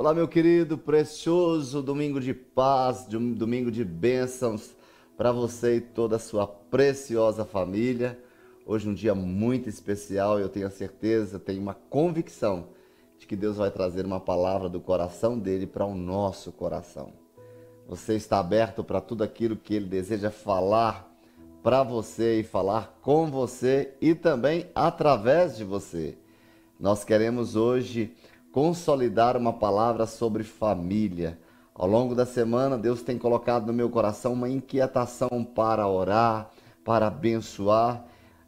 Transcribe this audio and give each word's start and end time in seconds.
Olá, 0.00 0.14
meu 0.14 0.28
querido, 0.28 0.78
precioso 0.78 1.82
domingo 1.82 2.20
de 2.20 2.32
paz, 2.32 3.04
de 3.08 3.16
um 3.16 3.32
domingo 3.32 3.68
de 3.68 3.84
bênçãos 3.84 4.76
para 5.16 5.32
você 5.32 5.78
e 5.78 5.80
toda 5.80 6.14
a 6.14 6.20
sua 6.20 6.46
preciosa 6.46 7.44
família. 7.44 8.16
Hoje 8.64 8.88
um 8.88 8.94
dia 8.94 9.12
muito 9.12 9.68
especial, 9.68 10.38
eu 10.38 10.48
tenho 10.48 10.68
a 10.68 10.70
certeza, 10.70 11.40
tenho 11.40 11.60
uma 11.60 11.74
convicção 11.74 12.68
de 13.18 13.26
que 13.26 13.34
Deus 13.34 13.56
vai 13.56 13.72
trazer 13.72 14.06
uma 14.06 14.20
palavra 14.20 14.68
do 14.68 14.80
coração 14.80 15.36
dele 15.36 15.66
para 15.66 15.84
o 15.84 15.96
nosso 15.96 16.52
coração. 16.52 17.12
Você 17.88 18.14
está 18.14 18.38
aberto 18.38 18.84
para 18.84 19.00
tudo 19.00 19.24
aquilo 19.24 19.56
que 19.56 19.74
ele 19.74 19.86
deseja 19.86 20.30
falar 20.30 21.12
para 21.60 21.82
você 21.82 22.38
e 22.38 22.44
falar 22.44 22.96
com 23.02 23.28
você 23.28 23.94
e 24.00 24.14
também 24.14 24.70
através 24.76 25.56
de 25.56 25.64
você. 25.64 26.16
Nós 26.78 27.02
queremos 27.02 27.56
hoje 27.56 28.14
consolidar 28.52 29.36
uma 29.36 29.52
palavra 29.52 30.06
sobre 30.06 30.42
família. 30.42 31.38
Ao 31.74 31.86
longo 31.86 32.14
da 32.14 32.26
semana, 32.26 32.76
Deus 32.76 33.02
tem 33.02 33.18
colocado 33.18 33.66
no 33.66 33.72
meu 33.72 33.88
coração 33.88 34.32
uma 34.32 34.48
inquietação 34.48 35.44
para 35.44 35.86
orar, 35.86 36.50
para 36.84 37.06
abençoar 37.06 38.04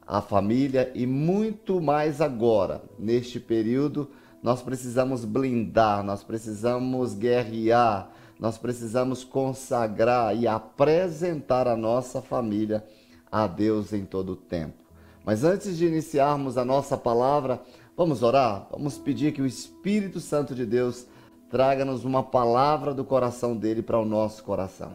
a 0.07 0.21
família 0.21 0.91
e 0.95 1.07
muito 1.07 1.81
mais 1.81 2.21
agora, 2.21 2.83
neste 2.99 3.39
período, 3.39 4.11
nós 4.43 4.61
precisamos 4.61 5.25
blindar, 5.25 6.03
nós 6.03 6.25
precisamos 6.25 7.15
guerrear, 7.15 8.11
nós 8.39 8.59
precisamos 8.59 9.23
consagrar 9.23 10.35
e 10.35 10.49
apresentar 10.49 11.69
a 11.69 11.77
nossa 11.77 12.21
família 12.21 12.85
a 13.31 13.47
Deus 13.47 13.93
em 13.93 14.05
todo 14.05 14.33
o 14.33 14.37
tempo. 14.37 14.83
Mas 15.25 15.45
antes 15.45 15.77
de 15.77 15.87
iniciarmos 15.87 16.57
a 16.57 16.65
nossa 16.65 16.97
palavra, 16.97 17.61
vamos 18.01 18.23
orar? 18.23 18.67
Vamos 18.71 18.97
pedir 18.97 19.31
que 19.31 19.43
o 19.43 19.47
Espírito 19.47 20.21
Santo 20.21 20.55
de 20.55 20.65
Deus 20.65 21.07
traga-nos 21.51 22.03
uma 22.03 22.23
palavra 22.23 22.95
do 22.95 23.05
coração 23.05 23.55
dele 23.55 23.83
para 23.83 23.99
o 23.99 24.07
nosso 24.07 24.43
coração. 24.43 24.93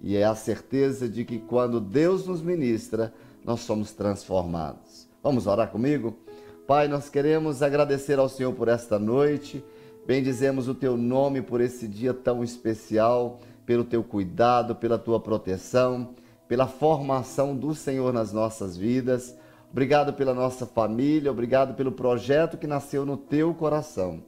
E 0.00 0.16
é 0.16 0.22
a 0.22 0.36
certeza 0.36 1.08
de 1.08 1.24
que 1.24 1.40
quando 1.40 1.80
Deus 1.80 2.28
nos 2.28 2.40
ministra, 2.40 3.12
nós 3.44 3.62
somos 3.62 3.90
transformados. 3.90 5.08
Vamos 5.20 5.48
orar 5.48 5.68
comigo? 5.68 6.16
Pai, 6.64 6.86
nós 6.86 7.08
queremos 7.08 7.60
agradecer 7.60 8.20
ao 8.20 8.28
Senhor 8.28 8.52
por 8.52 8.68
esta 8.68 9.00
noite, 9.00 9.64
bendizemos 10.06 10.68
o 10.68 10.76
teu 10.76 10.96
nome 10.96 11.42
por 11.42 11.60
esse 11.60 11.88
dia 11.88 12.14
tão 12.14 12.44
especial, 12.44 13.40
pelo 13.66 13.82
teu 13.82 14.04
cuidado, 14.04 14.76
pela 14.76 14.96
tua 14.96 15.18
proteção 15.18 16.14
pela 16.48 16.66
formação 16.66 17.54
do 17.54 17.74
Senhor 17.74 18.12
nas 18.12 18.32
nossas 18.32 18.76
vidas. 18.76 19.36
Obrigado 19.70 20.14
pela 20.14 20.32
nossa 20.32 20.64
família, 20.64 21.30
obrigado 21.30 21.74
pelo 21.74 21.92
projeto 21.92 22.56
que 22.56 22.66
nasceu 22.66 23.04
no 23.04 23.18
teu 23.18 23.52
coração. 23.52 24.22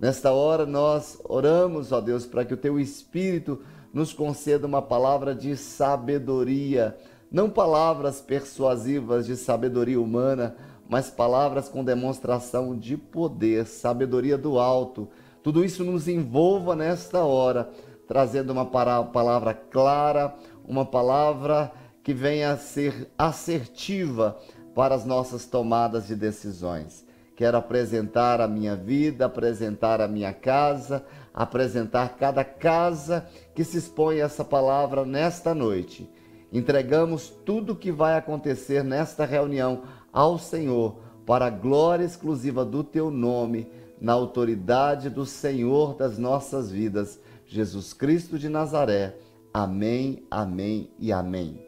Nesta 0.00 0.32
hora 0.32 0.64
nós 0.64 1.20
oramos, 1.24 1.92
ó 1.92 2.00
Deus, 2.00 2.24
para 2.24 2.46
que 2.46 2.54
o 2.54 2.56
teu 2.56 2.80
Espírito 2.80 3.60
nos 3.92 4.14
conceda 4.14 4.66
uma 4.66 4.80
palavra 4.80 5.34
de 5.34 5.54
sabedoria, 5.54 6.96
não 7.30 7.50
palavras 7.50 8.22
persuasivas 8.22 9.26
de 9.26 9.36
sabedoria 9.36 10.00
humana, 10.00 10.56
mas 10.88 11.10
palavras 11.10 11.68
com 11.68 11.84
demonstração 11.84 12.76
de 12.76 12.96
poder, 12.96 13.66
sabedoria 13.66 14.38
do 14.38 14.58
alto. 14.58 15.08
Tudo 15.42 15.62
isso 15.62 15.84
nos 15.84 16.08
envolva 16.08 16.74
nesta 16.74 17.22
hora, 17.22 17.68
trazendo 18.08 18.50
uma 18.50 18.64
palavra 18.64 19.52
clara, 19.52 20.34
uma 20.66 20.86
palavra 20.86 21.70
que 22.02 22.14
venha 22.14 22.52
a 22.52 22.56
ser 22.56 23.10
assertiva 23.18 24.38
para 24.76 24.94
as 24.94 25.06
nossas 25.06 25.46
tomadas 25.46 26.06
de 26.06 26.14
decisões. 26.14 27.02
Quero 27.34 27.56
apresentar 27.56 28.42
a 28.42 28.46
minha 28.46 28.76
vida, 28.76 29.24
apresentar 29.24 30.02
a 30.02 30.06
minha 30.06 30.34
casa, 30.34 31.02
apresentar 31.32 32.18
cada 32.18 32.44
casa 32.44 33.26
que 33.54 33.64
se 33.64 33.78
expõe 33.78 34.20
a 34.20 34.26
essa 34.26 34.44
palavra 34.44 35.06
nesta 35.06 35.54
noite. 35.54 36.06
Entregamos 36.52 37.30
tudo 37.30 37.72
o 37.72 37.76
que 37.76 37.90
vai 37.90 38.18
acontecer 38.18 38.84
nesta 38.84 39.24
reunião 39.24 39.84
ao 40.12 40.38
Senhor, 40.38 40.98
para 41.24 41.46
a 41.46 41.50
glória 41.50 42.04
exclusiva 42.04 42.62
do 42.62 42.84
teu 42.84 43.10
nome, 43.10 43.70
na 43.98 44.12
autoridade 44.12 45.08
do 45.08 45.24
Senhor 45.24 45.94
das 45.94 46.18
nossas 46.18 46.70
vidas, 46.70 47.18
Jesus 47.46 47.94
Cristo 47.94 48.38
de 48.38 48.50
Nazaré. 48.50 49.16
Amém, 49.54 50.22
amém 50.30 50.90
e 50.98 51.10
amém. 51.10 51.65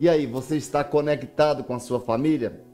E 0.00 0.08
aí, 0.08 0.24
você 0.24 0.56
está 0.56 0.82
conectado 0.82 1.62
com 1.62 1.74
a 1.74 1.78
sua 1.78 2.00
família? 2.00 2.64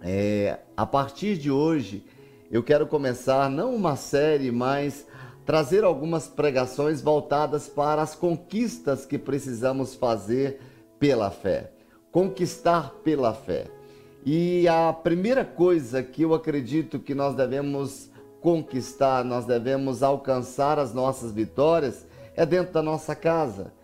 É, 0.00 0.60
a 0.76 0.86
partir 0.86 1.36
de 1.36 1.50
hoje, 1.50 2.04
eu 2.52 2.62
quero 2.62 2.86
começar 2.86 3.50
não 3.50 3.74
uma 3.74 3.96
série, 3.96 4.52
mas 4.52 5.04
trazer 5.44 5.82
algumas 5.82 6.28
pregações 6.28 7.02
voltadas 7.02 7.68
para 7.68 8.00
as 8.00 8.14
conquistas 8.14 9.04
que 9.04 9.18
precisamos 9.18 9.96
fazer 9.96 10.60
pela 11.00 11.32
fé. 11.32 11.72
Conquistar 12.12 12.90
pela 13.02 13.34
fé. 13.34 13.66
E 14.24 14.68
a 14.68 14.92
primeira 14.92 15.44
coisa 15.44 16.00
que 16.00 16.22
eu 16.22 16.32
acredito 16.32 17.00
que 17.00 17.12
nós 17.12 17.34
devemos 17.34 18.08
conquistar, 18.40 19.24
nós 19.24 19.44
devemos 19.44 20.00
alcançar 20.04 20.78
as 20.78 20.94
nossas 20.94 21.32
vitórias 21.32 22.06
é 22.36 22.46
dentro 22.46 22.72
da 22.72 22.82
nossa 22.82 23.16
casa. 23.16 23.76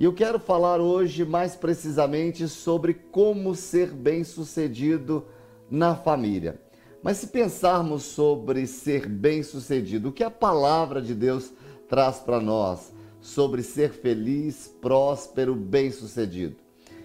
E 0.00 0.04
eu 0.04 0.14
quero 0.14 0.40
falar 0.40 0.80
hoje 0.80 1.26
mais 1.26 1.54
precisamente 1.54 2.48
sobre 2.48 2.94
como 2.94 3.54
ser 3.54 3.90
bem-sucedido 3.90 5.26
na 5.70 5.94
família. 5.94 6.58
Mas 7.02 7.18
se 7.18 7.26
pensarmos 7.26 8.04
sobre 8.04 8.66
ser 8.66 9.06
bem-sucedido, 9.06 10.08
o 10.08 10.12
que 10.12 10.24
a 10.24 10.30
palavra 10.30 11.02
de 11.02 11.14
Deus 11.14 11.52
traz 11.86 12.16
para 12.16 12.40
nós 12.40 12.94
sobre 13.20 13.62
ser 13.62 13.90
feliz, 13.90 14.74
próspero, 14.80 15.54
bem-sucedido? 15.54 16.56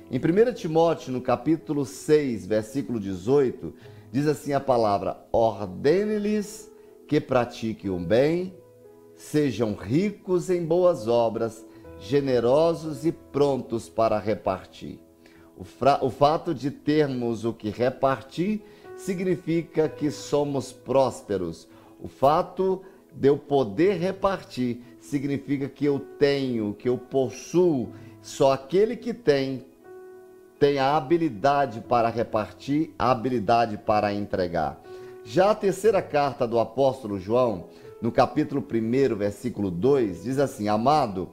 Em 0.10 0.18
1 0.18 0.54
Timóteo, 0.54 1.12
no 1.12 1.20
capítulo 1.20 1.86
6, 1.86 2.46
versículo 2.46 2.98
18, 2.98 3.74
diz 4.10 4.26
assim 4.26 4.54
a 4.54 4.60
palavra: 4.62 5.18
Ordene-lhes 5.34 6.72
que 7.10 7.20
pratiquem 7.20 7.92
o 7.92 8.00
bem, 8.00 8.56
sejam 9.18 9.74
ricos 9.74 10.50
em 10.50 10.64
boas 10.66 11.10
obras 11.10 11.62
generosos 12.08 13.06
e 13.06 13.12
prontos 13.12 13.90
para 13.90 14.20
repartir. 14.20 15.00
O, 15.58 15.64
o 16.06 16.10
fato 16.10 16.54
de 16.54 16.70
termos 16.70 17.46
o 17.46 17.54
que 17.54 17.70
repartir 17.70 18.62
significa 18.96 19.90
que 19.90 20.12
somos 20.12 20.72
prósperos. 20.72 21.68
O 22.00 22.08
fato 22.08 22.84
de 23.12 23.30
eu 23.30 23.38
poder 23.38 23.98
repartir 23.98 24.82
significa 25.00 25.68
que 25.68 25.86
eu 25.86 26.00
tenho, 26.00 26.74
que 26.74 26.88
eu 26.88 26.98
possuo. 26.98 27.90
Só 28.22 28.52
aquele 28.52 28.96
que 28.96 29.14
tem 29.14 29.66
tem 30.60 30.80
a 30.80 30.96
habilidade 30.96 31.82
para 31.82 32.08
repartir, 32.08 32.94
a 32.98 33.12
habilidade 33.12 33.78
para 33.78 34.14
entregar. 34.14 34.82
Já 35.24 35.52
a 35.52 35.56
terceira 35.56 36.02
carta 36.02 36.48
do 36.48 36.58
apóstolo 36.60 37.20
João, 37.20 37.66
no 38.02 38.10
capítulo 38.10 38.64
1, 38.64 39.16
versículo 39.16 39.70
2, 39.70 40.24
diz 40.24 40.40
assim: 40.40 40.70
Amado, 40.70 41.30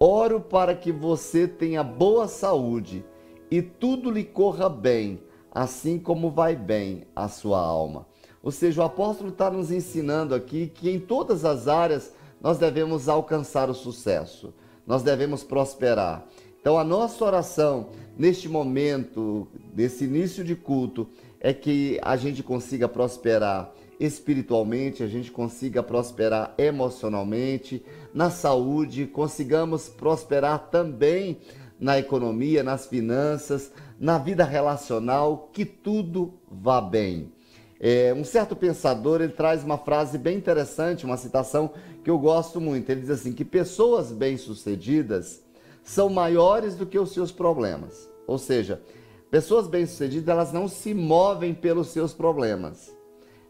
Oro 0.00 0.40
para 0.40 0.76
que 0.76 0.92
você 0.92 1.48
tenha 1.48 1.82
boa 1.82 2.28
saúde 2.28 3.04
e 3.50 3.60
tudo 3.60 4.10
lhe 4.10 4.22
corra 4.22 4.68
bem, 4.68 5.20
assim 5.50 5.98
como 5.98 6.30
vai 6.30 6.54
bem 6.54 7.04
a 7.16 7.28
sua 7.28 7.58
alma. 7.58 8.06
Ou 8.40 8.52
seja, 8.52 8.82
o 8.82 8.84
apóstolo 8.84 9.30
está 9.30 9.50
nos 9.50 9.72
ensinando 9.72 10.34
aqui 10.34 10.68
que 10.68 10.88
em 10.88 11.00
todas 11.00 11.44
as 11.44 11.66
áreas 11.66 12.14
nós 12.40 12.58
devemos 12.58 13.08
alcançar 13.08 13.68
o 13.68 13.74
sucesso, 13.74 14.54
nós 14.86 15.02
devemos 15.02 15.42
prosperar. 15.42 16.24
Então, 16.60 16.78
a 16.78 16.84
nossa 16.84 17.24
oração 17.24 17.88
neste 18.16 18.48
momento, 18.48 19.48
nesse 19.74 20.04
início 20.04 20.44
de 20.44 20.54
culto, 20.54 21.08
é 21.40 21.52
que 21.52 21.98
a 22.02 22.16
gente 22.16 22.42
consiga 22.42 22.88
prosperar 22.88 23.72
espiritualmente, 23.98 25.02
a 25.02 25.08
gente 25.08 25.30
consiga 25.30 25.82
prosperar 25.82 26.54
emocionalmente, 26.56 27.84
na 28.14 28.30
saúde, 28.30 29.06
consigamos 29.06 29.88
prosperar 29.88 30.70
também 30.70 31.38
na 31.78 31.98
economia, 31.98 32.62
nas 32.62 32.86
finanças, 32.86 33.72
na 33.98 34.18
vida 34.18 34.44
relacional, 34.44 35.50
que 35.52 35.64
tudo 35.64 36.34
vá 36.50 36.80
bem. 36.80 37.32
É, 37.80 38.12
um 38.12 38.24
certo 38.24 38.56
pensador 38.56 39.20
ele 39.20 39.32
traz 39.32 39.62
uma 39.62 39.78
frase 39.78 40.18
bem 40.18 40.36
interessante, 40.36 41.06
uma 41.06 41.16
citação 41.16 41.72
que 42.02 42.10
eu 42.10 42.18
gosto 42.18 42.60
muito. 42.60 42.90
Ele 42.90 43.02
diz 43.02 43.10
assim: 43.10 43.32
que 43.32 43.44
pessoas 43.44 44.10
bem-sucedidas 44.10 45.42
são 45.82 46.08
maiores 46.08 46.74
do 46.74 46.84
que 46.84 46.98
os 46.98 47.12
seus 47.12 47.30
problemas. 47.30 48.10
Ou 48.26 48.36
seja, 48.36 48.82
pessoas 49.30 49.68
bem-sucedidas 49.68 50.28
elas 50.28 50.52
não 50.52 50.66
se 50.66 50.92
movem 50.92 51.54
pelos 51.54 51.88
seus 51.88 52.12
problemas, 52.12 52.92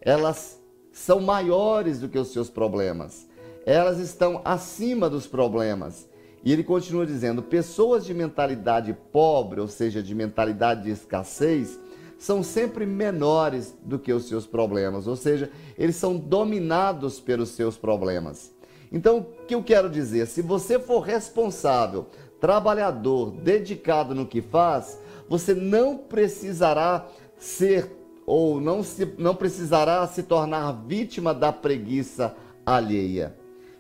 elas 0.08 0.60
são 0.92 1.20
maiores 1.20 2.00
do 2.00 2.08
que 2.08 2.18
os 2.18 2.32
seus 2.32 2.48
problemas 2.48 3.28
elas 3.68 3.98
estão 3.98 4.40
acima 4.46 5.10
dos 5.10 5.26
problemas. 5.26 6.08
E 6.42 6.50
ele 6.50 6.64
continua 6.64 7.04
dizendo: 7.04 7.42
pessoas 7.42 8.06
de 8.06 8.14
mentalidade 8.14 8.96
pobre, 9.12 9.60
ou 9.60 9.68
seja, 9.68 10.02
de 10.02 10.14
mentalidade 10.14 10.84
de 10.84 10.90
escassez, 10.90 11.78
são 12.18 12.42
sempre 12.42 12.86
menores 12.86 13.76
do 13.82 13.98
que 13.98 14.10
os 14.10 14.26
seus 14.26 14.46
problemas, 14.46 15.06
ou 15.06 15.14
seja, 15.14 15.50
eles 15.76 15.96
são 15.96 16.16
dominados 16.16 17.20
pelos 17.20 17.50
seus 17.50 17.76
problemas. 17.76 18.50
Então, 18.90 19.18
o 19.18 19.46
que 19.46 19.54
eu 19.54 19.62
quero 19.62 19.90
dizer? 19.90 20.26
Se 20.26 20.40
você 20.40 20.78
for 20.78 21.00
responsável, 21.00 22.06
trabalhador, 22.40 23.32
dedicado 23.32 24.14
no 24.14 24.24
que 24.24 24.40
faz, 24.40 24.98
você 25.28 25.52
não 25.52 25.98
precisará 25.98 27.06
ser 27.38 27.97
ou 28.28 28.60
não, 28.60 28.82
se, 28.82 29.14
não 29.16 29.34
precisará 29.34 30.06
se 30.06 30.22
tornar 30.22 30.70
vítima 30.86 31.32
da 31.32 31.50
preguiça 31.50 32.36
alheia. 32.64 33.34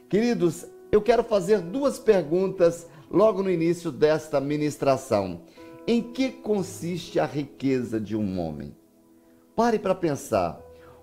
Queridos, 0.08 0.64
eu 0.90 1.02
quero 1.02 1.22
fazer 1.22 1.60
duas 1.60 1.98
perguntas 1.98 2.86
logo 3.10 3.42
no 3.42 3.50
início 3.50 3.92
desta 3.92 4.40
ministração. 4.40 5.42
Em 5.86 6.00
que 6.00 6.30
consiste 6.30 7.20
a 7.20 7.26
riqueza 7.26 8.00
de 8.00 8.16
um 8.16 8.40
homem? 8.40 8.74
Pare 9.54 9.78
para 9.78 9.94
pensar. 9.94 10.58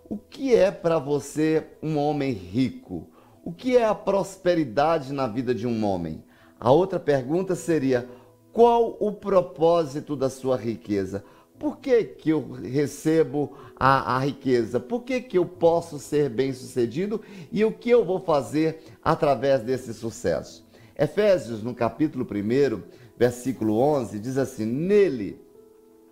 O 0.09 0.17
que 0.17 0.55
é 0.55 0.71
para 0.71 0.97
você 0.97 1.67
um 1.83 1.97
homem 1.97 2.31
rico? 2.31 3.07
O 3.43 3.51
que 3.51 3.77
é 3.77 3.85
a 3.85 3.93
prosperidade 3.93 5.13
na 5.13 5.27
vida 5.27 5.53
de 5.53 5.67
um 5.67 5.85
homem? 5.85 6.23
A 6.59 6.71
outra 6.71 6.99
pergunta 6.99 7.53
seria: 7.53 8.09
qual 8.51 8.97
o 8.99 9.11
propósito 9.11 10.15
da 10.15 10.31
sua 10.31 10.57
riqueza? 10.57 11.23
Por 11.57 11.77
que, 11.77 12.03
que 12.03 12.29
eu 12.29 12.51
recebo 12.51 13.53
a, 13.77 14.15
a 14.15 14.19
riqueza? 14.19 14.79
Por 14.79 15.03
que, 15.03 15.21
que 15.21 15.37
eu 15.37 15.45
posso 15.45 15.99
ser 15.99 16.29
bem 16.29 16.53
sucedido? 16.53 17.21
E 17.51 17.63
o 17.63 17.71
que 17.71 17.89
eu 17.89 18.03
vou 18.03 18.19
fazer 18.19 18.83
através 19.03 19.61
desse 19.61 19.93
sucesso? 19.93 20.65
Efésios, 20.97 21.63
no 21.63 21.73
capítulo 21.73 22.25
1, 22.25 22.81
versículo 23.17 23.77
11, 23.77 24.19
diz 24.19 24.37
assim: 24.37 24.65
Nele, 24.65 25.41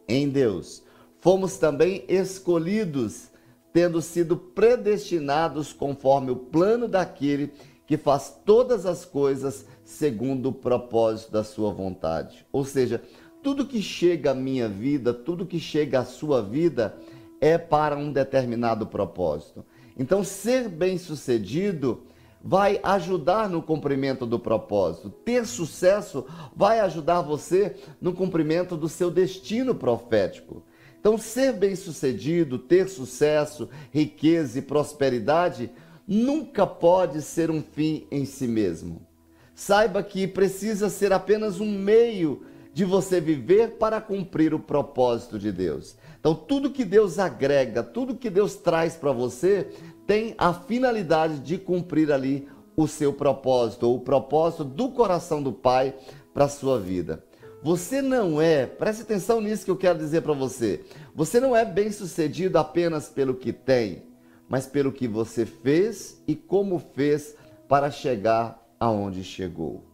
em 0.07 0.29
Deus, 0.29 0.83
fomos 1.19 1.57
também 1.57 2.05
escolhidos, 2.07 3.29
tendo 3.71 4.01
sido 4.01 4.37
predestinados 4.37 5.73
conforme 5.73 6.31
o 6.31 6.35
plano 6.35 6.87
daquele 6.87 7.51
que 7.85 7.97
faz 7.97 8.37
todas 8.45 8.85
as 8.85 9.03
coisas 9.03 9.65
segundo 9.83 10.49
o 10.49 10.53
propósito 10.53 11.31
da 11.31 11.43
sua 11.43 11.71
vontade. 11.71 12.45
Ou 12.51 12.63
seja, 12.63 13.01
tudo 13.43 13.65
que 13.65 13.81
chega 13.81 14.31
à 14.31 14.33
minha 14.33 14.69
vida, 14.69 15.13
tudo 15.13 15.45
que 15.45 15.59
chega 15.59 15.99
à 15.99 16.05
sua 16.05 16.41
vida 16.41 16.97
é 17.41 17.57
para 17.57 17.97
um 17.97 18.11
determinado 18.11 18.87
propósito. 18.87 19.65
Então, 19.99 20.23
ser 20.23 20.69
bem-sucedido 20.69 22.03
vai 22.41 22.79
ajudar 22.81 23.49
no 23.49 23.61
cumprimento 23.61 24.25
do 24.25 24.39
propósito. 24.39 25.09
Ter 25.09 25.45
sucesso 25.45 26.25
vai 26.55 26.79
ajudar 26.79 27.21
você 27.21 27.75
no 28.01 28.13
cumprimento 28.13 28.77
do 28.77 28.87
seu 28.87 29.11
destino 29.11 29.75
profético. 29.75 30.63
Então, 30.99 31.17
ser 31.17 31.51
bem-sucedido, 31.51 32.57
ter 32.57 32.87
sucesso, 32.87 33.69
riqueza 33.91 34.59
e 34.59 34.61
prosperidade 34.61 35.69
nunca 36.07 36.65
pode 36.65 37.21
ser 37.21 37.51
um 37.51 37.61
fim 37.61 38.07
em 38.09 38.23
si 38.23 38.47
mesmo. 38.47 39.05
Saiba 39.53 40.01
que 40.01 40.27
precisa 40.27 40.89
ser 40.89 41.11
apenas 41.11 41.59
um 41.59 41.77
meio 41.77 42.45
de 42.73 42.83
você 42.83 43.21
viver 43.21 43.77
para 43.77 44.01
cumprir 44.01 44.53
o 44.53 44.59
propósito 44.59 45.37
de 45.37 45.51
Deus. 45.51 45.95
Então, 46.19 46.33
tudo 46.33 46.71
que 46.71 46.83
Deus 46.83 47.19
agrega, 47.19 47.83
tudo 47.83 48.15
que 48.15 48.29
Deus 48.29 48.55
traz 48.55 48.95
para 48.95 49.11
você, 49.11 49.69
tem 50.07 50.33
a 50.37 50.53
finalidade 50.53 51.39
de 51.39 51.57
cumprir 51.57 52.11
ali 52.11 52.47
o 52.75 52.87
seu 52.87 53.13
propósito, 53.13 53.87
ou 53.87 53.97
o 53.97 54.01
propósito 54.01 54.63
do 54.63 54.89
coração 54.89 55.43
do 55.43 55.53
Pai 55.53 55.93
para 56.33 56.45
a 56.45 56.49
sua 56.49 56.79
vida. 56.79 57.23
Você 57.61 58.01
não 58.01 58.41
é, 58.41 58.65
preste 58.65 59.03
atenção 59.03 59.39
nisso 59.39 59.63
que 59.63 59.71
eu 59.71 59.77
quero 59.77 59.99
dizer 59.99 60.21
para 60.21 60.33
você. 60.33 60.83
Você 61.15 61.39
não 61.39 61.55
é 61.55 61.63
bem 61.63 61.91
sucedido 61.91 62.57
apenas 62.57 63.07
pelo 63.07 63.35
que 63.35 63.53
tem, 63.53 64.03
mas 64.49 64.65
pelo 64.65 64.91
que 64.91 65.07
você 65.07 65.45
fez 65.45 66.21
e 66.27 66.35
como 66.35 66.79
fez 66.79 67.35
para 67.69 67.89
chegar 67.89 68.61
aonde 68.79 69.23
chegou. 69.23 69.92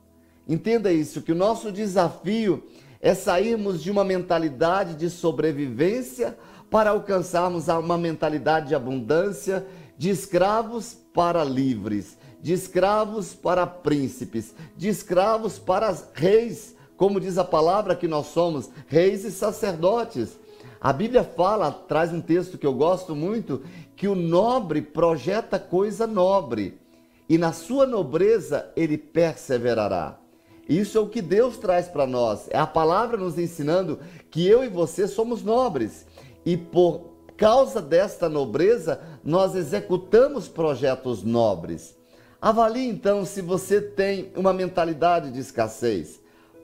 Entenda 0.50 0.92
isso, 0.92 1.22
que 1.22 1.32
o 1.32 1.36
nosso 1.36 1.72
desafio 1.72 2.64
é 3.00 3.14
sairmos 3.14 3.84
de 3.84 3.92
uma 3.92 4.04
mentalidade 4.04 4.96
de 4.96 5.08
sobrevivência 5.08 6.36
para 6.72 6.90
alcançarmos 6.90 7.68
uma 7.68 8.00
mentalidade 8.00 8.70
de 8.70 8.76
abundância, 8.76 9.68
de 9.96 10.10
escravos 10.10 10.98
para 11.14 11.44
livres, 11.44 12.18
de 12.42 12.52
escravos 12.52 13.36
para 13.36 13.68
príncipes, 13.68 14.56
de 14.76 14.88
escravos 14.88 15.60
para 15.60 15.96
reis, 16.16 16.76
como 16.98 17.20
diz 17.20 17.38
a 17.38 17.44
palavra 17.44 17.96
que 17.96 18.08
nós 18.08 18.26
somos, 18.28 18.72
reis 18.88 19.24
e 19.26 19.32
sacerdotes. 19.32 20.40
A 20.82 20.92
Bíblia 20.92 21.24
fala, 21.24 21.72
traz 21.72 22.12
um 22.12 22.22
texto 22.22 22.58
que 22.58 22.66
eu 22.66 22.74
gosto 22.74 23.16
muito, 23.16 23.62
que 23.96 24.08
o 24.08 24.16
nobre 24.16 24.82
projeta 24.82 25.60
coisa 25.60 26.08
nobre, 26.08 26.80
e 27.28 27.38
na 27.38 27.54
sua 27.54 27.86
nobreza 27.86 28.72
ele 28.76 28.98
perseverará. 28.98 30.19
Isso 30.70 31.00
é 31.00 31.02
o 31.02 31.10
que 31.10 31.20
Deus 31.20 31.58
traz 31.58 31.88
para 31.88 32.06
nós. 32.06 32.48
É 32.52 32.60
a 32.60 32.68
palavra 32.68 33.18
nos 33.18 33.40
ensinando 33.40 34.00
que 34.30 34.48
eu 34.48 34.64
e 34.64 34.68
você 34.70 35.08
somos 35.08 35.42
nobres. 35.42 36.06
E 36.46 36.56
por 36.56 37.10
causa 37.36 37.82
desta 37.82 38.30
nobreza, 38.30 39.02
nós 39.24 39.56
executamos 39.56 40.48
projetos 40.48 41.24
nobres. 41.24 41.98
Avalie 42.40 42.88
então 42.88 43.26
se 43.26 43.42
você 43.42 43.82
tem 43.82 44.32
uma 44.36 44.54
mentalidade 44.54 45.32
de 45.32 45.40
escassez. 45.40 46.22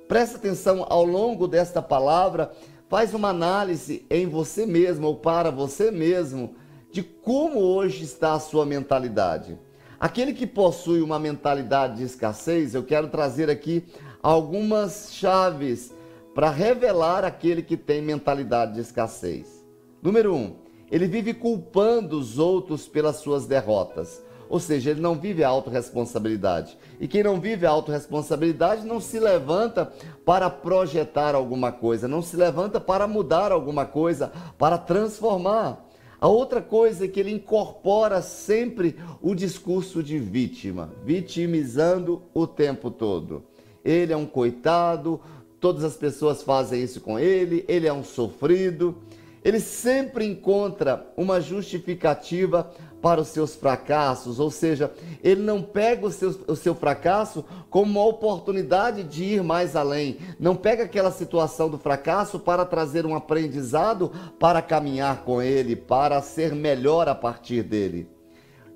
Preste 0.07 0.35
atenção 0.35 0.85
ao 0.87 1.03
longo 1.03 1.47
desta 1.47 1.81
palavra, 1.81 2.51
faz 2.87 3.13
uma 3.15 3.29
análise 3.29 4.05
em 4.07 4.27
você 4.27 4.67
mesmo 4.67 5.07
ou 5.07 5.15
para 5.15 5.49
você 5.49 5.89
mesmo 5.89 6.53
de 6.91 7.01
como 7.01 7.59
hoje 7.59 8.03
está 8.03 8.33
a 8.33 8.39
sua 8.39 8.65
mentalidade. 8.65 9.57
Aquele 10.05 10.33
que 10.33 10.45
possui 10.45 11.01
uma 11.01 11.17
mentalidade 11.17 11.95
de 11.95 12.03
escassez, 12.03 12.75
eu 12.75 12.83
quero 12.83 13.07
trazer 13.07 13.49
aqui 13.49 13.83
algumas 14.21 15.09
chaves 15.11 15.91
para 16.35 16.51
revelar 16.51 17.25
aquele 17.25 17.63
que 17.63 17.75
tem 17.75 18.03
mentalidade 18.03 18.75
de 18.75 18.81
escassez. 18.81 19.65
Número 20.03 20.35
um, 20.35 20.57
ele 20.91 21.07
vive 21.07 21.33
culpando 21.33 22.19
os 22.19 22.37
outros 22.37 22.87
pelas 22.87 23.15
suas 23.15 23.47
derrotas. 23.47 24.21
Ou 24.47 24.59
seja, 24.59 24.91
ele 24.91 25.01
não 25.01 25.15
vive 25.15 25.43
a 25.43 25.49
autorresponsabilidade. 25.49 26.77
E 26.99 27.07
quem 27.07 27.23
não 27.23 27.41
vive 27.41 27.65
a 27.65 27.71
autorresponsabilidade 27.71 28.85
não 28.85 29.01
se 29.01 29.19
levanta 29.19 29.91
para 30.23 30.51
projetar 30.51 31.33
alguma 31.33 31.71
coisa, 31.71 32.07
não 32.07 32.21
se 32.21 32.37
levanta 32.37 32.79
para 32.79 33.07
mudar 33.07 33.51
alguma 33.51 33.87
coisa, 33.87 34.31
para 34.55 34.77
transformar. 34.77 35.83
A 36.25 36.27
outra 36.27 36.59
coisa 36.59 37.05
é 37.05 37.07
que 37.07 37.19
ele 37.19 37.29
incorpora 37.29 38.19
sempre 38.19 38.95
o 39.21 39.35
discurso 39.35 40.01
de 40.01 40.17
vítima, 40.17 40.91
vitimizando 41.05 42.23
o 42.33 42.47
tempo 42.47 42.89
todo. 42.89 43.43
Ele 43.83 44.11
é 44.11 44.17
um 44.17 44.25
coitado, 44.25 45.21
todas 45.59 45.83
as 45.83 45.95
pessoas 45.95 46.41
fazem 46.41 46.81
isso 46.81 46.99
com 46.99 47.19
ele, 47.19 47.63
ele 47.67 47.85
é 47.85 47.93
um 47.93 48.03
sofrido. 48.03 48.97
Ele 49.43 49.59
sempre 49.59 50.25
encontra 50.25 51.05
uma 51.15 51.39
justificativa 51.39 52.73
para 53.05 53.21
os 53.21 53.27
seus 53.27 53.53
fracassos, 53.53 54.39
ou 54.39 54.49
seja, 54.49 54.91
ele 55.23 55.43
não 55.43 55.61
pega 55.61 56.07
o 56.07 56.11
seu, 56.11 56.35
o 56.47 56.55
seu 56.55 56.73
fracasso 56.73 57.45
como 57.69 57.91
uma 57.91 58.03
oportunidade 58.03 59.03
de 59.03 59.23
ir 59.23 59.43
mais 59.43 59.75
além, 59.75 60.17
não 60.39 60.55
pega 60.55 60.85
aquela 60.85 61.11
situação 61.11 61.69
do 61.69 61.77
fracasso 61.77 62.39
para 62.39 62.65
trazer 62.65 63.05
um 63.05 63.13
aprendizado 63.13 64.11
para 64.39 64.59
caminhar 64.59 65.23
com 65.23 65.39
ele, 65.39 65.75
para 65.75 66.19
ser 66.19 66.55
melhor 66.55 67.07
a 67.07 67.13
partir 67.13 67.61
dele. 67.61 68.09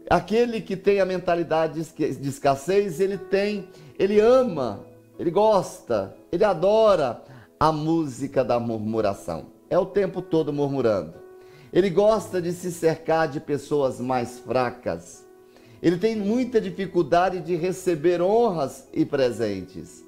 Aquele 0.07 0.61
que 0.61 0.77
tem 0.77 0.99
a 0.99 1.05
mentalidade 1.07 1.83
de 1.83 2.29
escassez, 2.29 2.99
ele 2.99 3.17
tem, 3.17 3.67
ele 3.97 4.19
ama, 4.19 4.85
ele 5.17 5.31
gosta, 5.31 6.15
ele 6.31 6.43
adora 6.43 7.23
a 7.59 7.71
música 7.71 8.43
da 8.43 8.59
murmuração. 8.59 9.47
É 9.71 9.79
o 9.79 9.87
tempo 9.87 10.21
todo 10.21 10.53
murmurando 10.53 11.18
ele 11.71 11.89
gosta 11.89 12.41
de 12.41 12.51
se 12.51 12.71
cercar 12.71 13.27
de 13.27 13.39
pessoas 13.39 13.99
mais 13.99 14.39
fracas. 14.39 15.25
Ele 15.81 15.97
tem 15.97 16.15
muita 16.15 16.59
dificuldade 16.59 17.39
de 17.39 17.55
receber 17.55 18.21
honras 18.21 18.87
e 18.91 19.05
presentes. 19.05 20.03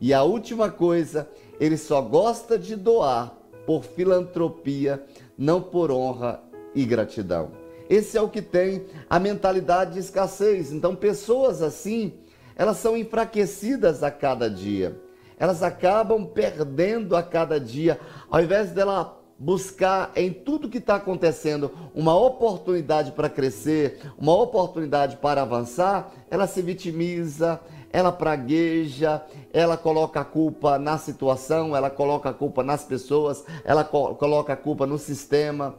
E 0.00 0.14
a 0.14 0.22
última 0.22 0.70
coisa, 0.70 1.28
ele 1.58 1.76
só 1.76 2.00
gosta 2.00 2.58
de 2.58 2.76
doar 2.76 3.34
por 3.66 3.82
filantropia, 3.82 5.02
não 5.36 5.60
por 5.60 5.90
honra 5.90 6.40
e 6.74 6.84
gratidão. 6.84 7.50
Esse 7.90 8.16
é 8.16 8.22
o 8.22 8.28
que 8.28 8.42
tem 8.42 8.84
a 9.08 9.18
mentalidade 9.18 9.94
de 9.94 9.98
escassez. 9.98 10.70
Então, 10.72 10.94
pessoas 10.94 11.62
assim, 11.62 12.12
elas 12.54 12.76
são 12.76 12.96
enfraquecidas 12.96 14.02
a 14.02 14.10
cada 14.10 14.48
dia. 14.48 15.00
Elas 15.38 15.62
acabam 15.62 16.26
perdendo 16.26 17.16
a 17.16 17.22
cada 17.22 17.58
dia. 17.58 17.98
Ao 18.30 18.40
invés 18.40 18.70
dela 18.72 19.17
buscar 19.38 20.10
em 20.16 20.32
tudo 20.32 20.68
que 20.68 20.78
está 20.78 20.96
acontecendo 20.96 21.70
uma 21.94 22.14
oportunidade 22.18 23.12
para 23.12 23.28
crescer, 23.28 24.00
uma 24.18 24.34
oportunidade 24.34 25.16
para 25.18 25.42
avançar, 25.42 26.12
ela 26.30 26.46
se 26.46 26.60
vitimiza, 26.60 27.60
ela 27.92 28.10
pragueja, 28.10 29.22
ela 29.52 29.76
coloca 29.76 30.20
a 30.20 30.24
culpa 30.24 30.78
na 30.78 30.98
situação, 30.98 31.76
ela 31.76 31.88
coloca 31.88 32.30
a 32.30 32.34
culpa 32.34 32.62
nas 32.62 32.84
pessoas, 32.84 33.44
ela 33.64 33.84
co 33.84 34.14
coloca 34.16 34.52
a 34.52 34.56
culpa 34.56 34.86
no 34.86 34.98
sistema. 34.98 35.76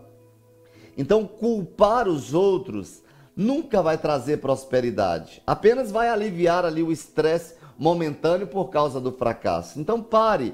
Então, 0.98 1.26
culpar 1.26 2.08
os 2.08 2.34
outros 2.34 3.04
nunca 3.36 3.82
vai 3.82 3.98
trazer 3.98 4.38
prosperidade. 4.38 5.42
Apenas 5.46 5.92
vai 5.92 6.10
aliviar 6.10 6.66
ali 6.66 6.84
o 6.84 6.92
estresse 6.92 7.56
momentâneo 7.78 8.48
por 8.48 8.70
causa 8.70 9.00
do 9.00 9.14
fracasso. 9.14 9.80
Então 9.80 10.02
pare. 10.02 10.54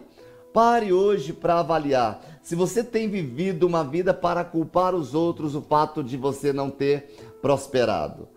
Pare 0.54 0.94
hoje 0.94 1.34
para 1.34 1.60
avaliar 1.60 2.35
se 2.46 2.54
você 2.54 2.84
tem 2.84 3.10
vivido 3.10 3.66
uma 3.66 3.84
vida 3.84 4.14
para 4.14 4.44
culpar 4.44 4.94
os 4.94 5.16
outros 5.16 5.56
o 5.56 5.64
fato 5.64 6.04
de 6.04 6.16
você 6.16 6.54
não 6.54 6.70
ter 6.70 7.10
prosperado. 7.42 8.28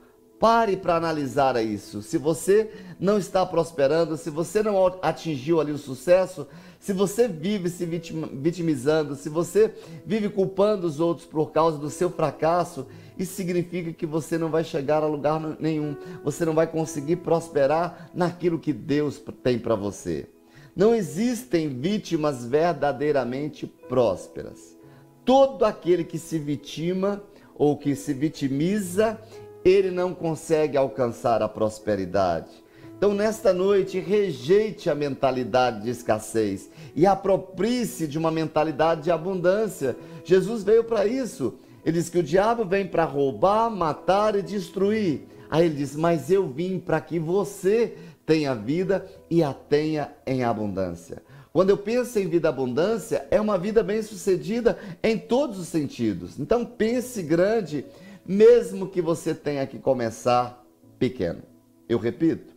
Pare 0.41 0.79
para 0.79 0.97
analisar 0.97 1.63
isso. 1.63 2.01
Se 2.01 2.17
você 2.17 2.71
não 2.99 3.19
está 3.19 3.45
prosperando, 3.45 4.17
se 4.17 4.31
você 4.31 4.63
não 4.63 4.83
atingiu 5.03 5.61
ali 5.61 5.73
o 5.73 5.77
sucesso, 5.77 6.47
se 6.81 6.95
você 6.95 7.29
vive 7.29 7.69
se 7.69 7.85
vitimizando, 7.85 9.15
se 9.15 9.29
você 9.29 9.75
vive 10.07 10.31
culpando 10.31 10.87
os 10.87 11.01
outros 11.01 11.27
por 11.27 11.53
causa 11.53 11.77
do 11.77 11.91
seu 11.91 12.09
fracasso, 12.09 12.87
isso 13.19 13.35
significa 13.35 13.93
que 13.93 14.07
você 14.07 14.39
não 14.39 14.49
vai 14.49 14.65
chegar 14.65 15.03
a 15.03 15.07
lugar 15.07 15.39
nenhum. 15.61 15.95
Você 16.25 16.47
não 16.47 16.55
vai 16.55 16.67
conseguir 16.67 17.17
prosperar 17.17 18.09
naquilo 18.15 18.59
que 18.59 18.73
Deus 18.73 19.23
tem 19.43 19.59
para 19.59 19.75
você. 19.75 20.31
Não 20.79 20.95
existem 20.95 21.69
vítimas 21.69 22.45
verdadeiramente 22.45 23.67
prósperas. 23.67 24.79
Todo 25.25 25.65
aquele 25.65 26.05
que 26.05 26.21
se 26.21 26.39
vitima 26.39 27.21
ou 27.57 27.77
que 27.77 27.97
se 27.97 28.15
vitimiza, 28.15 29.19
ele 29.65 29.91
não 29.91 30.15
consegue 30.15 30.77
alcançar 30.77 31.43
a 31.43 31.49
prosperidade. 31.49 32.63
Então, 32.97 33.13
nesta 33.13 33.53
noite, 33.53 33.99
rejeite 33.99 34.89
a 34.89 34.95
mentalidade 34.95 35.83
de 35.83 35.91
escassez 35.91 36.71
e 36.95 37.05
aproprie-se 37.05 38.07
de 38.07 38.17
uma 38.17 38.31
mentalidade 38.31 39.03
de 39.03 39.11
abundância. 39.11 39.97
Jesus 40.23 40.63
veio 40.63 40.85
para 40.85 41.05
isso. 41.05 41.55
Ele 41.85 41.99
diz 41.99 42.09
que 42.09 42.19
o 42.19 42.23
diabo 42.23 42.65
vem 42.65 42.87
para 42.87 43.05
roubar, 43.05 43.69
matar 43.69 44.37
e 44.37 44.43
destruir. 44.43 45.27
Aí 45.51 45.67
ele 45.67 45.75
diz: 45.77 45.97
Mas 45.97 46.31
eu 46.31 46.47
vim 46.47 46.79
para 46.79 47.01
que 47.01 47.19
você 47.19 47.97
tenha 48.29 48.55
vida 48.55 49.07
e 49.31 49.43
a 49.43 49.55
tenha 49.55 50.13
em 50.27 50.45
abundância. 50.45 51.23
Quando 51.51 51.71
eu 51.71 51.79
penso 51.79 52.19
em 52.19 52.29
vida 52.29 52.51
abundância, 52.51 53.27
é 53.31 53.41
uma 53.41 53.57
vida 53.57 53.83
bem-sucedida 53.83 54.79
em 55.03 55.17
todos 55.17 55.59
os 55.59 55.69
sentidos. 55.69 56.39
Então 56.39 56.63
pense 56.63 57.23
grande 57.23 57.87
mesmo 58.27 58.87
que 58.87 59.01
você 59.01 59.35
tenha 59.35 59.67
que 59.67 59.79
começar 59.79 60.63
pequeno. 60.99 61.41
Eu 61.89 61.99
repito, 61.99 62.53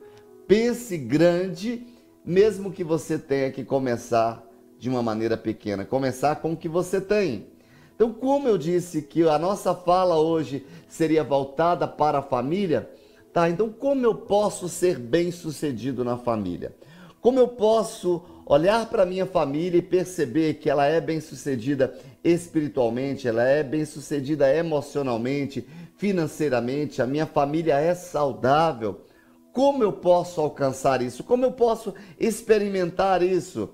pense 0.45 0.97
grande, 0.97 1.87
mesmo 2.25 2.69
que 2.69 2.83
você 2.83 3.17
tenha 3.17 3.49
que 3.49 3.63
começar 3.63 4.45
de 4.77 4.89
uma 4.89 5.01
maneira 5.01 5.37
pequena, 5.37 5.85
começar 5.85 6.35
com 6.35 6.51
o 6.51 6.57
que 6.57 6.67
você 6.67 6.99
tem. 6.99 7.47
Então, 7.95 8.11
como 8.11 8.49
eu 8.49 8.57
disse 8.57 9.03
que 9.03 9.23
a 9.23 9.39
nossa 9.39 9.73
fala 9.73 10.19
hoje 10.19 10.65
seria 10.89 11.23
voltada 11.23 11.87
para 11.87 12.17
a 12.17 12.23
família, 12.23 12.89
tá? 13.33 13.49
Então, 13.49 13.69
como 13.69 14.05
eu 14.05 14.15
posso 14.15 14.67
ser 14.67 14.97
bem-sucedido 14.97 16.03
na 16.03 16.17
família? 16.17 16.75
Como 17.21 17.39
eu 17.39 17.47
posso 17.47 18.23
olhar 18.45 18.89
para 18.89 19.05
minha 19.05 19.25
família 19.25 19.77
e 19.77 19.81
perceber 19.81 20.55
que 20.55 20.69
ela 20.69 20.85
é 20.85 20.99
bem-sucedida 20.99 21.93
espiritualmente, 22.23 23.27
ela 23.27 23.43
é 23.43 23.63
bem-sucedida 23.63 24.53
emocionalmente, 24.53 25.65
financeiramente, 25.97 27.01
a 27.01 27.07
minha 27.07 27.25
família 27.25 27.79
é 27.79 27.93
saudável. 27.93 29.05
Como 29.53 29.83
eu 29.83 29.93
posso 29.93 30.41
alcançar 30.41 31.01
isso? 31.01 31.23
Como 31.23 31.45
eu 31.45 31.51
posso 31.51 31.93
experimentar 32.19 33.21
isso? 33.21 33.69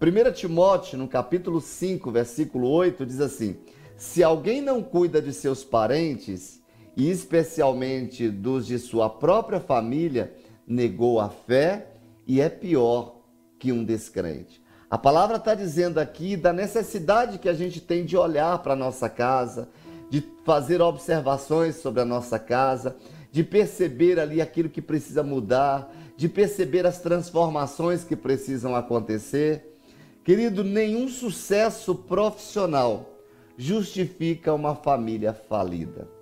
1 0.00 0.32
Timóteo, 0.32 0.96
no 0.96 1.06
capítulo 1.06 1.60
5, 1.60 2.10
versículo 2.10 2.68
8, 2.68 3.04
diz 3.04 3.20
assim: 3.20 3.58
Se 3.96 4.22
alguém 4.22 4.62
não 4.62 4.82
cuida 4.82 5.20
de 5.20 5.32
seus 5.32 5.62
parentes, 5.62 6.59
e 6.96 7.10
especialmente 7.10 8.28
dos 8.28 8.66
de 8.66 8.78
sua 8.78 9.08
própria 9.08 9.60
família, 9.60 10.32
negou 10.66 11.20
a 11.20 11.28
fé 11.28 11.86
e 12.26 12.40
é 12.40 12.48
pior 12.48 13.16
que 13.58 13.72
um 13.72 13.84
descrente. 13.84 14.62
A 14.90 14.98
palavra 14.98 15.36
está 15.36 15.54
dizendo 15.54 15.98
aqui 15.98 16.36
da 16.36 16.52
necessidade 16.52 17.38
que 17.38 17.48
a 17.48 17.54
gente 17.54 17.80
tem 17.80 18.04
de 18.04 18.16
olhar 18.16 18.58
para 18.58 18.72
a 18.72 18.76
nossa 18.76 19.08
casa, 19.08 19.68
de 20.08 20.24
fazer 20.44 20.82
observações 20.82 21.76
sobre 21.76 22.00
a 22.00 22.04
nossa 22.04 22.38
casa, 22.38 22.96
de 23.30 23.44
perceber 23.44 24.18
ali 24.18 24.40
aquilo 24.40 24.68
que 24.68 24.82
precisa 24.82 25.22
mudar, 25.22 25.92
de 26.16 26.28
perceber 26.28 26.84
as 26.86 27.00
transformações 27.00 28.02
que 28.02 28.16
precisam 28.16 28.74
acontecer. 28.74 29.78
Querido, 30.24 30.64
nenhum 30.64 31.08
sucesso 31.08 31.94
profissional 31.94 33.16
justifica 33.56 34.52
uma 34.52 34.74
família 34.74 35.32
falida. 35.32 36.19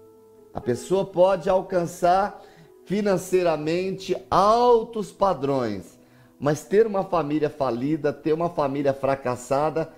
A 0.58 0.60
pessoa 0.60 1.04
pode 1.04 1.48
alcançar 1.48 2.42
financeiramente 2.84 4.16
altos 4.28 5.12
padrões, 5.12 5.96
mas 6.36 6.64
ter 6.64 6.84
uma 6.84 7.04
família 7.04 7.48
falida, 7.48 8.12
ter 8.12 8.32
uma 8.32 8.50
família 8.50 8.92
fracassada, 8.92 9.88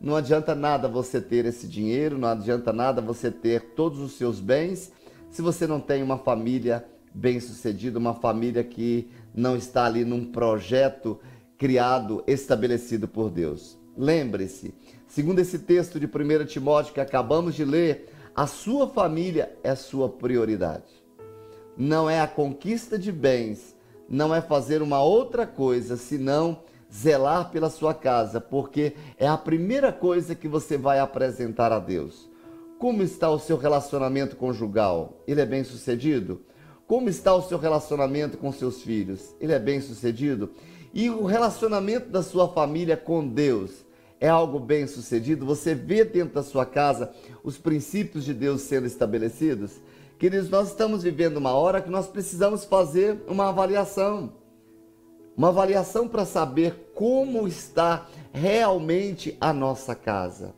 não 0.00 0.14
adianta 0.14 0.54
nada 0.54 0.86
você 0.86 1.20
ter 1.20 1.46
esse 1.46 1.66
dinheiro, 1.66 2.16
não 2.16 2.28
adianta 2.28 2.72
nada 2.72 3.02
você 3.02 3.28
ter 3.28 3.72
todos 3.74 3.98
os 3.98 4.12
seus 4.12 4.38
bens, 4.38 4.92
se 5.32 5.42
você 5.42 5.66
não 5.66 5.80
tem 5.80 6.00
uma 6.00 6.18
família 6.18 6.84
bem-sucedida, 7.12 7.98
uma 7.98 8.14
família 8.14 8.62
que 8.62 9.10
não 9.34 9.56
está 9.56 9.84
ali 9.84 10.04
num 10.04 10.24
projeto 10.24 11.18
criado, 11.58 12.22
estabelecido 12.24 13.08
por 13.08 13.30
Deus. 13.30 13.76
Lembre-se, 13.98 14.72
segundo 15.08 15.40
esse 15.40 15.58
texto 15.58 15.98
de 15.98 16.06
1 16.06 16.46
Timóteo 16.46 16.94
que 16.94 17.00
acabamos 17.00 17.56
de 17.56 17.64
ler, 17.64 18.13
a 18.34 18.48
sua 18.48 18.88
família 18.88 19.56
é 19.62 19.76
sua 19.76 20.08
prioridade. 20.08 20.90
Não 21.76 22.10
é 22.10 22.20
a 22.20 22.26
conquista 22.26 22.98
de 22.98 23.12
bens, 23.12 23.76
não 24.08 24.34
é 24.34 24.40
fazer 24.40 24.82
uma 24.82 25.00
outra 25.00 25.46
coisa 25.46 25.96
senão 25.96 26.58
zelar 26.92 27.50
pela 27.50 27.70
sua 27.70 27.94
casa, 27.94 28.40
porque 28.40 28.94
é 29.18 29.28
a 29.28 29.38
primeira 29.38 29.92
coisa 29.92 30.34
que 30.34 30.48
você 30.48 30.76
vai 30.76 30.98
apresentar 30.98 31.70
a 31.70 31.78
Deus. 31.78 32.28
Como 32.78 33.04
está 33.04 33.30
o 33.30 33.38
seu 33.38 33.56
relacionamento 33.56 34.34
conjugal? 34.34 35.22
Ele 35.28 35.40
é 35.40 35.46
bem 35.46 35.62
sucedido? 35.62 36.42
Como 36.88 37.08
está 37.08 37.32
o 37.34 37.42
seu 37.42 37.56
relacionamento 37.56 38.36
com 38.36 38.50
seus 38.52 38.82
filhos? 38.82 39.34
Ele 39.40 39.52
é 39.52 39.58
bem 39.60 39.80
sucedido? 39.80 40.50
E 40.92 41.08
o 41.08 41.24
relacionamento 41.24 42.08
da 42.08 42.22
sua 42.22 42.48
família 42.48 42.96
com 42.96 43.26
Deus? 43.26 43.84
É 44.20 44.28
algo 44.28 44.58
bem 44.58 44.86
sucedido? 44.86 45.44
Você 45.44 45.74
vê 45.74 46.04
dentro 46.04 46.34
da 46.34 46.42
sua 46.42 46.64
casa 46.64 47.12
os 47.42 47.58
princípios 47.58 48.24
de 48.24 48.32
Deus 48.32 48.62
sendo 48.62 48.86
estabelecidos? 48.86 49.72
Queridos, 50.18 50.48
nós 50.48 50.68
estamos 50.68 51.02
vivendo 51.02 51.36
uma 51.36 51.52
hora 51.52 51.82
que 51.82 51.90
nós 51.90 52.06
precisamos 52.06 52.64
fazer 52.64 53.22
uma 53.26 53.48
avaliação. 53.48 54.32
Uma 55.36 55.48
avaliação 55.48 56.08
para 56.08 56.24
saber 56.24 56.92
como 56.94 57.46
está 57.48 58.06
realmente 58.32 59.36
a 59.40 59.52
nossa 59.52 59.94
casa. 59.94 60.54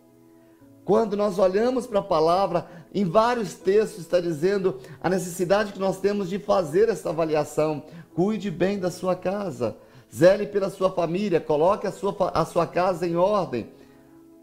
Quando 0.85 1.17
nós 1.17 1.39
olhamos 1.39 1.87
para 1.87 1.99
a 1.99 2.03
palavra, 2.03 2.69
em 2.95 3.05
vários 3.05 3.55
textos 3.55 4.03
está 4.05 4.21
dizendo 4.21 4.79
a 5.01 5.11
necessidade 5.11 5.73
que 5.73 5.81
nós 5.81 5.99
temos 5.99 6.29
de 6.29 6.39
fazer 6.39 6.89
essa 6.89 7.09
avaliação. 7.09 7.83
Cuide 8.15 8.51
bem 8.51 8.79
da 8.79 8.91
sua 8.91 9.17
casa, 9.17 9.77
zele 10.15 10.47
pela 10.47 10.71
sua 10.71 10.91
família, 10.91 11.41
coloque 11.41 11.87
a 11.87 11.93
sua, 11.93 12.15
a 12.35 12.45
sua 12.45 12.67
casa 12.67 13.07
em 13.07 13.17
ordem. 13.17 13.69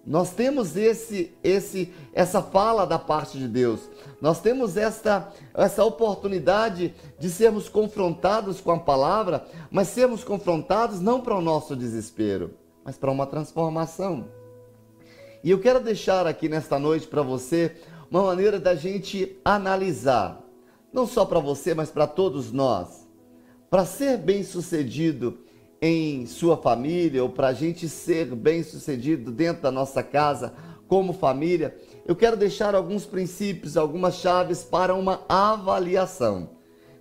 Nós 0.06 0.32
temos 0.32 0.76
esse, 0.76 1.34
esse, 1.42 1.94
essa 2.14 2.42
fala 2.42 2.86
da 2.86 3.00
parte 3.00 3.38
de 3.38 3.48
Deus. 3.48 3.90
Nós 4.20 4.42
temos 4.42 4.76
esta, 4.76 5.32
essa 5.54 5.86
oportunidade 5.86 6.94
de 7.18 7.30
sermos 7.30 7.70
confrontados 7.70 8.60
com 8.60 8.72
a 8.72 8.80
palavra, 8.80 9.46
mas 9.72 9.88
sermos 9.88 10.24
confrontados 10.24 11.00
não 11.00 11.22
para 11.22 11.36
o 11.36 11.42
nosso 11.42 11.74
desespero, 11.74 12.52
mas 12.84 12.98
para 12.98 13.12
uma 13.12 13.26
transformação. 13.26 14.28
E 15.42 15.50
eu 15.50 15.60
quero 15.60 15.80
deixar 15.80 16.28
aqui 16.28 16.50
nesta 16.50 16.78
noite 16.78 17.08
para 17.08 17.22
você 17.22 17.76
uma 18.12 18.24
maneira 18.24 18.60
da 18.60 18.76
gente 18.76 19.38
analisar, 19.44 20.42
não 20.92 21.08
só 21.08 21.26
para 21.26 21.40
você, 21.40 21.74
mas 21.74 21.90
para 21.90 22.08
todos 22.08 22.52
nós. 22.52 23.08
Para 23.70 23.86
ser 23.86 24.18
bem 24.18 24.44
sucedido 24.44 25.40
em 25.86 26.26
sua 26.26 26.56
família 26.56 27.22
ou 27.22 27.28
para 27.30 27.50
a 27.50 27.54
gente 27.54 27.90
ser 27.90 28.34
bem 28.34 28.64
sucedido 28.64 29.30
dentro 29.34 29.64
da 29.64 29.70
nossa 29.70 30.02
casa 30.02 30.54
como 30.88 31.12
família, 31.12 31.76
eu 32.08 32.16
quero 32.16 32.38
deixar 32.38 32.74
alguns 32.74 33.06
princípios, 33.06 33.76
algumas 33.76 34.16
chaves 34.16 34.64
para 34.64 34.96
uma 34.96 35.26
avaliação. 35.28 36.52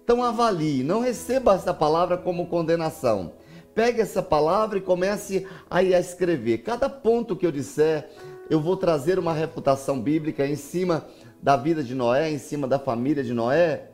Então 0.03 0.21
avalie, 0.21 0.83
não 0.83 0.99
receba 0.99 1.55
essa 1.55 1.73
palavra 1.73 2.19
como 2.19 2.49
condenação. 2.49 3.35
Pegue 3.73 4.01
essa 4.01 4.21
palavra 4.21 4.79
e 4.79 4.83
comece 4.83 5.47
a 5.71 5.81
escrever. 5.85 6.59
Cada 6.59 6.89
ponto 6.91 7.37
que 7.37 7.47
eu 7.47 7.53
disser, 7.53 8.11
eu 8.51 8.61
vou 8.61 8.77
trazer 8.77 9.17
uma 9.17 9.33
reputação 9.33 10.01
bíblica 10.01 10.45
em 10.45 10.57
cima 10.57 11.07
da 11.41 11.57
vida 11.57 11.85
de 11.85 11.95
Noé, 11.95 12.33
em 12.33 12.39
cima 12.39 12.67
da 12.67 12.81
família 12.81 13.23
de 13.23 13.33
Noé. 13.33 13.91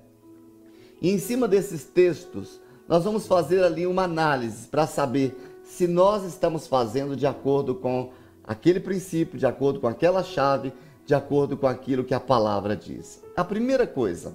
E 1.02 1.10
em 1.10 1.18
cima 1.18 1.46
desses 1.46 1.84
textos, 1.84 2.58
nós 2.88 3.04
vamos 3.04 3.26
fazer 3.26 3.62
ali 3.62 3.86
uma 3.86 4.04
análise 4.04 4.66
para 4.66 4.86
saber 4.86 5.36
se 5.62 5.86
nós 5.86 6.24
estamos 6.24 6.66
fazendo 6.66 7.14
de 7.14 7.26
acordo 7.26 7.74
com 7.74 8.10
aquele 8.42 8.80
princípio, 8.80 9.38
de 9.38 9.44
acordo 9.44 9.78
com 9.78 9.86
aquela 9.86 10.24
chave, 10.24 10.72
de 11.04 11.14
acordo 11.14 11.56
com 11.56 11.66
aquilo 11.66 12.02
que 12.02 12.14
a 12.14 12.20
palavra 12.20 12.74
diz. 12.74 13.22
A 13.36 13.44
primeira 13.44 13.86
coisa, 13.86 14.34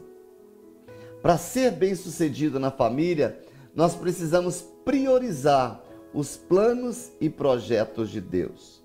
Para 1.22 1.38
ser 1.38 1.72
bem-sucedido 1.72 2.60
na 2.60 2.70
família, 2.70 3.40
nós 3.74 3.96
precisamos 3.96 4.62
priorizar 4.84 5.82
os 6.14 6.36
planos 6.36 7.14
e 7.22 7.30
projetos 7.30 8.10
de 8.10 8.20
Deus. 8.20 8.84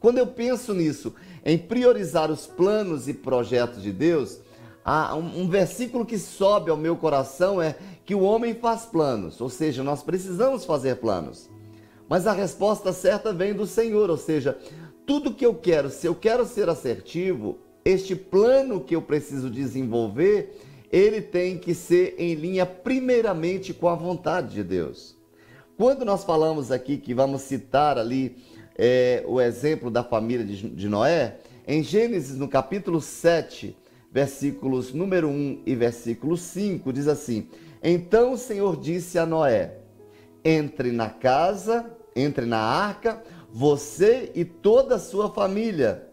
Quando 0.00 0.16
eu 0.16 0.26
penso 0.26 0.72
nisso, 0.72 1.14
em 1.44 1.58
priorizar 1.58 2.30
os 2.30 2.46
planos 2.46 3.06
e 3.06 3.12
projetos 3.12 3.82
de 3.82 3.92
Deus, 3.92 4.40
há 4.84 5.16
um, 5.16 5.42
um 5.42 5.48
versículo 5.48 6.04
que 6.04 6.18
sobe 6.18 6.70
ao 6.70 6.76
meu 6.76 6.96
coração 6.96 7.60
é 7.60 7.76
que 8.04 8.14
o 8.14 8.20
homem 8.20 8.54
faz 8.54 8.84
planos, 8.84 9.40
ou 9.40 9.48
seja, 9.48 9.82
nós 9.82 10.02
precisamos 10.02 10.64
fazer 10.64 10.96
planos. 10.96 11.48
Mas 12.08 12.26
a 12.26 12.32
resposta 12.32 12.92
certa 12.92 13.32
vem 13.32 13.54
do 13.54 13.66
Senhor, 13.66 14.10
ou 14.10 14.18
seja, 14.18 14.58
tudo 15.06 15.32
que 15.32 15.46
eu 15.46 15.54
quero, 15.54 15.88
se 15.88 16.06
eu 16.06 16.14
quero 16.14 16.44
ser 16.44 16.68
assertivo, 16.68 17.58
este 17.84 18.14
plano 18.14 18.80
que 18.80 18.94
eu 18.94 19.02
preciso 19.02 19.50
desenvolver, 19.50 20.60
ele 20.92 21.20
tem 21.20 21.58
que 21.58 21.74
ser 21.74 22.14
em 22.18 22.34
linha 22.34 22.64
primeiramente 22.64 23.72
com 23.72 23.88
a 23.88 23.94
vontade 23.94 24.54
de 24.54 24.62
Deus. 24.62 25.16
Quando 25.76 26.04
nós 26.04 26.24
falamos 26.24 26.70
aqui 26.70 26.96
que 26.96 27.12
vamos 27.12 27.42
citar 27.42 27.98
ali 27.98 28.36
é, 28.76 29.24
o 29.26 29.40
exemplo 29.40 29.90
da 29.90 30.04
família 30.04 30.44
de, 30.44 30.68
de 30.68 30.88
Noé, 30.88 31.38
em 31.66 31.82
Gênesis, 31.82 32.36
no 32.36 32.46
capítulo 32.46 33.00
7, 33.00 33.76
versículos 34.14 34.94
número 34.94 35.28
1 35.28 35.62
e 35.66 35.74
versículo 35.74 36.36
5, 36.36 36.92
diz 36.92 37.08
assim: 37.08 37.48
Então 37.82 38.34
o 38.34 38.38
Senhor 38.38 38.76
disse 38.76 39.18
a 39.18 39.26
Noé: 39.26 39.78
Entre 40.44 40.92
na 40.92 41.10
casa, 41.10 41.90
entre 42.14 42.46
na 42.46 42.60
arca, 42.60 43.20
você 43.52 44.30
e 44.32 44.44
toda 44.44 44.94
a 44.94 45.00
sua 45.00 45.30
família. 45.30 46.08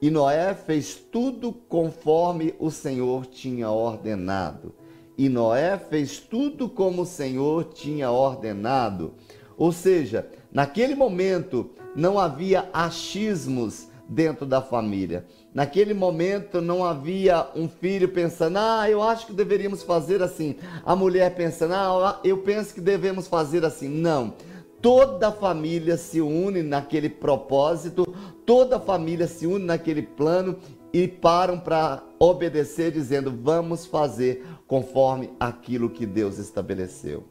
E 0.00 0.10
Noé 0.10 0.54
fez 0.54 0.94
tudo 0.94 1.52
conforme 1.52 2.54
o 2.58 2.70
Senhor 2.70 3.26
tinha 3.26 3.70
ordenado. 3.70 4.74
E 5.16 5.28
Noé 5.28 5.78
fez 5.78 6.18
tudo 6.18 6.68
como 6.68 7.02
o 7.02 7.06
Senhor 7.06 7.64
tinha 7.74 8.10
ordenado. 8.10 9.12
Ou 9.56 9.70
seja, 9.70 10.26
naquele 10.50 10.94
momento 10.94 11.70
não 11.94 12.18
havia 12.18 12.68
achismos 12.72 13.88
dentro 14.08 14.44
da 14.44 14.60
família. 14.60 15.26
Naquele 15.54 15.94
momento 15.94 16.60
não 16.60 16.84
havia 16.84 17.46
um 17.54 17.68
filho 17.68 18.08
pensando, 18.08 18.56
ah, 18.58 18.90
eu 18.90 19.00
acho 19.00 19.28
que 19.28 19.32
deveríamos 19.32 19.84
fazer 19.84 20.20
assim. 20.20 20.56
A 20.84 20.96
mulher 20.96 21.32
pensando, 21.36 21.74
ah, 21.74 22.18
eu 22.24 22.38
penso 22.38 22.74
que 22.74 22.80
devemos 22.80 23.28
fazer 23.28 23.64
assim. 23.64 23.88
Não. 23.88 24.34
Toda 24.82 25.28
a 25.28 25.32
família 25.32 25.96
se 25.96 26.20
une 26.20 26.60
naquele 26.60 27.08
propósito, 27.08 28.04
toda 28.44 28.76
a 28.76 28.80
família 28.80 29.28
se 29.28 29.46
une 29.46 29.64
naquele 29.64 30.02
plano 30.02 30.56
e 30.92 31.06
param 31.06 31.58
para 31.58 32.02
obedecer, 32.18 32.90
dizendo: 32.90 33.32
vamos 33.32 33.86
fazer 33.86 34.44
conforme 34.66 35.30
aquilo 35.38 35.88
que 35.88 36.04
Deus 36.04 36.36
estabeleceu. 36.38 37.24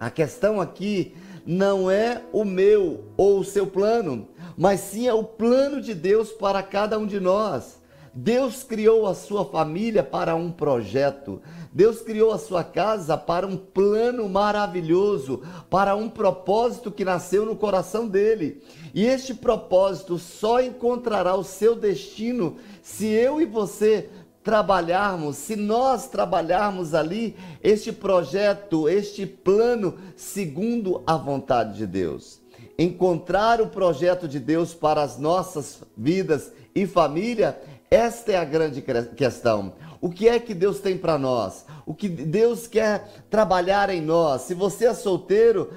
A 0.00 0.08
questão 0.08 0.60
aqui 0.62 1.14
não 1.46 1.90
é 1.90 2.22
o 2.32 2.42
meu 2.42 3.04
ou 3.18 3.40
o 3.40 3.44
seu 3.44 3.66
plano, 3.66 4.26
mas 4.60 4.80
sim 4.80 5.08
é 5.08 5.14
o 5.14 5.24
plano 5.24 5.80
de 5.80 5.94
Deus 5.94 6.32
para 6.32 6.62
cada 6.62 6.98
um 6.98 7.06
de 7.06 7.18
nós. 7.18 7.80
Deus 8.12 8.62
criou 8.62 9.06
a 9.06 9.14
sua 9.14 9.42
família 9.42 10.02
para 10.02 10.34
um 10.34 10.52
projeto. 10.52 11.40
Deus 11.72 12.02
criou 12.02 12.30
a 12.30 12.36
sua 12.36 12.62
casa 12.62 13.16
para 13.16 13.46
um 13.46 13.56
plano 13.56 14.28
maravilhoso, 14.28 15.40
para 15.70 15.96
um 15.96 16.10
propósito 16.10 16.90
que 16.90 17.06
nasceu 17.06 17.46
no 17.46 17.56
coração 17.56 18.06
dele. 18.06 18.62
E 18.92 19.06
este 19.06 19.32
propósito 19.32 20.18
só 20.18 20.60
encontrará 20.60 21.34
o 21.34 21.42
seu 21.42 21.74
destino 21.74 22.58
se 22.82 23.06
eu 23.06 23.40
e 23.40 23.46
você 23.46 24.10
trabalharmos, 24.44 25.36
se 25.36 25.56
nós 25.56 26.06
trabalharmos 26.06 26.92
ali 26.92 27.34
este 27.62 27.92
projeto, 27.92 28.90
este 28.90 29.24
plano 29.24 29.96
segundo 30.14 31.02
a 31.06 31.16
vontade 31.16 31.78
de 31.78 31.86
Deus. 31.86 32.39
Encontrar 32.80 33.60
o 33.60 33.66
projeto 33.66 34.26
de 34.26 34.40
Deus 34.40 34.72
para 34.72 35.02
as 35.02 35.18
nossas 35.18 35.82
vidas 35.94 36.50
e 36.74 36.86
família, 36.86 37.60
esta 37.90 38.32
é 38.32 38.36
a 38.38 38.44
grande 38.44 38.82
questão. 39.14 39.74
O 40.00 40.08
que 40.08 40.26
é 40.26 40.38
que 40.38 40.54
Deus 40.54 40.80
tem 40.80 40.96
para 40.96 41.18
nós? 41.18 41.66
O 41.84 41.92
que 41.92 42.08
Deus 42.08 42.66
quer 42.66 43.26
trabalhar 43.28 43.90
em 43.90 44.00
nós? 44.00 44.42
Se 44.42 44.54
você 44.54 44.86
é 44.86 44.94
solteiro, 44.94 45.70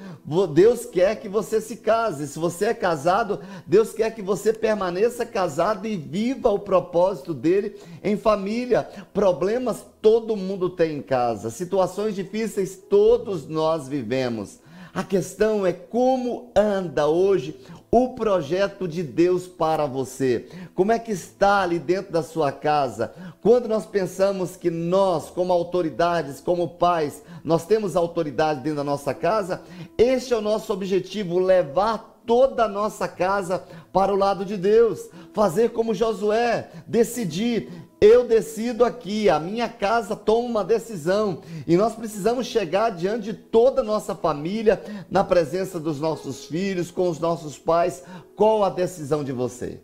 Deus 0.54 0.86
quer 0.86 1.20
que 1.20 1.28
você 1.28 1.60
se 1.60 1.76
case. 1.76 2.26
Se 2.26 2.40
você 2.40 2.68
é 2.68 2.74
casado, 2.74 3.42
Deus 3.68 3.92
quer 3.92 4.16
que 4.16 4.22
você 4.22 4.54
permaneça 4.54 5.26
casado 5.26 5.86
e 5.86 5.98
viva 5.98 6.52
o 6.52 6.60
propósito 6.60 7.34
dele 7.34 7.76
em 8.02 8.16
família. 8.16 8.88
Problemas 9.14 9.86
todo 10.02 10.38
mundo 10.38 10.70
tem 10.70 11.00
em 11.00 11.02
casa, 11.02 11.50
situações 11.50 12.16
difíceis 12.16 12.78
todos 12.78 13.46
nós 13.46 13.90
vivemos. 13.90 14.63
A 14.94 15.04
questão 15.04 15.66
é 15.66 15.74
como 15.74 16.52
anda 16.56 17.08
hoje 17.08 17.60
o 17.90 18.10
projeto 18.10 18.88
de 18.88 19.02
Deus 19.02 19.48
para 19.48 19.88
você. 19.88 20.48
Como 20.76 20.92
é 20.92 21.00
que 21.00 21.12
está 21.12 21.62
ali 21.62 21.80
dentro 21.80 22.12
da 22.12 22.22
sua 22.22 22.52
casa? 22.52 23.12
Quando 23.42 23.68
nós 23.68 23.88
pensamos 23.88 24.56
que 24.56 24.70
nós, 24.70 25.32
como 25.32 25.52
autoridades, 25.52 26.40
como 26.40 26.70
pais, 26.70 27.24
nós 27.44 27.66
temos 27.66 27.96
autoridade 27.96 28.62
dentro 28.62 28.78
da 28.78 28.84
nossa 28.84 29.16
casa, 29.16 29.64
este 29.98 30.32
é 30.32 30.38
o 30.38 30.42
nosso 30.42 30.72
objetivo, 30.72 31.40
levar 31.40 32.22
toda 32.24 32.66
a 32.66 32.70
nossa 32.70 33.08
casa 33.08 33.64
para 33.92 34.14
o 34.14 34.18
lado 34.18 34.46
de 34.46 34.58
Deus, 34.58 35.10
fazer 35.34 35.70
como 35.70 35.94
Josué, 35.94 36.70
decidir 36.86 37.70
eu 38.04 38.28
decido 38.28 38.84
aqui, 38.84 39.30
a 39.30 39.40
minha 39.40 39.70
casa 39.70 40.14
toma 40.14 40.46
uma 40.46 40.64
decisão 40.66 41.40
e 41.66 41.78
nós 41.78 41.96
precisamos 41.96 42.48
chegar 42.48 42.90
diante 42.90 43.24
de 43.24 43.34
toda 43.34 43.80
a 43.80 43.84
nossa 43.84 44.14
família, 44.14 44.84
na 45.10 45.24
presença 45.24 45.80
dos 45.80 46.02
nossos 46.02 46.44
filhos, 46.44 46.92
com 46.92 47.08
os 47.08 47.18
nossos 47.18 47.58
pais. 47.58 48.04
Qual 48.36 48.62
a 48.62 48.70
decisão 48.70 49.24
de 49.24 49.32
você? 49.32 49.80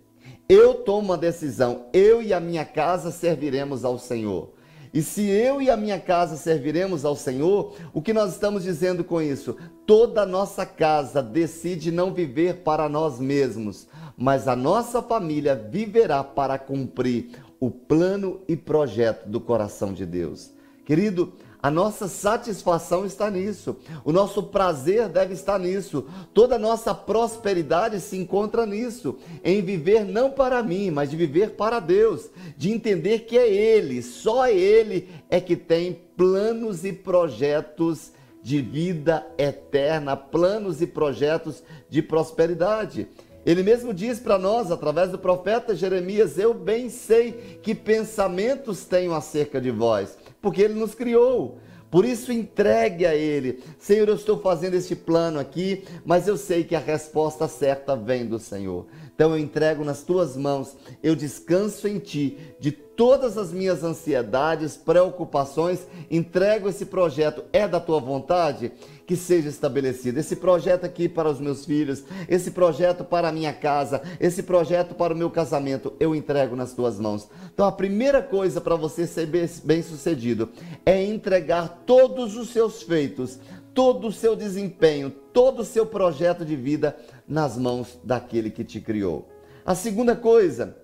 Eu 0.50 0.74
tomo 0.74 1.08
uma 1.08 1.18
decisão, 1.18 1.86
eu 1.94 2.22
e 2.22 2.34
a 2.34 2.42
minha 2.42 2.66
casa 2.66 3.10
serviremos 3.10 3.86
ao 3.86 3.98
Senhor. 3.98 4.52
E 4.94 5.02
se 5.02 5.26
eu 5.26 5.62
e 5.62 5.70
a 5.70 5.78
minha 5.78 5.98
casa 5.98 6.36
serviremos 6.36 7.06
ao 7.06 7.16
Senhor, 7.16 7.74
o 7.94 8.02
que 8.02 8.12
nós 8.12 8.34
estamos 8.34 8.64
dizendo 8.64 9.02
com 9.02 9.22
isso? 9.22 9.56
Toda 9.86 10.24
a 10.24 10.26
nossa 10.26 10.66
casa 10.66 11.24
decide 11.24 11.90
não 11.90 12.14
viver 12.14 12.64
para 12.64 12.90
nós 12.90 13.18
mesmos, 13.18 13.88
mas 14.18 14.46
a 14.46 14.58
nossa 14.58 15.02
família 15.02 15.56
viverá 15.56 16.22
para 16.22 16.58
cumprir 16.60 17.48
o 17.60 17.70
plano 17.70 18.42
e 18.48 18.56
projeto 18.56 19.28
do 19.28 19.40
coração 19.40 19.94
de 19.94 20.06
Deus. 20.06 20.52
Querido, 20.86 21.34
a 21.62 21.70
nossa 21.70 22.08
satisfação 22.08 23.06
está 23.06 23.30
nisso, 23.30 23.76
o 24.06 24.14
nosso 24.14 24.44
prazer 24.44 25.10
deve 25.10 25.34
estar 25.34 25.60
nisso, 25.60 26.06
toda 26.34 26.56
a 26.56 26.60
nossa 26.60 26.96
prosperidade 26.96 28.00
se 28.00 28.16
encontra 28.16 28.66
nisso, 28.66 29.18
em 29.44 29.62
viver 29.62 30.06
não 30.06 30.32
para 30.32 30.64
mim, 30.64 30.90
mas 30.90 31.10
de 31.10 31.18
viver 31.18 31.52
para 31.52 31.82
Deus, 31.82 32.30
de 32.56 32.72
entender 32.72 33.20
que 33.26 33.38
é 33.38 33.48
Ele, 33.48 34.02
só 34.02 34.48
Ele 34.48 35.10
é 35.30 35.42
que 35.42 35.58
tem 35.58 36.00
planos 36.16 36.86
e 36.86 36.94
projetos 36.94 38.14
de 38.42 38.62
vida 38.62 39.28
eterna, 39.38 40.16
planos 40.16 40.82
e 40.82 40.88
projetos 40.88 41.62
de 41.90 42.02
prosperidade. 42.02 43.06
Ele 43.50 43.64
mesmo 43.64 43.96
diz 43.96 44.20
para 44.20 44.38
nós, 44.38 44.70
através 44.70 45.10
do 45.10 45.18
profeta 45.18 45.76
Jeremias: 45.76 46.38
Eu 46.38 46.54
bem 46.54 46.88
sei 46.88 47.32
que 47.64 47.74
pensamentos 47.74 48.86
tenho 48.86 49.12
acerca 49.12 49.60
de 49.60 49.72
vós, 49.72 50.16
porque 50.40 50.62
ele 50.62 50.76
nos 50.76 50.94
criou. 50.94 51.58
Por 51.90 52.06
isso, 52.06 52.32
entregue 52.32 53.08
a 53.08 53.16
Ele. 53.16 53.64
Senhor, 53.80 54.08
eu 54.08 54.14
estou 54.14 54.40
fazendo 54.40 54.76
este 54.76 54.96
plano 54.96 55.40
aqui, 55.40 55.84
mas 56.06 56.28
eu 56.28 56.38
sei 56.38 56.64
que 56.64 56.76
a 56.76 56.80
resposta 56.80 57.48
certa 57.48 57.96
vem 57.96 58.28
do 58.28 58.38
Senhor. 58.38 58.86
Então, 59.20 59.32
eu 59.32 59.38
entrego 59.38 59.84
nas 59.84 60.02
tuas 60.02 60.38
mãos, 60.38 60.78
eu 61.04 61.14
descanso 61.14 61.90
em 61.90 62.00
Ti 62.00 62.38
de 62.58 62.72
todas 62.72 63.38
as 63.38 63.52
minhas 63.52 63.84
ansiedades, 63.84 64.78
preocupações, 64.78 65.86
entrego 66.10 66.70
esse 66.70 66.86
projeto. 66.86 67.44
É 67.52 67.68
da 67.68 67.82
tua 67.82 68.00
vontade? 68.00 68.72
Que 69.06 69.18
seja 69.18 69.50
estabelecido. 69.50 70.22
Esse 70.22 70.38
projeto 70.38 70.86
aqui 70.86 71.10
para 71.10 71.30
os 71.30 71.38
meus 71.38 71.66
filhos, 71.66 72.02
esse 72.30 72.52
projeto 72.52 73.04
para 73.04 73.28
a 73.28 73.32
minha 73.34 73.52
casa, 73.52 74.02
esse 74.22 74.42
projeto 74.42 74.96
para 74.96 75.14
o 75.14 75.18
meu 75.18 75.30
casamento, 75.30 75.92
eu 76.00 76.16
entrego 76.16 76.56
nas 76.56 76.72
tuas 76.72 76.98
mãos. 76.98 77.28
Então, 77.54 77.68
a 77.68 77.74
primeira 77.74 78.22
coisa 78.22 78.62
para 78.62 78.78
você 78.78 79.06
ser 79.06 79.28
bem 79.66 79.84
sucedido 79.84 80.48
é 80.86 81.04
entregar 81.04 81.84
todos 81.86 82.38
os 82.38 82.52
seus 82.52 82.84
feitos, 82.84 83.38
todo 83.74 84.08
o 84.08 84.12
seu 84.14 84.36
desempenho, 84.36 85.10
todo 85.10 85.60
o 85.62 85.66
seu 85.66 85.86
projeto 85.86 86.44
de 86.46 86.56
vida 86.56 86.98
nas 87.30 87.56
mãos 87.56 88.00
daquele 88.04 88.50
que 88.50 88.64
te 88.64 88.82
criou. 88.82 89.30
A 89.64 89.76
segunda 89.76 90.16
coisa, 90.16 90.76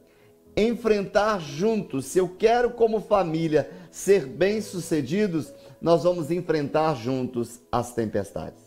enfrentar 0.55 1.41
juntos. 1.41 2.05
Se 2.05 2.19
eu 2.19 2.29
quero, 2.29 2.69
como 2.69 3.01
família, 3.01 3.69
ser 3.89 4.27
bem-sucedidos, 4.27 5.51
nós 5.81 6.03
vamos 6.03 6.29
enfrentar 6.29 6.95
juntos 6.95 7.59
as 7.71 7.93
tempestades. 7.93 8.63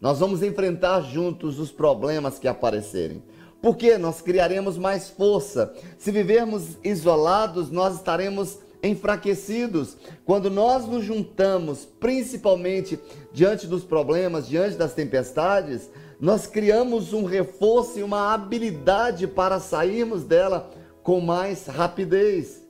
Nós 0.00 0.18
vamos 0.18 0.42
enfrentar 0.42 1.00
juntos 1.02 1.58
os 1.58 1.70
problemas 1.70 2.38
que 2.38 2.48
aparecerem. 2.48 3.22
Porque 3.62 3.96
nós 3.96 4.20
criaremos 4.20 4.76
mais 4.76 5.08
força. 5.08 5.72
Se 5.96 6.10
vivermos 6.10 6.76
isolados, 6.84 7.70
nós 7.70 7.94
estaremos 7.94 8.58
enfraquecidos. 8.82 9.96
Quando 10.26 10.50
nós 10.50 10.86
nos 10.86 11.04
juntamos, 11.04 11.86
principalmente 11.98 12.98
diante 13.32 13.66
dos 13.66 13.82
problemas, 13.82 14.46
diante 14.46 14.76
das 14.76 14.92
tempestades, 14.92 15.88
nós 16.20 16.46
criamos 16.46 17.12
um 17.12 17.24
reforço 17.24 17.98
e 17.98 18.02
uma 18.02 18.32
habilidade 18.32 19.26
para 19.26 19.60
sairmos 19.60 20.24
dela 20.24 20.70
com 21.02 21.20
mais 21.20 21.66
rapidez 21.66 22.62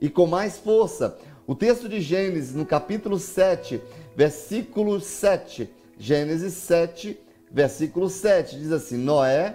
e 0.00 0.08
com 0.08 0.26
mais 0.26 0.58
força. 0.58 1.18
O 1.46 1.54
texto 1.54 1.88
de 1.88 2.00
Gênesis, 2.00 2.54
no 2.54 2.64
capítulo 2.64 3.18
7, 3.18 3.80
versículo 4.16 5.00
7, 5.00 5.68
Gênesis 5.98 6.54
7, 6.54 7.18
versículo 7.50 8.08
7, 8.08 8.58
diz 8.58 8.72
assim: 8.72 8.96
Noé, 8.96 9.54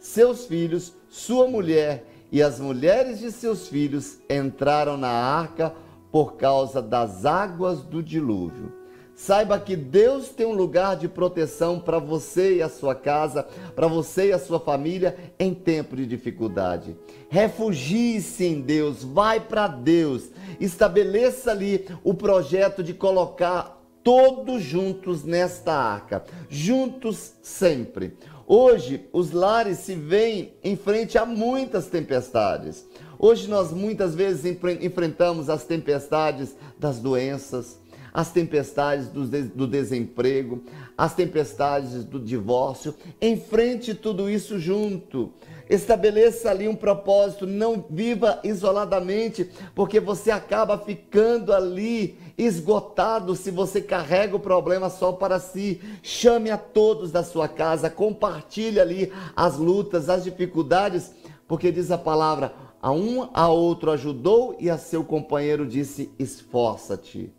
seus 0.00 0.46
filhos, 0.46 0.92
sua 1.08 1.46
mulher 1.46 2.04
e 2.30 2.42
as 2.42 2.60
mulheres 2.60 3.20
de 3.20 3.30
seus 3.32 3.68
filhos 3.68 4.18
entraram 4.28 4.96
na 4.96 5.08
arca 5.08 5.74
por 6.10 6.36
causa 6.36 6.82
das 6.82 7.24
águas 7.24 7.82
do 7.82 8.02
dilúvio. 8.02 8.77
Saiba 9.18 9.58
que 9.58 9.74
Deus 9.74 10.28
tem 10.28 10.46
um 10.46 10.52
lugar 10.52 10.96
de 10.96 11.08
proteção 11.08 11.80
para 11.80 11.98
você 11.98 12.58
e 12.58 12.62
a 12.62 12.68
sua 12.68 12.94
casa, 12.94 13.44
para 13.74 13.88
você 13.88 14.28
e 14.28 14.32
a 14.32 14.38
sua 14.38 14.60
família 14.60 15.16
em 15.40 15.52
tempo 15.52 15.96
de 15.96 16.06
dificuldade. 16.06 16.96
Refugie-se 17.28 18.44
em 18.44 18.60
Deus, 18.60 19.02
vai 19.02 19.40
para 19.40 19.66
Deus, 19.66 20.30
estabeleça 20.60 21.50
ali 21.50 21.84
o 22.04 22.14
projeto 22.14 22.80
de 22.80 22.94
colocar 22.94 23.82
todos 24.04 24.62
juntos 24.62 25.24
nesta 25.24 25.72
arca, 25.74 26.22
juntos 26.48 27.32
sempre. 27.42 28.16
Hoje, 28.46 29.08
os 29.12 29.32
lares 29.32 29.78
se 29.78 29.96
veem 29.96 30.52
em 30.62 30.76
frente 30.76 31.18
a 31.18 31.26
muitas 31.26 31.88
tempestades. 31.88 32.86
Hoje, 33.18 33.48
nós 33.48 33.72
muitas 33.72 34.14
vezes 34.14 34.56
enfrentamos 34.80 35.50
as 35.50 35.64
tempestades 35.64 36.54
das 36.78 37.00
doenças, 37.00 37.80
as 38.12 38.30
tempestades 38.30 39.08
do, 39.08 39.26
do 39.26 39.66
desemprego, 39.66 40.62
as 40.96 41.14
tempestades 41.14 42.04
do 42.04 42.18
divórcio. 42.18 42.94
Enfrente 43.20 43.94
tudo 43.94 44.28
isso 44.28 44.58
junto. 44.58 45.32
Estabeleça 45.68 46.50
ali 46.50 46.66
um 46.66 46.74
propósito, 46.74 47.46
não 47.46 47.84
viva 47.90 48.40
isoladamente, 48.42 49.50
porque 49.74 50.00
você 50.00 50.30
acaba 50.30 50.78
ficando 50.78 51.52
ali 51.52 52.18
esgotado 52.38 53.36
se 53.36 53.50
você 53.50 53.82
carrega 53.82 54.34
o 54.34 54.40
problema 54.40 54.88
só 54.88 55.12
para 55.12 55.38
si. 55.38 55.80
Chame 56.02 56.50
a 56.50 56.56
todos 56.56 57.12
da 57.12 57.22
sua 57.22 57.48
casa, 57.48 57.90
compartilhe 57.90 58.80
ali 58.80 59.12
as 59.36 59.58
lutas, 59.58 60.08
as 60.08 60.24
dificuldades, 60.24 61.12
porque 61.46 61.70
diz 61.70 61.90
a 61.90 61.98
palavra: 61.98 62.54
a 62.80 62.90
um 62.90 63.28
a 63.34 63.48
outro 63.48 63.90
ajudou 63.90 64.56
e 64.58 64.70
a 64.70 64.78
seu 64.78 65.04
companheiro 65.04 65.66
disse: 65.66 66.10
esforça-te. 66.18 67.30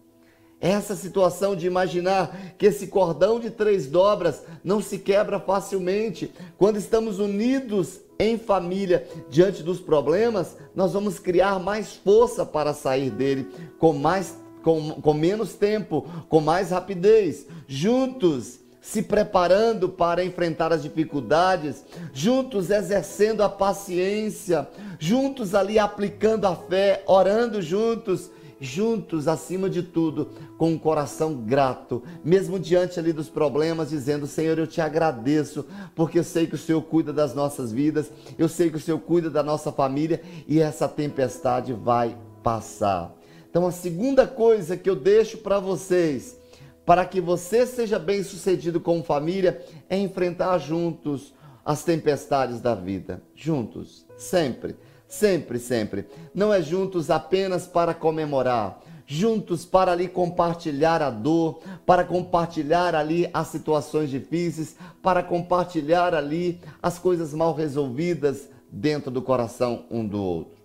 Essa 0.62 0.95
situação 0.95 1.56
de 1.56 1.65
imaginar 1.65 2.54
que 2.58 2.65
esse 2.65 2.88
cordão 2.88 3.39
de 3.39 3.50
três 3.50 3.88
dobras 3.88 4.43
não 4.63 4.82
se 4.82 4.98
quebra 4.98 5.39
facilmente. 5.39 6.34
Quando 6.58 6.78
estamos 6.78 7.17
unidos 7.17 8.02
em 8.19 8.38
família 8.38 9.08
diante 9.30 9.63
dos 9.63 9.80
problemas, 9.80 10.58
nós 10.76 10.91
vamos 10.91 11.17
criar 11.17 11.60
mais 11.60 11.95
força 11.95 12.45
para 12.45 12.74
sair 12.74 13.10
dele 13.10 13.48
com 13.78 13.93
mais 13.93 14.36
com, 14.62 14.91
com 15.02 15.13
menos 15.13 15.54
tempo, 15.54 16.06
com 16.28 16.41
mais 16.41 16.72
rapidez, 16.72 17.48
juntos 17.65 18.60
se 18.82 19.02
preparando 19.02 19.89
para 19.89 20.24
enfrentar 20.24 20.72
as 20.74 20.84
dificuldades, 20.84 21.86
juntos 22.13 22.69
exercendo 22.69 23.43
a 23.43 23.50
paciência, 23.50 24.67
juntos 24.98 25.54
ali 25.54 25.78
aplicando 25.78 26.45
a 26.45 26.56
fé, 26.56 27.04
orando 27.06 27.62
juntos 27.62 28.30
juntos, 28.60 29.28
acima 29.28 29.69
de 29.69 29.82
tudo, 29.82 30.30
com 30.58 30.72
um 30.72 30.78
coração 30.78 31.34
grato, 31.36 32.04
mesmo 32.24 32.60
diante 32.60 33.00
ali 33.00 33.13
dos 33.13 33.30
problemas, 33.30 33.89
dizendo: 33.89 34.28
Senhor, 34.28 34.58
eu 34.58 34.67
te 34.67 34.82
agradeço, 34.82 35.65
porque 35.95 36.19
eu 36.19 36.24
sei 36.24 36.48
que 36.48 36.56
o 36.56 36.58
Senhor 36.58 36.82
cuida 36.82 37.13
das 37.13 37.34
nossas 37.34 37.72
vidas, 37.72 38.12
eu 38.38 38.50
sei 38.50 38.69
que 38.69 38.78
o 38.78 38.80
Senhor 38.80 39.00
cuida 39.00 39.30
da 39.30 39.41
nossa 39.41 39.72
família 39.72 40.22
e 40.48 40.60
essa 40.60 40.88
tempestade 40.88 41.74
vai 41.74 42.17
passar. 42.43 43.15
Então, 43.50 43.65
a 43.65 43.72
segunda 43.72 44.28
coisa 44.28 44.78
que 44.78 44.89
eu 44.89 44.95
deixo 44.95 45.39
para 45.39 45.60
vocês, 45.60 46.38
para 46.86 47.06
que 47.06 47.19
você 47.19 47.65
seja 47.65 47.98
bem 47.98 48.24
sucedido 48.24 48.80
com 48.80 49.04
família, 49.04 49.63
é 49.89 49.98
enfrentar 49.98 50.58
juntos 50.60 51.34
as 51.65 51.84
tempestades 51.84 52.62
da 52.62 52.76
vida. 52.76 53.22
Juntos, 53.36 54.06
sempre 54.17 54.76
Sempre, 55.10 55.58
sempre. 55.58 56.06
Não 56.36 56.54
é 56.54 56.62
juntos 56.62 57.10
apenas 57.10 57.65
para 57.65 57.95
comemorar, 57.95 58.80
juntos 59.08 59.65
para 59.65 59.91
ali 59.91 60.08
compartilhar 60.08 61.02
a 61.02 61.10
dor, 61.10 61.62
para 61.84 62.04
compartilhar 62.04 62.93
ali 62.93 63.28
as 63.34 63.48
situações 63.48 64.12
difíceis, 64.12 64.76
para 65.02 65.24
compartilhar 65.24 66.13
ali 66.13 66.62
as 66.80 67.00
coisas 67.00 67.34
mal 67.34 67.56
resolvidas 67.56 68.48
dentro 68.72 69.10
do 69.10 69.19
coração 69.19 69.86
um 69.89 70.06
do 70.06 70.24
outro. 70.24 70.60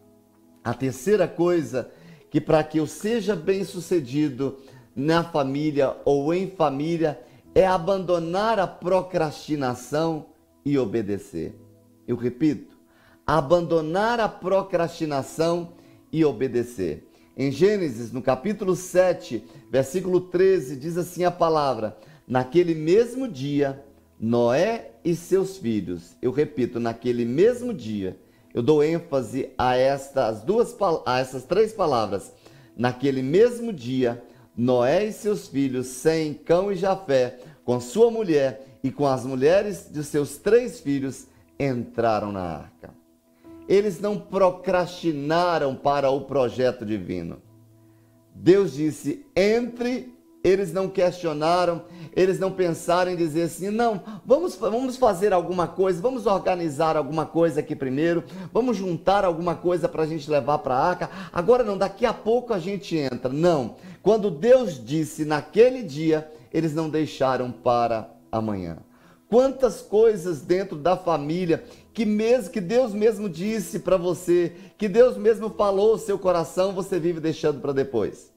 A 0.62 0.74
terceira 0.74 1.26
coisa 1.26 1.90
que 2.30 2.38
para 2.38 2.62
que 2.62 2.78
eu 2.78 2.87
seja 2.87 3.35
bem-sucedido 3.35 4.59
na 4.94 5.24
família 5.24 5.96
ou 6.04 6.35
em 6.35 6.50
família 6.50 7.18
é 7.54 7.66
abandonar 7.66 8.59
a 8.59 8.66
procrastinação 8.66 10.26
e 10.64 10.76
obedecer. 10.76 11.59
Eu 12.07 12.16
repito, 12.16 12.73
abandonar 13.26 14.20
a 14.20 14.28
procrastinação 14.28 15.72
e 16.12 16.24
obedecer. 16.24 17.08
Em 17.37 17.50
Gênesis, 17.50 18.12
no 18.12 18.22
capítulo 18.22 18.76
7, 18.76 19.42
versículo 19.70 20.20
13, 20.20 20.76
diz 20.76 20.96
assim 20.96 21.24
a 21.24 21.30
palavra: 21.30 21.96
Naquele 22.28 22.74
mesmo 22.74 23.26
dia, 23.26 23.82
Noé 24.20 24.92
e 25.04 25.16
seus 25.16 25.56
filhos, 25.56 26.16
eu 26.22 26.30
repito, 26.30 26.78
naquele 26.78 27.24
mesmo 27.24 27.74
dia, 27.74 28.16
eu 28.52 28.62
dou 28.62 28.84
ênfase 28.84 29.50
a 29.58 29.76
estas 29.76 30.42
duas 30.42 30.76
a 31.04 31.18
essas 31.18 31.44
três 31.44 31.72
palavras. 31.72 32.32
Naquele 32.76 33.22
mesmo 33.22 33.72
dia, 33.72 34.22
Noé 34.56 35.06
e 35.06 35.12
seus 35.12 35.48
filhos, 35.48 35.88
Sem, 35.88 36.34
Cão 36.34 36.70
e 36.70 36.76
Jafé, 36.76 37.38
com 37.64 37.80
sua 37.80 38.10
mulher 38.10 38.64
e 38.84 38.92
com 38.92 39.06
as 39.06 39.24
mulheres 39.24 39.88
de 39.90 40.04
seus 40.04 40.37
três 40.37 40.78
filhos, 40.78 41.26
entraram 41.58 42.30
na 42.30 42.42
arca 42.42 42.93
eles 43.68 44.00
não 44.00 44.18
procrastinaram 44.18 45.74
para 45.74 46.11
o 46.11 46.22
projeto 46.22 46.85
divino. 46.85 47.38
Deus 48.35 48.74
disse: 48.74 49.24
entre, 49.35 50.12
eles 50.42 50.72
não 50.72 50.88
questionaram, 50.88 51.83
eles 52.14 52.38
não 52.38 52.50
pensaram 52.50 53.12
em 53.12 53.16
dizer 53.16 53.42
assim: 53.42 53.70
não, 53.70 54.03
vamos, 54.27 54.57
vamos 54.57 54.96
fazer 54.96 55.33
alguma 55.33 55.66
coisa, 55.66 56.03
vamos 56.03 56.27
organizar 56.27 56.96
alguma 56.96 57.24
coisa 57.24 57.61
aqui 57.61 57.74
primeiro, 57.74 58.24
vamos 58.53 58.77
juntar 58.77 59.24
alguma 59.24 59.55
coisa 59.55 59.88
para 59.88 60.03
a 60.03 60.07
gente 60.07 60.31
levar 60.31 60.59
para 60.59 60.74
a 60.74 60.88
arca. 60.88 61.11
Agora 61.33 61.62
não, 61.64 61.79
daqui 61.79 62.05
a 62.05 62.12
pouco 62.12 62.53
a 62.53 62.59
gente 62.59 62.96
entra. 62.96 63.33
Não. 63.33 63.77
Quando 64.03 64.31
Deus 64.31 64.85
disse 64.85 65.24
naquele 65.24 65.83
dia, 65.83 66.31
eles 66.53 66.74
não 66.74 66.90
deixaram 66.90 67.50
para 67.50 68.11
amanhã. 68.31 68.79
Quantas 69.29 69.81
coisas 69.81 70.42
dentro 70.42 70.77
da 70.77 70.96
família 70.96 71.64
que 71.94 72.04
mesmo 72.04 72.50
que 72.50 72.61
Deus 72.61 72.92
mesmo 72.92 73.28
disse 73.28 73.78
para 73.78 73.96
você, 73.96 74.52
que 74.76 74.88
Deus 74.88 75.16
mesmo 75.16 75.48
falou 75.48 75.92
ao 75.92 75.98
seu 75.98 76.18
coração, 76.18 76.72
você 76.72 76.98
vive 76.98 77.20
deixando 77.20 77.61
para 77.61 77.72
depois. 77.72 78.33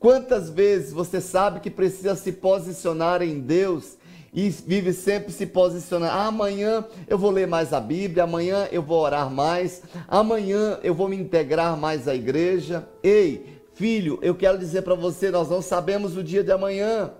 Quantas 0.00 0.50
vezes 0.50 0.92
você 0.92 1.20
sabe 1.20 1.60
que 1.60 1.70
precisa 1.70 2.16
se 2.16 2.32
posicionar 2.32 3.22
em 3.22 3.38
Deus 3.38 3.96
e 4.34 4.48
vive 4.48 4.92
sempre 4.92 5.30
se 5.30 5.46
posicionando. 5.46 6.12
Ah, 6.12 6.26
amanhã 6.26 6.84
eu 7.06 7.16
vou 7.16 7.30
ler 7.30 7.46
mais 7.46 7.72
a 7.72 7.78
Bíblia, 7.78 8.24
amanhã 8.24 8.66
eu 8.72 8.82
vou 8.82 9.00
orar 9.00 9.30
mais, 9.30 9.82
amanhã 10.08 10.80
eu 10.82 10.92
vou 10.92 11.08
me 11.08 11.16
integrar 11.16 11.76
mais 11.76 12.08
à 12.08 12.14
igreja. 12.16 12.88
Ei, 13.00 13.62
filho, 13.74 14.18
eu 14.22 14.34
quero 14.34 14.58
dizer 14.58 14.82
para 14.82 14.94
você, 14.96 15.30
nós 15.30 15.48
não 15.48 15.62
sabemos 15.62 16.16
o 16.16 16.24
dia 16.24 16.42
de 16.42 16.50
amanhã. 16.50 17.12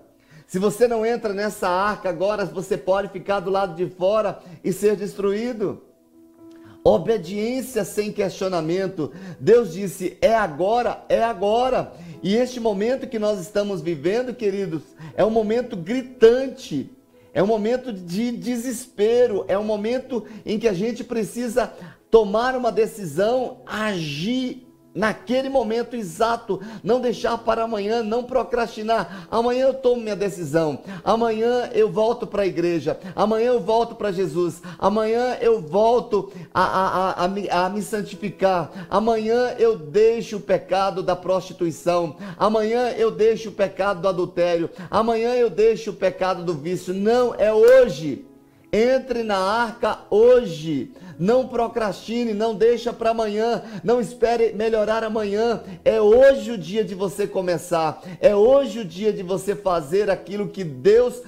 Se 0.47 0.59
você 0.59 0.87
não 0.87 1.05
entra 1.05 1.33
nessa 1.33 1.67
arca 1.67 2.09
agora, 2.09 2.45
você 2.45 2.77
pode 2.77 3.09
ficar 3.09 3.39
do 3.39 3.49
lado 3.49 3.75
de 3.75 3.89
fora 3.89 4.39
e 4.63 4.71
ser 4.71 4.95
destruído. 4.95 5.81
Obediência 6.83 7.85
sem 7.85 8.11
questionamento. 8.11 9.11
Deus 9.39 9.73
disse: 9.73 10.17
é 10.21 10.35
agora, 10.35 11.03
é 11.07 11.23
agora. 11.23 11.93
E 12.21 12.35
este 12.35 12.59
momento 12.59 13.07
que 13.07 13.17
nós 13.17 13.39
estamos 13.39 13.81
vivendo, 13.81 14.33
queridos, 14.33 14.83
é 15.15 15.23
um 15.23 15.29
momento 15.29 15.77
gritante. 15.77 16.91
É 17.33 17.41
um 17.41 17.47
momento 17.47 17.91
de 17.91 18.31
desespero, 18.31 19.43
é 19.47 19.57
um 19.57 19.63
momento 19.63 20.23
em 20.45 20.59
que 20.59 20.67
a 20.67 20.73
gente 20.73 21.03
precisa 21.03 21.73
tomar 22.11 22.55
uma 22.55 22.71
decisão, 22.71 23.61
agir 23.65 24.67
naquele 24.93 25.49
momento 25.49 25.95
exato, 25.95 26.61
não 26.83 27.01
deixar 27.01 27.37
para 27.39 27.63
amanhã, 27.63 28.03
não 28.03 28.23
procrastinar. 28.23 29.27
Amanhã 29.31 29.67
eu 29.67 29.73
tomo 29.73 30.01
minha 30.01 30.15
decisão, 30.15 30.79
amanhã 31.03 31.69
eu 31.73 31.91
volto 31.91 32.27
para 32.27 32.43
a 32.43 32.47
igreja, 32.47 32.99
amanhã 33.15 33.47
eu 33.47 33.59
volto 33.59 33.95
para 33.95 34.11
Jesus, 34.11 34.61
amanhã 34.77 35.37
eu 35.41 35.61
volto 35.61 36.31
a, 36.53 36.63
a, 36.63 37.11
a, 37.25 37.65
a, 37.65 37.69
me 37.69 37.81
santificar, 37.81 38.87
amanhã 38.89 39.55
eu 39.57 39.77
deixo 39.77 40.37
o 40.37 40.41
pecado 40.41 41.01
da 41.01 41.15
prostituição, 41.15 42.15
amanhã 42.37 42.89
eu 42.91 43.09
deixo 43.09 43.49
o 43.49 43.53
pecado 43.53 44.01
do 44.01 44.07
adultério, 44.07 44.69
amanhã 44.89 45.33
eu 45.33 45.49
deixo 45.49 45.91
o 45.91 45.95
pecado 45.95 46.43
do 46.43 46.53
vício. 46.53 46.93
Não, 46.93 47.33
é 47.35 47.53
hoje. 47.53 48.25
Entre 48.71 49.21
na 49.21 49.37
arca 49.37 49.99
hoje. 50.09 50.91
Não 51.19 51.47
procrastine, 51.47 52.33
não 52.33 52.55
deixa 52.55 52.91
para 52.91 53.11
amanhã, 53.11 53.63
não 53.83 54.01
espere 54.01 54.53
melhorar 54.53 55.03
amanhã. 55.03 55.61
É 55.85 56.01
hoje 56.01 56.51
o 56.51 56.57
dia 56.57 56.83
de 56.83 56.95
você 56.95 57.27
começar. 57.27 58.01
É 58.19 58.35
hoje 58.35 58.79
o 58.79 58.85
dia 58.85 59.13
de 59.13 59.23
você 59.23 59.55
fazer 59.55 60.09
aquilo 60.09 60.49
que 60.49 60.63
Deus 60.63 61.21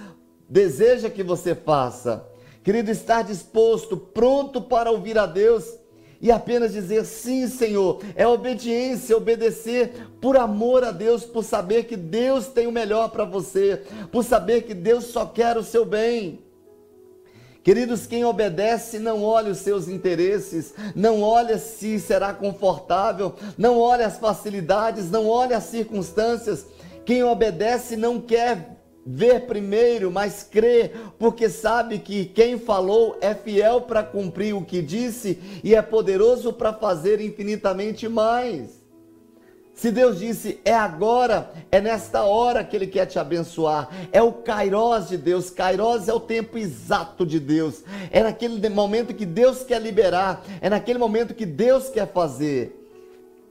deseja 0.50 1.10
que 1.10 1.24
você 1.24 1.56
faça. 1.56 2.26
Querido, 2.64 2.90
estar 2.90 3.24
disposto, 3.24 3.96
pronto 3.96 4.62
para 4.62 4.90
ouvir 4.90 5.18
a 5.18 5.26
Deus 5.26 5.66
e 6.22 6.32
apenas 6.32 6.74
dizer 6.74 7.06
sim, 7.06 7.48
Senhor. 7.48 8.02
É 8.16 8.28
obediência, 8.28 9.16
obedecer 9.16 9.94
por 10.20 10.38
amor 10.38 10.84
a 10.84 10.92
Deus, 10.92 11.24
por 11.24 11.44
saber 11.44 11.84
que 11.84 11.96
Deus 11.96 12.48
tem 12.48 12.66
o 12.66 12.72
melhor 12.72 13.10
para 13.10 13.26
você, 13.26 13.84
por 14.12 14.24
saber 14.24 14.64
que 14.64 14.74
Deus 14.74 15.06
só 15.06 15.26
quer 15.26 15.58
o 15.58 15.64
seu 15.64 15.86
bem. 15.86 16.45
Queridos, 17.66 18.06
quem 18.06 18.24
obedece 18.24 19.00
não 19.00 19.24
olha 19.24 19.52
os 19.52 19.58
seus 19.58 19.88
interesses, 19.88 20.72
não 20.94 21.24
olha 21.24 21.58
se 21.58 22.00
será 22.00 22.32
confortável, 22.32 23.34
não 23.58 23.80
olha 23.80 24.06
as 24.06 24.20
facilidades, 24.20 25.10
não 25.10 25.28
olha 25.28 25.58
as 25.58 25.64
circunstâncias. 25.64 26.68
Quem 27.04 27.24
obedece 27.24 27.96
não 27.96 28.22
quer 28.22 28.78
ver 29.04 29.48
primeiro, 29.48 30.12
mas 30.12 30.44
crê, 30.44 30.92
porque 31.18 31.50
sabe 31.50 31.98
que 31.98 32.26
quem 32.26 32.60
falou 32.60 33.18
é 33.20 33.34
fiel 33.34 33.82
para 33.82 34.04
cumprir 34.04 34.56
o 34.56 34.64
que 34.64 34.80
disse 34.80 35.40
e 35.64 35.74
é 35.74 35.82
poderoso 35.82 36.54
para 36.54 36.72
fazer 36.72 37.20
infinitamente 37.20 38.08
mais. 38.08 38.85
Se 39.76 39.92
Deus 39.92 40.20
disse 40.20 40.58
é 40.64 40.74
agora, 40.74 41.52
é 41.70 41.82
nesta 41.82 42.24
hora 42.24 42.64
que 42.64 42.78
Ele 42.78 42.88
quer 42.88 43.06
te 43.06 43.20
abençoar, 43.20 43.90
é 44.10 44.22
o 44.22 44.32
Kairos 44.32 45.10
de 45.10 45.18
Deus. 45.18 45.50
Kairos 45.50 46.08
é 46.08 46.14
o 46.14 46.20
tempo 46.20 46.58
exato 46.58 47.26
de 47.26 47.42
Deus, 47.42 47.84
é 48.10 48.24
naquele 48.24 48.70
momento 48.70 49.14
que 49.14 49.26
Deus 49.26 49.64
quer 49.64 49.82
liberar, 49.82 50.42
é 50.62 50.70
naquele 50.70 50.98
momento 50.98 51.34
que 51.34 51.46
Deus 51.46 51.90
quer 51.90 52.08
fazer. 52.08 52.90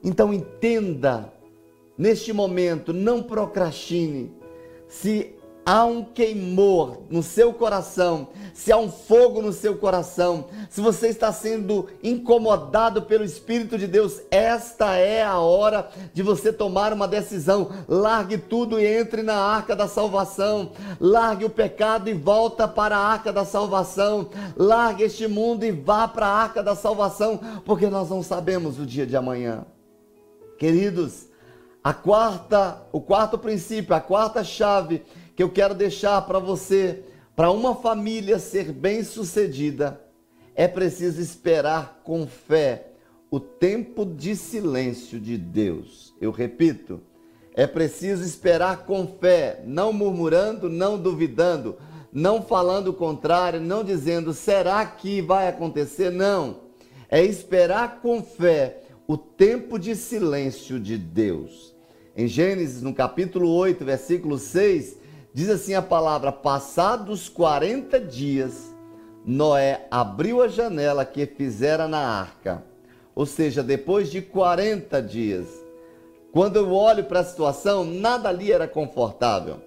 Então 0.03 0.33
entenda, 0.33 1.31
neste 1.95 2.33
momento, 2.33 2.91
não 2.91 3.21
procrastine. 3.21 4.33
Se 4.87 5.34
há 5.65 5.83
um 5.83 6.03
queimor 6.03 7.01
no 7.09 7.23
seu 7.23 7.51
coração, 7.51 8.27
se 8.53 8.71
há 8.71 8.77
um 8.77 8.91
fogo 8.91 9.41
no 9.41 9.51
seu 9.51 9.75
coração, 9.77 10.45
se 10.69 10.79
você 10.79 11.07
está 11.07 11.33
sendo 11.33 11.87
incomodado 12.03 13.01
pelo 13.01 13.23
Espírito 13.23 13.77
de 13.77 13.87
Deus, 13.87 14.21
esta 14.29 14.95
é 14.95 15.23
a 15.23 15.39
hora 15.39 15.89
de 16.13 16.21
você 16.21 16.53
tomar 16.53 16.93
uma 16.93 17.07
decisão. 17.07 17.71
Largue 17.87 18.37
tudo 18.37 18.79
e 18.79 18.85
entre 18.85 19.23
na 19.23 19.35
arca 19.35 19.75
da 19.75 19.87
salvação. 19.87 20.71
Largue 20.99 21.45
o 21.45 21.49
pecado 21.49 22.09
e 22.09 22.13
volta 22.13 22.67
para 22.67 22.95
a 22.95 23.05
arca 23.05 23.33
da 23.33 23.43
salvação. 23.43 24.29
Largue 24.55 25.03
este 25.03 25.27
mundo 25.27 25.65
e 25.65 25.71
vá 25.71 26.07
para 26.07 26.27
a 26.27 26.35
arca 26.35 26.61
da 26.61 26.75
salvação, 26.75 27.39
porque 27.65 27.87
nós 27.87 28.09
não 28.09 28.21
sabemos 28.21 28.79
o 28.79 28.85
dia 28.85 29.05
de 29.05 29.17
amanhã. 29.17 29.65
Queridos, 30.59 31.27
a 31.83 31.93
quarta, 31.93 32.81
o 32.91 33.01
quarto 33.01 33.37
princípio, 33.37 33.95
a 33.95 33.99
quarta 33.99 34.43
chave 34.43 35.03
que 35.35 35.43
eu 35.43 35.49
quero 35.49 35.75
deixar 35.75 36.21
para 36.21 36.39
você, 36.39 37.03
para 37.35 37.51
uma 37.51 37.75
família 37.75 38.39
ser 38.39 38.71
bem-sucedida, 38.71 40.01
é 40.55 40.67
preciso 40.67 41.21
esperar 41.21 42.01
com 42.03 42.25
fé 42.25 42.87
o 43.29 43.39
tempo 43.39 44.05
de 44.05 44.35
silêncio 44.35 45.19
de 45.19 45.37
Deus. 45.37 46.13
Eu 46.21 46.31
repito, 46.31 47.01
é 47.53 47.67
preciso 47.67 48.23
esperar 48.23 48.85
com 48.85 49.05
fé, 49.19 49.61
não 49.65 49.91
murmurando, 49.91 50.69
não 50.69 50.97
duvidando, 50.97 51.75
não 52.13 52.41
falando 52.41 52.89
o 52.89 52.93
contrário, 52.93 53.59
não 53.59 53.83
dizendo 53.83 54.31
será 54.31 54.85
que 54.85 55.21
vai 55.21 55.49
acontecer? 55.49 56.09
Não. 56.09 56.61
É 57.09 57.21
esperar 57.21 57.99
com 58.01 58.23
fé 58.23 58.83
o 59.05 59.17
tempo 59.17 59.77
de 59.77 59.95
silêncio 59.95 60.79
de 60.79 60.97
Deus. 60.97 61.75
Em 62.15 62.27
Gênesis, 62.27 62.81
no 62.81 62.93
capítulo 62.93 63.49
8, 63.49 63.83
versículo 63.83 64.39
6, 64.39 64.97
Diz 65.35 65.49
assim 65.49 65.73
a 65.73 65.81
palavra: 65.81 66.31
Passados 66.31 67.27
40 67.27 67.99
dias, 67.99 68.73
Noé 69.25 69.85
abriu 69.91 70.41
a 70.41 70.47
janela 70.47 71.03
que 71.03 71.25
fizera 71.25 71.89
na 71.89 71.99
arca. 71.99 72.63
Ou 73.13 73.25
seja, 73.25 73.61
depois 73.61 74.09
de 74.09 74.21
40 74.21 75.01
dias. 75.01 75.45
Quando 76.31 76.55
eu 76.55 76.71
olho 76.71 77.03
para 77.03 77.19
a 77.19 77.23
situação, 77.25 77.83
nada 77.83 78.29
ali 78.29 78.49
era 78.49 78.65
confortável. 78.65 79.57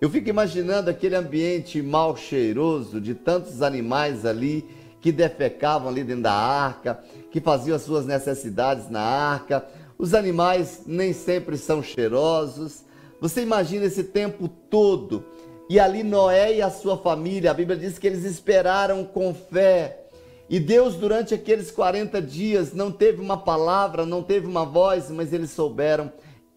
Eu 0.00 0.10
fico 0.10 0.28
imaginando 0.28 0.90
aquele 0.90 1.14
ambiente 1.14 1.80
mal 1.80 2.16
cheiroso 2.16 3.00
de 3.00 3.14
tantos 3.14 3.62
animais 3.62 4.26
ali 4.26 4.68
que 5.00 5.12
defecavam 5.12 5.88
ali 5.88 6.02
dentro 6.02 6.24
da 6.24 6.32
arca, 6.32 7.00
que 7.30 7.40
faziam 7.40 7.76
as 7.76 7.82
suas 7.82 8.06
necessidades 8.06 8.90
na 8.90 9.02
arca. 9.02 9.64
Os 9.96 10.14
animais 10.14 10.82
nem 10.84 11.12
sempre 11.12 11.56
são 11.56 11.80
cheirosos, 11.80 12.85
você 13.28 13.42
imagina 13.42 13.84
esse 13.84 14.04
tempo 14.04 14.46
todo 14.46 15.24
e 15.68 15.80
ali 15.80 16.04
Noé 16.04 16.54
e 16.54 16.62
a 16.62 16.70
sua 16.70 16.96
família, 16.96 17.50
a 17.50 17.54
Bíblia 17.54 17.76
diz 17.76 17.98
que 17.98 18.06
eles 18.06 18.24
esperaram 18.24 19.04
com 19.04 19.34
fé. 19.34 20.04
E 20.48 20.60
Deus, 20.60 20.94
durante 20.94 21.34
aqueles 21.34 21.72
40 21.72 22.22
dias, 22.22 22.72
não 22.72 22.92
teve 22.92 23.20
uma 23.20 23.36
palavra, 23.36 24.06
não 24.06 24.22
teve 24.22 24.46
uma 24.46 24.64
voz, 24.64 25.10
mas 25.10 25.32
eles 25.32 25.50
souberam 25.50 26.12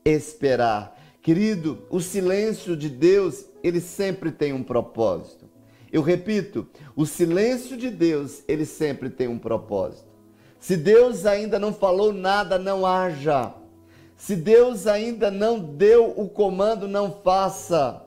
esperar. 0.05 0.95
Querido, 1.23 1.79
o 1.89 1.99
silêncio 1.99 2.77
de 2.77 2.87
Deus, 2.87 3.45
ele 3.63 3.81
sempre 3.81 4.31
tem 4.31 4.53
um 4.53 4.61
propósito. 4.61 5.49
Eu 5.91 6.03
repito, 6.03 6.67
o 6.95 7.03
silêncio 7.03 7.75
de 7.75 7.89
Deus, 7.89 8.43
ele 8.47 8.63
sempre 8.63 9.09
tem 9.09 9.27
um 9.27 9.39
propósito. 9.39 10.07
Se 10.59 10.77
Deus 10.77 11.25
ainda 11.25 11.57
não 11.57 11.73
falou 11.73 12.13
nada, 12.13 12.59
não 12.59 12.85
haja. 12.85 13.55
Se 14.19 14.35
Deus 14.35 14.85
ainda 14.85 15.31
não 15.31 15.57
deu 15.57 16.13
o 16.15 16.27
comando, 16.27 16.89
não 16.89 17.09
faça. 17.23 18.03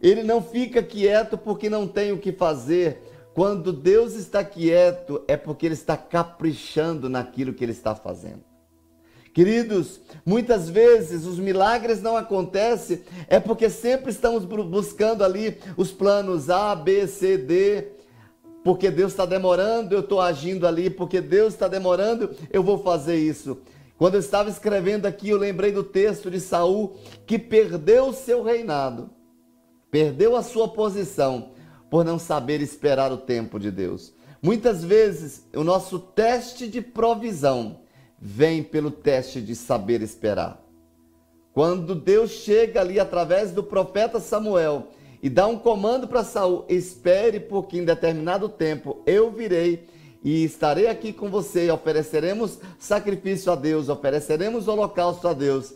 Ele 0.00 0.22
não 0.22 0.40
fica 0.40 0.80
quieto 0.80 1.36
porque 1.36 1.68
não 1.68 1.86
tem 1.86 2.12
o 2.12 2.18
que 2.18 2.30
fazer. 2.30 3.02
Quando 3.34 3.72
Deus 3.72 4.14
está 4.14 4.44
quieto, 4.44 5.20
é 5.26 5.36
porque 5.36 5.66
Ele 5.66 5.74
está 5.74 5.96
caprichando 5.96 7.08
naquilo 7.08 7.52
que 7.52 7.64
Ele 7.64 7.72
está 7.72 7.92
fazendo. 7.92 8.44
Queridos, 9.34 10.00
muitas 10.24 10.70
vezes 10.70 11.26
os 11.26 11.40
milagres 11.40 12.00
não 12.00 12.16
acontecem, 12.16 13.02
é 13.26 13.40
porque 13.40 13.68
sempre 13.68 14.10
estamos 14.10 14.44
buscando 14.44 15.24
ali 15.24 15.58
os 15.76 15.90
planos 15.90 16.48
A, 16.50 16.74
B, 16.74 17.06
C, 17.08 17.36
D, 17.36 17.88
porque 18.62 18.90
Deus 18.92 19.12
está 19.12 19.26
demorando, 19.26 19.94
eu 19.94 20.00
estou 20.00 20.20
agindo 20.20 20.66
ali, 20.66 20.88
porque 20.88 21.20
Deus 21.20 21.54
está 21.54 21.66
demorando, 21.66 22.30
eu 22.50 22.62
vou 22.62 22.78
fazer 22.78 23.16
isso. 23.16 23.58
Quando 23.98 24.14
eu 24.14 24.20
estava 24.20 24.48
escrevendo 24.48 25.06
aqui, 25.06 25.30
eu 25.30 25.36
lembrei 25.36 25.72
do 25.72 25.82
texto 25.82 26.30
de 26.30 26.38
Saul 26.40 26.96
que 27.26 27.36
perdeu 27.36 28.06
o 28.06 28.14
seu 28.14 28.44
reinado, 28.44 29.10
perdeu 29.90 30.36
a 30.36 30.42
sua 30.42 30.68
posição 30.68 31.50
por 31.90 32.04
não 32.04 32.16
saber 32.16 32.60
esperar 32.60 33.10
o 33.10 33.16
tempo 33.16 33.58
de 33.58 33.72
Deus. 33.72 34.14
Muitas 34.40 34.84
vezes 34.84 35.44
o 35.52 35.64
nosso 35.64 35.98
teste 35.98 36.68
de 36.68 36.80
provisão 36.80 37.80
vem 38.20 38.62
pelo 38.62 38.92
teste 38.92 39.40
de 39.40 39.56
saber 39.56 40.00
esperar. 40.00 40.64
Quando 41.52 41.92
Deus 41.92 42.30
chega 42.30 42.80
ali 42.80 43.00
através 43.00 43.50
do 43.50 43.64
profeta 43.64 44.20
Samuel 44.20 44.90
e 45.20 45.28
dá 45.28 45.48
um 45.48 45.58
comando 45.58 46.06
para 46.06 46.22
Saul: 46.22 46.64
espere, 46.68 47.40
porque 47.40 47.78
em 47.78 47.84
determinado 47.84 48.48
tempo 48.48 49.02
eu 49.04 49.32
virei 49.32 49.88
e 50.22 50.44
estarei 50.44 50.88
aqui 50.88 51.12
com 51.12 51.30
você. 51.30 51.70
Ofereceremos 51.70 52.58
sacrifício 52.78 53.52
a 53.52 53.54
Deus, 53.54 53.88
ofereceremos 53.88 54.68
holocausto 54.68 55.28
a 55.28 55.32
Deus. 55.32 55.72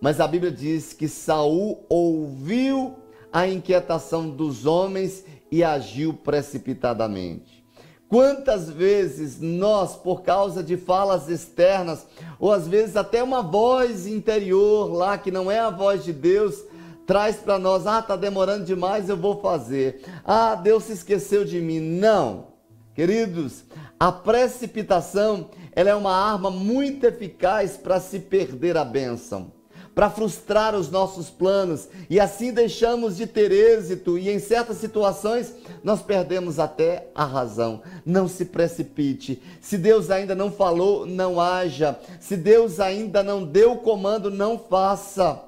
Mas 0.00 0.20
a 0.20 0.26
Bíblia 0.26 0.52
diz 0.52 0.92
que 0.92 1.08
Saul 1.08 1.84
ouviu 1.88 2.94
a 3.32 3.48
inquietação 3.48 4.28
dos 4.28 4.66
homens 4.66 5.24
e 5.50 5.64
agiu 5.64 6.14
precipitadamente. 6.14 7.64
Quantas 8.08 8.70
vezes 8.70 9.40
nós, 9.40 9.96
por 9.96 10.22
causa 10.22 10.62
de 10.62 10.76
falas 10.76 11.28
externas, 11.28 12.06
ou 12.38 12.52
às 12.52 12.68
vezes 12.68 12.96
até 12.96 13.22
uma 13.22 13.42
voz 13.42 14.06
interior 14.06 14.92
lá 14.92 15.18
que 15.18 15.30
não 15.30 15.50
é 15.50 15.58
a 15.58 15.70
voz 15.70 16.04
de 16.04 16.12
Deus, 16.12 16.62
traz 17.06 17.36
para 17.36 17.58
nós: 17.58 17.86
ah, 17.86 18.00
está 18.00 18.14
demorando 18.14 18.64
demais, 18.64 19.08
eu 19.08 19.16
vou 19.16 19.40
fazer. 19.40 20.02
Ah, 20.24 20.54
Deus 20.54 20.84
se 20.84 20.92
esqueceu 20.92 21.44
de 21.44 21.60
mim. 21.60 21.80
Não. 21.80 22.54
Queridos, 22.94 23.64
a 23.98 24.10
precipitação 24.10 25.48
ela 25.72 25.90
é 25.90 25.94
uma 25.94 26.14
arma 26.14 26.50
muito 26.50 27.04
eficaz 27.04 27.76
para 27.76 28.00
se 28.00 28.18
perder 28.18 28.76
a 28.76 28.84
bênção, 28.84 29.52
para 29.94 30.10
frustrar 30.10 30.74
os 30.74 30.90
nossos 30.90 31.30
planos 31.30 31.88
e 32.10 32.18
assim 32.18 32.52
deixamos 32.52 33.16
de 33.16 33.26
ter 33.26 33.52
êxito 33.52 34.18
e 34.18 34.28
em 34.28 34.38
certas 34.38 34.78
situações 34.78 35.54
nós 35.82 36.02
perdemos 36.02 36.58
até 36.58 37.08
a 37.14 37.24
razão. 37.24 37.82
Não 38.04 38.26
se 38.26 38.44
precipite. 38.44 39.40
Se 39.60 39.78
Deus 39.78 40.10
ainda 40.10 40.34
não 40.34 40.50
falou, 40.50 41.06
não 41.06 41.40
haja. 41.40 41.98
Se 42.20 42.36
Deus 42.36 42.80
ainda 42.80 43.22
não 43.22 43.44
deu 43.44 43.72
o 43.72 43.78
comando, 43.78 44.30
não 44.30 44.58
faça. 44.58 45.42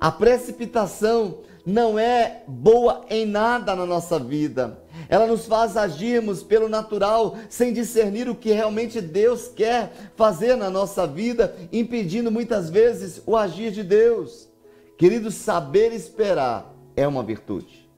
A 0.00 0.12
precipitação 0.12 1.38
não 1.64 1.98
é 1.98 2.42
boa 2.46 3.04
em 3.10 3.26
nada 3.26 3.74
na 3.74 3.84
nossa 3.84 4.18
vida. 4.18 4.78
Ela 5.08 5.26
nos 5.26 5.46
faz 5.46 5.76
agirmos 5.76 6.42
pelo 6.42 6.68
natural, 6.68 7.36
sem 7.48 7.72
discernir 7.72 8.28
o 8.28 8.34
que 8.34 8.52
realmente 8.52 9.00
Deus 9.00 9.48
quer 9.48 9.92
fazer 10.16 10.56
na 10.56 10.68
nossa 10.68 11.06
vida, 11.06 11.56
impedindo 11.72 12.30
muitas 12.30 12.68
vezes 12.68 13.22
o 13.26 13.36
agir 13.36 13.70
de 13.70 13.82
Deus. 13.82 14.48
Querido, 14.96 15.30
saber 15.30 15.92
esperar 15.92 16.74
é 16.96 17.06
uma 17.06 17.22
virtude. 17.22 17.88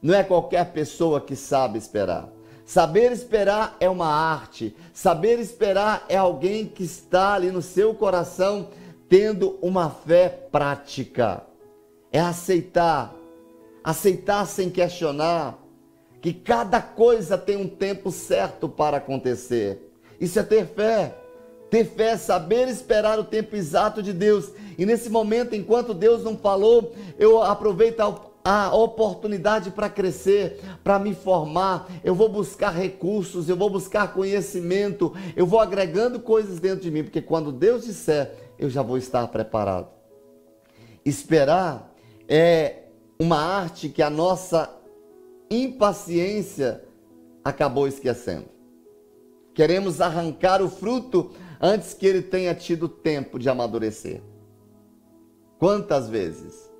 Não 0.00 0.14
é 0.14 0.22
qualquer 0.22 0.72
pessoa 0.72 1.20
que 1.20 1.34
sabe 1.34 1.78
esperar. 1.78 2.28
Saber 2.64 3.10
esperar 3.10 3.76
é 3.80 3.88
uma 3.88 4.06
arte. 4.06 4.76
Saber 4.92 5.38
esperar 5.40 6.04
é 6.08 6.16
alguém 6.16 6.66
que 6.66 6.84
está 6.84 7.34
ali 7.34 7.50
no 7.50 7.62
seu 7.62 7.94
coração 7.94 8.68
tendo 9.08 9.58
uma 9.60 9.90
fé 9.90 10.28
prática 10.28 11.42
é 12.14 12.20
aceitar, 12.20 13.12
aceitar 13.82 14.46
sem 14.46 14.70
questionar, 14.70 15.58
que 16.24 16.32
cada 16.32 16.80
coisa 16.80 17.36
tem 17.36 17.54
um 17.54 17.68
tempo 17.68 18.10
certo 18.10 18.66
para 18.66 18.96
acontecer. 18.96 19.92
Isso 20.18 20.38
é 20.38 20.42
ter 20.42 20.64
fé. 20.64 21.14
Ter 21.68 21.84
fé 21.84 22.12
é 22.12 22.16
saber 22.16 22.66
esperar 22.66 23.18
o 23.18 23.24
tempo 23.24 23.54
exato 23.54 24.02
de 24.02 24.10
Deus. 24.10 24.50
E 24.78 24.86
nesse 24.86 25.10
momento, 25.10 25.54
enquanto 25.54 25.92
Deus 25.92 26.24
não 26.24 26.34
falou, 26.34 26.94
eu 27.18 27.42
aproveito 27.42 28.00
a, 28.42 28.74
oportunidade 28.74 29.70
para 29.70 29.90
crescer, 29.90 30.62
para 30.82 30.98
me 30.98 31.14
formar. 31.14 31.90
Eu 32.02 32.14
vou 32.14 32.30
buscar 32.30 32.70
recursos, 32.70 33.50
eu 33.50 33.56
vou 33.56 33.68
buscar 33.68 34.14
conhecimento, 34.14 35.12
eu 35.36 35.44
vou 35.44 35.60
agregando 35.60 36.18
coisas 36.18 36.58
dentro 36.58 36.80
de 36.80 36.90
mim, 36.90 37.02
porque 37.04 37.20
quando 37.20 37.52
Deus 37.52 37.84
disser, 37.84 38.32
eu 38.58 38.70
já 38.70 38.80
vou 38.80 38.96
estar 38.96 39.28
preparado. 39.28 39.88
Esperar 41.04 41.94
é 42.26 42.84
uma 43.20 43.36
arte 43.36 43.90
que 43.90 44.00
a 44.00 44.08
nossa 44.08 44.83
impaciência 45.62 46.84
acabou 47.44 47.86
esquecendo. 47.86 48.48
Queremos 49.54 50.00
arrancar 50.00 50.60
o 50.60 50.68
fruto 50.68 51.30
antes 51.60 51.94
que 51.94 52.06
ele 52.06 52.22
tenha 52.22 52.54
tido 52.54 52.88
tempo 52.88 53.38
de 53.38 53.48
amadurecer. 53.48 54.20
Quantas 55.58 56.08
vezes 56.08 56.70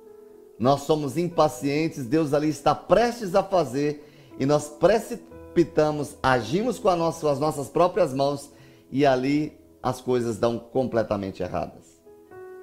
nós 0.59 0.81
somos 0.81 1.17
impacientes, 1.17 2.05
Deus 2.05 2.33
ali 2.33 2.49
está 2.49 2.75
prestes 2.75 3.33
a 3.35 3.43
fazer 3.43 4.03
e 4.39 4.45
nós 4.45 4.67
precipitamos, 4.67 6.17
agimos 6.21 6.77
com 6.79 6.93
nossa, 6.95 7.31
as 7.31 7.39
nossas 7.39 7.69
próprias 7.69 8.13
mãos 8.13 8.51
e 8.91 9.05
ali 9.05 9.57
as 9.81 10.01
coisas 10.01 10.37
dão 10.37 10.59
completamente 10.59 11.41
erradas. 11.41 12.01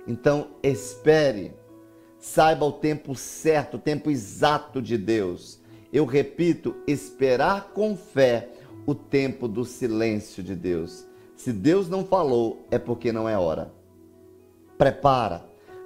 Então, 0.07 0.49
espere 0.63 1.55
Saiba 2.23 2.65
o 2.65 2.71
tempo 2.71 3.17
certo, 3.17 3.79
o 3.79 3.81
tempo 3.81 4.09
exato 4.09 4.81
de 4.81 4.97
Deus. 4.97 5.59
Eu 5.93 6.07
repito, 6.07 6.75
esperar 6.87 7.73
com 7.75 7.95
fé 7.95 8.49
o 8.87 8.95
tempo 8.95 9.47
do 9.47 9.65
silêncio 9.65 10.43
de 10.43 10.55
Deus. 10.55 11.05
Se 11.37 11.53
Deus 11.53 11.89
não 11.89 12.05
falou, 12.05 12.67
é 12.71 12.79
porque 12.79 13.13
não 13.13 13.29
é 13.29 13.37
hora. 13.37 13.71
Prepara, 14.79 15.45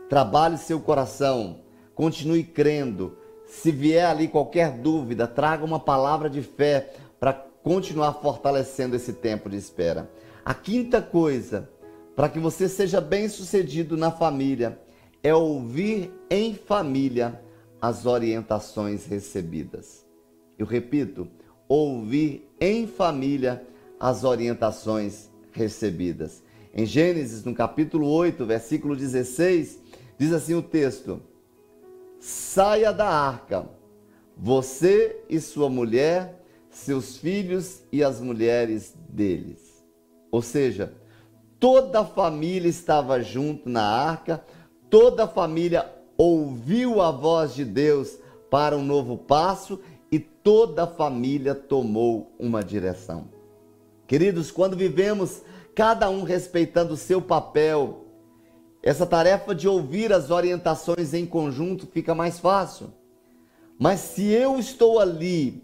trabalhe 0.08 0.58
seu 0.58 0.78
coração, 0.80 1.60
continue 1.94 2.44
crendo. 2.44 3.16
Se 3.46 3.72
vier 3.72 4.06
ali 4.06 4.28
qualquer 4.28 4.78
dúvida, 4.78 5.26
traga 5.26 5.64
uma 5.64 5.80
palavra 5.80 6.30
de 6.30 6.42
fé 6.42 6.92
para 7.18 7.32
continuar 7.32 8.14
fortalecendo 8.14 8.94
esse 8.94 9.12
tempo 9.12 9.50
de 9.50 9.56
espera. 9.56 10.08
A 10.44 10.54
quinta 10.54 11.02
coisa, 11.02 11.68
para 12.14 12.28
que 12.28 12.38
você 12.38 12.68
seja 12.68 13.00
bem 13.00 13.28
sucedido 13.28 13.96
na 13.96 14.12
família, 14.12 14.78
é 15.20 15.34
ouvir 15.34 16.12
em 16.30 16.54
família 16.54 17.40
as 17.86 18.04
orientações 18.04 19.06
recebidas. 19.06 20.04
Eu 20.58 20.66
repito, 20.66 21.28
ouvir 21.68 22.50
em 22.60 22.84
família 22.84 23.64
as 24.00 24.24
orientações 24.24 25.30
recebidas. 25.52 26.42
Em 26.74 26.84
Gênesis, 26.84 27.44
no 27.44 27.54
capítulo 27.54 28.08
8, 28.08 28.44
versículo 28.44 28.96
16, 28.96 29.78
diz 30.18 30.32
assim 30.32 30.54
o 30.54 30.62
texto: 30.62 31.22
Saia 32.18 32.92
da 32.92 33.08
arca, 33.08 33.68
você 34.36 35.20
e 35.28 35.40
sua 35.40 35.68
mulher, 35.68 36.44
seus 36.68 37.16
filhos 37.16 37.84
e 37.92 38.02
as 38.02 38.20
mulheres 38.20 38.96
deles. 39.08 39.86
Ou 40.32 40.42
seja, 40.42 40.92
toda 41.60 42.00
a 42.00 42.04
família 42.04 42.68
estava 42.68 43.22
junto 43.22 43.68
na 43.68 43.84
arca 43.84 44.42
toda 44.90 45.24
a 45.24 45.28
família 45.28 45.90
ouviu 46.16 47.00
a 47.00 47.10
voz 47.10 47.54
de 47.54 47.64
Deus 47.64 48.18
para 48.50 48.76
um 48.76 48.84
novo 48.84 49.18
passo 49.18 49.80
e 50.10 50.18
toda 50.18 50.84
a 50.84 50.86
família 50.86 51.54
tomou 51.54 52.32
uma 52.38 52.62
direção. 52.62 53.28
Queridos, 54.06 54.50
quando 54.50 54.76
vivemos 54.76 55.42
cada 55.74 56.08
um 56.08 56.22
respeitando 56.22 56.94
o 56.94 56.96
seu 56.96 57.20
papel, 57.20 58.04
essa 58.82 59.04
tarefa 59.04 59.54
de 59.54 59.66
ouvir 59.66 60.12
as 60.12 60.30
orientações 60.30 61.12
em 61.12 61.26
conjunto 61.26 61.86
fica 61.86 62.14
mais 62.14 62.38
fácil. 62.38 62.92
Mas 63.78 64.00
se 64.00 64.24
eu 64.26 64.58
estou 64.58 65.00
ali, 65.00 65.62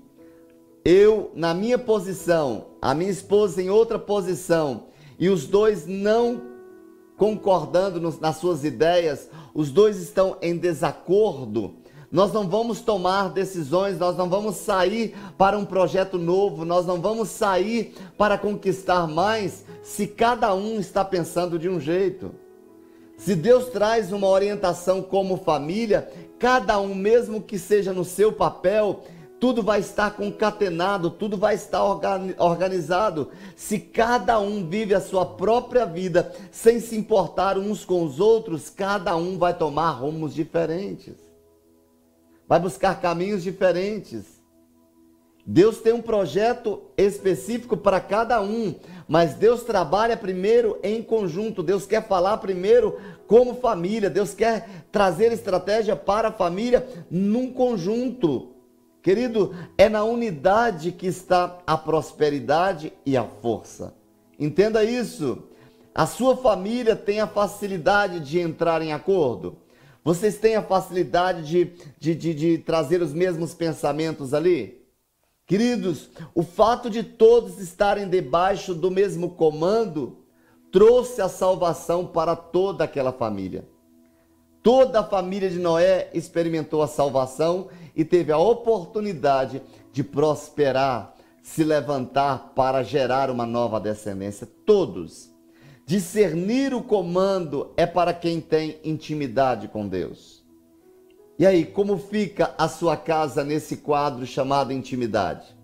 eu 0.85 1.31
na 1.35 1.55
minha 1.55 1.79
posição, 1.79 2.67
a 2.83 2.95
minha 2.95 3.11
esposa 3.11 3.63
em 3.63 3.71
outra 3.71 3.99
posição, 3.99 4.89
e 5.19 5.29
os 5.29 5.47
dois 5.47 5.87
não 5.87 6.43
concordando 7.17 8.01
nas 8.21 8.37
suas 8.39 8.65
ideias, 8.65 9.31
os 9.55 9.71
dois 9.71 10.01
estão 10.01 10.37
em 10.41 10.57
desacordo, 10.57 11.75
nós 12.13 12.31
não 12.31 12.47
vamos 12.47 12.83
tomar 12.83 13.31
decisões, 13.31 13.99
nós 13.99 14.17
não 14.19 14.29
vamos 14.29 14.57
sair 14.57 15.17
para 15.39 15.57
um 15.57 15.65
projeto 15.65 16.19
novo, 16.19 16.63
nós 16.63 16.85
não 16.85 17.01
vamos 17.01 17.31
sair 17.31 17.95
para 18.19 18.37
conquistar 18.37 19.07
mais 19.07 19.65
se 19.83 20.07
cada 20.07 20.55
um 20.55 20.79
está 20.79 21.03
pensando 21.03 21.59
de 21.59 21.71
um 21.71 21.81
jeito. 21.81 22.31
Se 23.17 23.35
Deus 23.35 23.71
traz 23.71 24.13
uma 24.13 24.27
orientação 24.27 25.01
como 25.01 25.39
família, 25.39 26.11
cada 26.39 26.79
um, 26.79 26.95
mesmo 26.95 27.41
que 27.41 27.59
seja 27.59 27.95
no 27.95 28.05
seu 28.05 28.31
papel, 28.31 29.05
tudo 29.43 29.61
vai 29.61 29.81
estar 29.81 30.15
concatenado, 30.15 31.11
tudo 31.11 31.37
vai 31.37 31.57
estar 31.57 31.83
organizado. 32.39 33.33
Se 33.57 33.77
cada 33.77 34.39
um 34.39 34.69
vive 34.69 34.95
a 34.95 35.01
sua 35.01 35.27
própria 35.27 35.85
vida 35.85 36.33
sem 36.53 36.79
se 36.79 36.97
importar 36.97 37.59
uns 37.59 37.85
com 37.85 38.05
os 38.05 38.21
outros, 38.21 38.71
cada 38.71 39.17
um 39.17 39.37
vai 39.37 39.53
tomar 39.53 39.91
rumos 39.95 40.33
diferentes, 40.33 41.17
vai 42.47 42.61
buscar 42.61 43.01
caminhos 43.01 43.43
diferentes. 43.43 44.41
Deus 45.45 45.79
tem 45.79 45.93
um 45.93 46.03
projeto 46.03 46.81
específico 46.97 47.77
para 47.77 47.99
cada 47.99 48.41
um, 48.41 48.77
mas 49.09 49.35
Deus 49.35 49.65
trabalha 49.65 50.17
primeiro 50.17 50.79
em 50.85 51.03
conjunto. 51.03 51.65
Deus 51.65 51.85
quer 51.85 52.07
falar 52.07 52.39
primeiro 52.39 52.97
como 53.27 53.57
família. 53.57 54.09
Deus 54.09 54.35
quer 54.35 54.85
trazer 54.93 55.33
estratégia 55.33 55.97
para 55.97 56.29
a 56.29 56.33
família 56.33 56.87
num 57.11 57.53
conjunto. 57.53 58.53
Querido, 59.03 59.53
é 59.77 59.89
na 59.89 60.05
unidade 60.05 60.93
que 60.93 61.09
está 61.09 61.59
a 61.67 61.77
prosperidade 61.77 62.93
e 63.05 63.17
a 63.17 63.25
força. 63.25 63.95
Entenda 64.39 64.85
isso. 64.85 65.43
A 65.93 66.07
sua 66.07 66.37
família 66.37 66.95
tem 66.95 67.21
a 67.21 67.27
facilidade 67.27 68.21
de 68.21 68.39
entrar 68.39 68.81
em 68.81 68.93
acordo. 68.93 69.59
Vocês 70.05 70.39
têm 70.39 70.55
a 70.55 70.63
facilidade 70.63 71.43
de, 71.43 71.73
de, 71.99 72.15
de, 72.15 72.35
de 72.35 72.59
trazer 72.59 73.03
os 73.03 73.13
mesmos 73.13 73.55
pensamentos 73.55 74.33
ali? 74.33 74.81
Queridos, 75.47 76.09
o 76.35 76.43
fato 76.43 76.89
de 76.89 77.03
todos 77.03 77.59
estarem 77.59 78.09
debaixo 78.09 78.73
do 78.75 78.91
mesmo 78.91 79.31
comando 79.31 80.19
trouxe 80.71 81.21
a 81.21 81.29
salvação 81.29 82.07
para 82.07 82.35
toda 82.35 82.85
aquela 82.85 83.13
família. 83.13 83.67
Toda 84.63 85.01
a 85.01 85.05
família 85.05 85.51
de 85.51 85.59
Noé 85.59 86.09
experimentou 86.15 86.83
a 86.83 86.87
salvação 86.87 87.69
e 87.95 88.05
teve 88.05 88.33
a 88.33 88.39
oportunidade 88.39 89.63
de 89.93 90.03
prosperar, 90.03 91.15
se 91.43 91.63
levantar 91.65 92.53
para 92.55 92.83
gerar 92.83 93.31
uma 93.31 93.47
nova 93.47 93.81
descendência. 93.81 94.49
Todos. 94.65 95.31
Discernir 95.85 96.73
o 96.73 96.83
comando 96.83 97.73
é 97.77 97.85
para 97.85 98.15
quem 98.15 98.41
tem 98.41 98.79
intimidade 98.85 99.69
com 99.69 99.87
Deus. 99.87 100.43
E 101.39 101.45
aí, 101.45 101.65
como 101.65 101.99
fica 101.99 102.55
a 102.57 102.69
sua 102.69 102.97
casa 102.97 103.43
nesse 103.43 103.79
quadro 103.79 104.25
chamado 104.25 104.73
intimidade? 104.73 105.57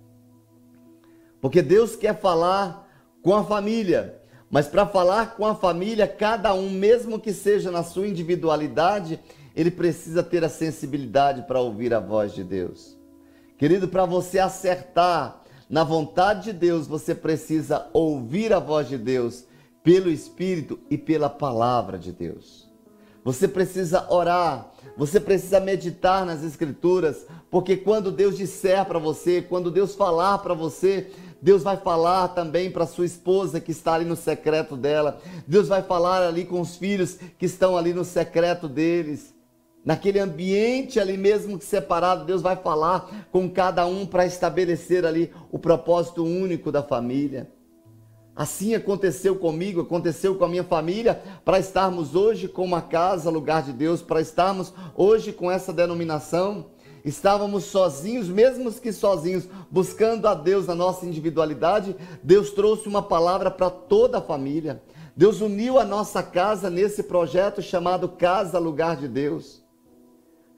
Porque 1.40 1.62
Deus 1.62 1.94
quer 1.94 2.18
falar 2.18 2.88
com 3.22 3.34
a 3.34 3.44
família, 3.44 4.20
mas 4.50 4.66
para 4.66 4.86
falar 4.86 5.36
com 5.36 5.46
a 5.46 5.54
família, 5.54 6.08
cada 6.08 6.52
um, 6.54 6.70
mesmo 6.70 7.20
que 7.20 7.32
seja 7.32 7.70
na 7.70 7.82
sua 7.82 8.08
individualidade, 8.08 9.20
ele 9.58 9.72
precisa 9.72 10.22
ter 10.22 10.44
a 10.44 10.48
sensibilidade 10.48 11.42
para 11.42 11.58
ouvir 11.58 11.92
a 11.92 11.98
voz 11.98 12.32
de 12.32 12.44
Deus. 12.44 12.96
Querido, 13.58 13.88
para 13.88 14.04
você 14.04 14.38
acertar 14.38 15.42
na 15.68 15.82
vontade 15.82 16.44
de 16.44 16.52
Deus, 16.52 16.86
você 16.86 17.12
precisa 17.12 17.88
ouvir 17.92 18.52
a 18.52 18.60
voz 18.60 18.86
de 18.86 18.96
Deus 18.96 19.46
pelo 19.82 20.12
Espírito 20.12 20.78
e 20.88 20.96
pela 20.96 21.28
palavra 21.28 21.98
de 21.98 22.12
Deus. 22.12 22.70
Você 23.24 23.48
precisa 23.48 24.06
orar, 24.08 24.70
você 24.96 25.18
precisa 25.18 25.58
meditar 25.58 26.24
nas 26.24 26.44
Escrituras, 26.44 27.26
porque 27.50 27.76
quando 27.76 28.12
Deus 28.12 28.36
disser 28.36 28.84
para 28.84 29.00
você, 29.00 29.42
quando 29.42 29.72
Deus 29.72 29.96
falar 29.96 30.38
para 30.38 30.54
você, 30.54 31.10
Deus 31.42 31.64
vai 31.64 31.76
falar 31.76 32.28
também 32.28 32.70
para 32.70 32.86
sua 32.86 33.06
esposa 33.06 33.58
que 33.58 33.72
está 33.72 33.94
ali 33.94 34.04
no 34.04 34.14
secreto 34.14 34.76
dela. 34.76 35.20
Deus 35.48 35.66
vai 35.66 35.82
falar 35.82 36.22
ali 36.22 36.44
com 36.44 36.60
os 36.60 36.76
filhos 36.76 37.18
que 37.36 37.46
estão 37.46 37.76
ali 37.76 37.92
no 37.92 38.04
secreto 38.04 38.68
deles. 38.68 39.36
Naquele 39.88 40.18
ambiente 40.18 41.00
ali 41.00 41.16
mesmo 41.16 41.58
que 41.58 41.64
separado, 41.64 42.26
Deus 42.26 42.42
vai 42.42 42.54
falar 42.56 43.26
com 43.32 43.48
cada 43.48 43.86
um 43.86 44.04
para 44.04 44.26
estabelecer 44.26 45.06
ali 45.06 45.32
o 45.50 45.58
propósito 45.58 46.22
único 46.22 46.70
da 46.70 46.82
família. 46.82 47.50
Assim 48.36 48.74
aconteceu 48.74 49.36
comigo, 49.36 49.80
aconteceu 49.80 50.34
com 50.34 50.44
a 50.44 50.48
minha 50.48 50.62
família, 50.62 51.22
para 51.42 51.58
estarmos 51.58 52.14
hoje 52.14 52.48
com 52.48 52.66
uma 52.66 52.82
casa, 52.82 53.30
lugar 53.30 53.62
de 53.62 53.72
Deus, 53.72 54.02
para 54.02 54.20
estarmos 54.20 54.74
hoje 54.94 55.32
com 55.32 55.50
essa 55.50 55.72
denominação. 55.72 56.66
Estávamos 57.02 57.64
sozinhos, 57.64 58.28
mesmo 58.28 58.70
que 58.70 58.92
sozinhos, 58.92 59.48
buscando 59.70 60.28
a 60.28 60.34
Deus 60.34 60.66
na 60.66 60.74
nossa 60.74 61.06
individualidade. 61.06 61.96
Deus 62.22 62.50
trouxe 62.50 62.86
uma 62.86 63.00
palavra 63.00 63.50
para 63.50 63.70
toda 63.70 64.18
a 64.18 64.20
família. 64.20 64.82
Deus 65.16 65.40
uniu 65.40 65.78
a 65.78 65.84
nossa 65.86 66.22
casa 66.22 66.68
nesse 66.68 67.04
projeto 67.04 67.62
chamado 67.62 68.06
Casa 68.06 68.58
Lugar 68.58 68.94
de 68.94 69.08
Deus. 69.08 69.66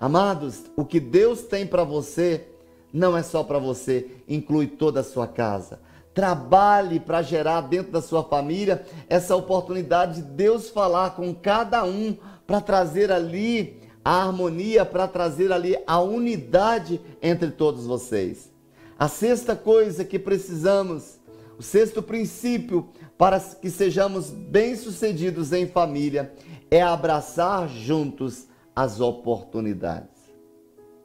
Amados, 0.00 0.62
o 0.76 0.82
que 0.82 0.98
Deus 0.98 1.42
tem 1.42 1.66
para 1.66 1.84
você 1.84 2.46
não 2.90 3.14
é 3.14 3.22
só 3.22 3.44
para 3.44 3.58
você, 3.58 4.06
inclui 4.26 4.66
toda 4.66 5.00
a 5.00 5.04
sua 5.04 5.26
casa. 5.28 5.78
Trabalhe 6.14 6.98
para 6.98 7.20
gerar 7.20 7.60
dentro 7.60 7.92
da 7.92 8.00
sua 8.00 8.24
família 8.24 8.82
essa 9.10 9.36
oportunidade 9.36 10.22
de 10.22 10.22
Deus 10.22 10.70
falar 10.70 11.10
com 11.10 11.34
cada 11.34 11.84
um 11.84 12.16
para 12.46 12.62
trazer 12.62 13.12
ali 13.12 13.78
a 14.02 14.22
harmonia, 14.22 14.86
para 14.86 15.06
trazer 15.06 15.52
ali 15.52 15.76
a 15.86 16.00
unidade 16.00 16.98
entre 17.20 17.50
todos 17.50 17.84
vocês. 17.84 18.50
A 18.98 19.06
sexta 19.06 19.54
coisa 19.54 20.02
que 20.02 20.18
precisamos, 20.18 21.20
o 21.58 21.62
sexto 21.62 22.02
princípio 22.02 22.88
para 23.18 23.38
que 23.38 23.68
sejamos 23.68 24.30
bem-sucedidos 24.30 25.52
em 25.52 25.66
família 25.66 26.32
é 26.70 26.80
abraçar 26.80 27.68
juntos 27.68 28.48
as 28.80 28.98
oportunidades. 28.98 30.32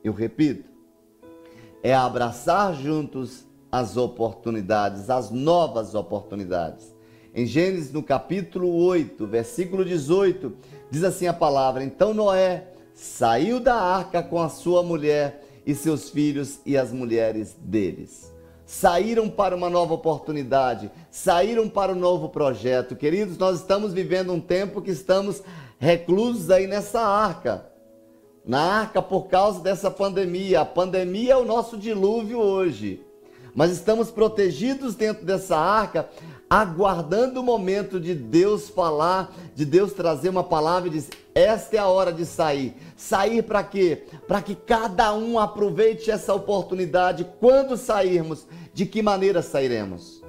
Eu 0.01 0.13
repito, 0.13 0.69
é 1.83 1.93
abraçar 1.93 2.73
juntos 2.73 3.45
as 3.69 3.97
oportunidades, 3.97 5.09
as 5.09 5.29
novas 5.29 5.93
oportunidades. 5.93 6.95
Em 7.33 7.45
Gênesis, 7.45 7.91
no 7.91 8.01
capítulo 8.01 8.73
8, 8.73 9.27
versículo 9.27 9.83
18, 9.83 10.53
diz 10.89 11.03
assim 11.03 11.27
a 11.27 11.33
palavra: 11.33 11.83
Então 11.83 12.13
Noé 12.13 12.69
saiu 12.93 13.59
da 13.59 13.75
arca 13.75 14.23
com 14.23 14.41
a 14.41 14.47
sua 14.47 14.81
mulher 14.81 15.43
e 15.65 15.75
seus 15.75 16.09
filhos 16.09 16.61
e 16.65 16.77
as 16.77 16.93
mulheres 16.93 17.57
deles. 17.59 18.33
Saíram 18.65 19.29
para 19.29 19.53
uma 19.53 19.69
nova 19.69 19.95
oportunidade, 19.95 20.89
saíram 21.11 21.67
para 21.67 21.91
um 21.91 21.99
novo 21.99 22.29
projeto. 22.29 22.95
Queridos, 22.95 23.37
nós 23.37 23.59
estamos 23.59 23.91
vivendo 23.91 24.31
um 24.31 24.39
tempo 24.39 24.81
que 24.81 24.91
estamos 24.91 25.43
reclusos 25.77 26.49
aí 26.49 26.67
nessa 26.67 27.01
arca. 27.01 27.65
Na 28.45 28.61
arca 28.61 29.01
por 29.01 29.27
causa 29.27 29.59
dessa 29.59 29.89
pandemia. 29.89 30.61
A 30.61 30.65
pandemia 30.65 31.33
é 31.33 31.37
o 31.37 31.45
nosso 31.45 31.77
dilúvio 31.77 32.39
hoje. 32.39 33.03
Mas 33.55 33.71
estamos 33.71 34.11
protegidos 34.11 34.95
dentro 34.95 35.25
dessa 35.25 35.57
arca 35.57 36.09
aguardando 36.49 37.39
o 37.39 37.43
momento 37.43 37.99
de 37.99 38.13
Deus 38.13 38.69
falar, 38.69 39.33
de 39.55 39.65
Deus 39.65 39.93
trazer 39.93 40.29
uma 40.29 40.43
palavra 40.43 40.87
e 40.87 40.91
dizer: 40.91 41.13
esta 41.33 41.75
é 41.75 41.79
a 41.79 41.87
hora 41.87 42.11
de 42.11 42.25
sair. 42.25 42.75
Sair 42.95 43.43
para 43.43 43.63
quê? 43.63 44.03
Para 44.27 44.41
que 44.41 44.55
cada 44.55 45.13
um 45.13 45.39
aproveite 45.39 46.11
essa 46.11 46.33
oportunidade. 46.33 47.27
Quando 47.39 47.77
sairmos, 47.77 48.45
de 48.73 48.85
que 48.85 49.01
maneira 49.01 49.41
sairemos? 49.41 50.24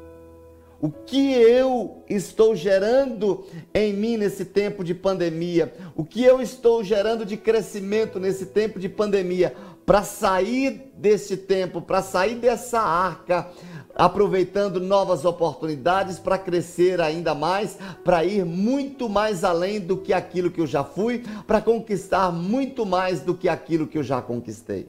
O 0.80 0.90
que 0.90 1.32
eu 1.32 2.02
estou 2.08 2.54
gerando 2.54 3.46
em 3.74 3.94
mim 3.94 4.18
nesse 4.18 4.44
tempo 4.44 4.84
de 4.84 4.94
pandemia? 4.94 5.72
O 5.94 6.04
que 6.04 6.22
eu 6.22 6.40
estou 6.42 6.84
gerando 6.84 7.24
de 7.24 7.36
crescimento 7.36 8.20
nesse 8.20 8.46
tempo 8.46 8.78
de 8.78 8.88
pandemia? 8.88 9.54
Para 9.86 10.02
sair 10.02 10.92
desse 10.94 11.36
tempo, 11.36 11.80
para 11.80 12.02
sair 12.02 12.34
dessa 12.34 12.80
arca, 12.80 13.48
aproveitando 13.94 14.78
novas 14.78 15.24
oportunidades 15.24 16.18
para 16.18 16.36
crescer 16.36 17.00
ainda 17.00 17.34
mais, 17.34 17.78
para 18.04 18.22
ir 18.24 18.44
muito 18.44 19.08
mais 19.08 19.44
além 19.44 19.80
do 19.80 19.96
que 19.96 20.12
aquilo 20.12 20.50
que 20.50 20.60
eu 20.60 20.66
já 20.66 20.84
fui, 20.84 21.24
para 21.46 21.62
conquistar 21.62 22.30
muito 22.30 22.84
mais 22.84 23.22
do 23.22 23.34
que 23.34 23.48
aquilo 23.48 23.86
que 23.86 23.96
eu 23.96 24.02
já 24.02 24.20
conquistei. 24.20 24.88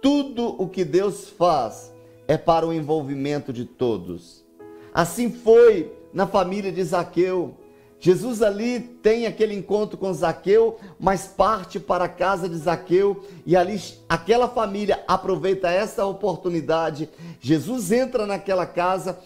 Tudo 0.00 0.60
o 0.60 0.68
que 0.68 0.84
Deus 0.84 1.28
faz 1.28 1.91
é 2.26 2.36
para 2.36 2.66
o 2.66 2.72
envolvimento 2.72 3.52
de 3.52 3.64
todos. 3.64 4.44
Assim 4.92 5.30
foi 5.30 5.92
na 6.12 6.26
família 6.26 6.70
de 6.70 6.82
Zaqueu. 6.84 7.56
Jesus 7.98 8.42
ali 8.42 8.80
tem 8.80 9.26
aquele 9.26 9.54
encontro 9.54 9.96
com 9.96 10.12
Zaqueu, 10.12 10.76
mas 10.98 11.26
parte 11.28 11.78
para 11.78 12.04
a 12.04 12.08
casa 12.08 12.48
de 12.48 12.56
Zaqueu 12.56 13.22
e 13.46 13.56
ali 13.56 13.80
aquela 14.08 14.48
família 14.48 15.02
aproveita 15.06 15.70
essa 15.70 16.04
oportunidade. 16.04 17.08
Jesus 17.40 17.92
entra 17.92 18.26
naquela 18.26 18.66
casa, 18.66 19.18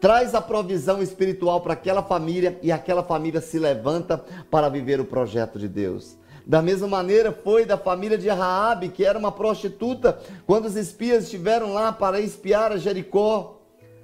traz 0.00 0.34
a 0.34 0.40
provisão 0.40 1.02
espiritual 1.02 1.60
para 1.60 1.74
aquela 1.74 2.02
família 2.02 2.58
e 2.62 2.72
aquela 2.72 3.02
família 3.02 3.42
se 3.42 3.58
levanta 3.58 4.24
para 4.50 4.70
viver 4.70 5.00
o 5.00 5.04
projeto 5.04 5.58
de 5.58 5.68
Deus. 5.68 6.16
Da 6.46 6.60
mesma 6.60 6.86
maneira 6.86 7.32
foi 7.32 7.64
da 7.64 7.78
família 7.78 8.18
de 8.18 8.28
Raabe, 8.28 8.90
que 8.90 9.04
era 9.04 9.18
uma 9.18 9.32
prostituta, 9.32 10.18
quando 10.46 10.66
os 10.66 10.76
espias 10.76 11.24
estiveram 11.24 11.72
lá 11.72 11.90
para 11.90 12.20
espiar 12.20 12.70
a 12.70 12.76
Jericó. 12.76 13.60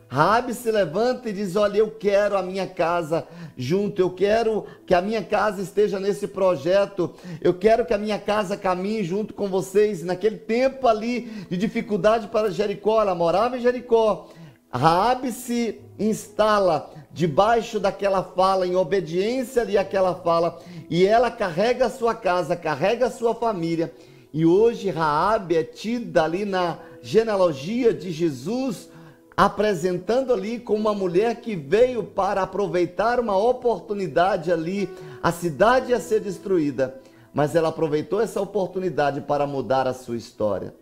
Rabi 0.09 0.55
se 0.55 0.73
levanta 0.73 1.29
e 1.29 1.33
diz: 1.33 1.55
Olha, 1.55 1.79
eu 1.79 1.89
quero 1.89 2.37
a 2.37 2.43
minha 2.43 2.67
casa 2.67 3.29
junto, 3.57 4.03
eu 4.03 4.11
quero 4.11 4.65
que 4.85 4.93
a 4.93 5.01
minha 5.01 5.23
casa 5.23 5.63
esteja 5.63 6.01
nesse 6.01 6.27
projeto, 6.27 7.15
eu 7.41 7.55
quero 7.55 7.87
que 7.87 7.95
a 7.95 7.99
minha 7.99 8.19
casa 8.19 8.57
caminhe 8.57 9.05
junto 9.05 9.33
com 9.33 9.47
vocês. 9.47 10.03
Naquele 10.03 10.39
tempo 10.39 10.89
ali 10.89 11.31
de 11.49 11.57
dificuldade 11.57 12.27
para 12.27 12.51
Jericó, 12.51 13.01
ela 13.01 13.15
morava 13.15 13.57
em 13.57 13.61
Jericó. 13.61 14.29
Raabe 14.73 15.33
se 15.33 15.81
instala 15.99 16.91
debaixo 17.13 17.81
daquela 17.81 18.23
fala, 18.23 18.67
em 18.67 18.77
obediência 18.77 19.63
ali 19.63 19.77
àquela 19.77 20.15
fala, 20.15 20.61
e 20.89 21.05
ela 21.05 21.31
carrega 21.31 21.87
a 21.87 21.91
sua 21.91 22.15
casa, 22.15 22.55
carrega 22.55 23.07
a 23.07 23.11
sua 23.11 23.35
família. 23.35 23.93
E 24.33 24.47
hoje 24.47 24.91
Raabe 24.91 25.57
é 25.57 25.65
tida 25.65 26.23
ali 26.23 26.45
na 26.45 26.79
genealogia 27.03 27.93
de 27.93 28.13
Jesus 28.13 28.89
apresentando 29.37 30.35
ali 30.35 30.61
como 30.61 30.81
uma 30.81 30.95
mulher 30.95 31.41
que 31.41 31.57
veio 31.57 32.05
para 32.05 32.43
aproveitar 32.43 33.19
uma 33.19 33.39
oportunidade 33.39 34.53
ali, 34.53 34.87
a 35.23 35.33
cidade 35.33 35.93
ia 35.93 35.99
ser 35.99 36.21
destruída, 36.21 37.01
mas 37.33 37.55
ela 37.55 37.71
aproveitou 37.71 38.21
essa 38.21 38.39
oportunidade 38.39 39.23
para 39.23 39.47
mudar 39.47 39.87
a 39.87 39.95
sua 39.95 40.19
história. 40.19 40.75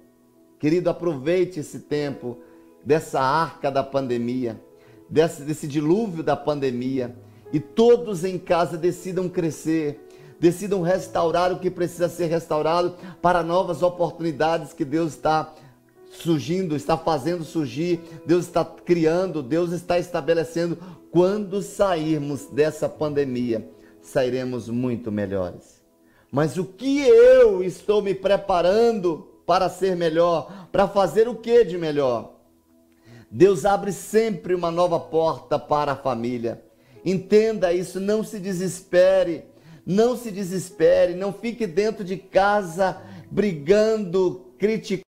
Querido, 0.58 0.90
aproveite 0.90 1.60
esse 1.60 1.78
tempo 1.78 2.38
dessa 2.84 3.20
arca 3.20 3.70
da 3.70 3.82
pandemia, 3.82 4.60
desse, 5.08 5.42
desse 5.42 5.66
dilúvio 5.66 6.22
da 6.22 6.36
pandemia, 6.36 7.14
e 7.52 7.58
todos 7.58 8.24
em 8.24 8.38
casa 8.38 8.76
decidam 8.76 9.28
crescer, 9.28 10.06
decidam 10.38 10.82
restaurar 10.82 11.52
o 11.52 11.58
que 11.58 11.70
precisa 11.70 12.08
ser 12.08 12.26
restaurado 12.26 12.94
para 13.20 13.42
novas 13.42 13.82
oportunidades 13.82 14.72
que 14.72 14.84
Deus 14.84 15.14
está 15.14 15.54
surgindo, 16.10 16.76
está 16.76 16.96
fazendo 16.96 17.44
surgir, 17.44 18.00
Deus 18.26 18.46
está 18.46 18.64
criando, 18.64 19.42
Deus 19.42 19.72
está 19.72 19.98
estabelecendo. 19.98 20.78
Quando 21.10 21.62
sairmos 21.62 22.46
dessa 22.46 22.88
pandemia, 22.88 23.68
sairemos 24.02 24.68
muito 24.68 25.10
melhores. 25.10 25.82
Mas 26.30 26.58
o 26.58 26.64
que 26.64 27.00
eu 27.00 27.62
estou 27.62 28.02
me 28.02 28.14
preparando 28.14 29.26
para 29.46 29.68
ser 29.68 29.96
melhor? 29.96 30.68
Para 30.70 30.86
fazer 30.86 31.26
o 31.26 31.34
que 31.34 31.64
de 31.64 31.78
melhor? 31.78 32.37
Deus 33.30 33.64
abre 33.64 33.92
sempre 33.92 34.54
uma 34.54 34.70
nova 34.70 34.98
porta 34.98 35.58
para 35.58 35.92
a 35.92 35.96
família. 35.96 36.62
Entenda 37.04 37.72
isso, 37.72 38.00
não 38.00 38.24
se 38.24 38.38
desespere. 38.38 39.44
Não 39.84 40.18
se 40.18 40.30
desespere, 40.30 41.14
não 41.14 41.32
fique 41.32 41.66
dentro 41.66 42.04
de 42.04 42.18
casa 42.18 43.00
brigando, 43.30 44.52
criticando 44.58 45.08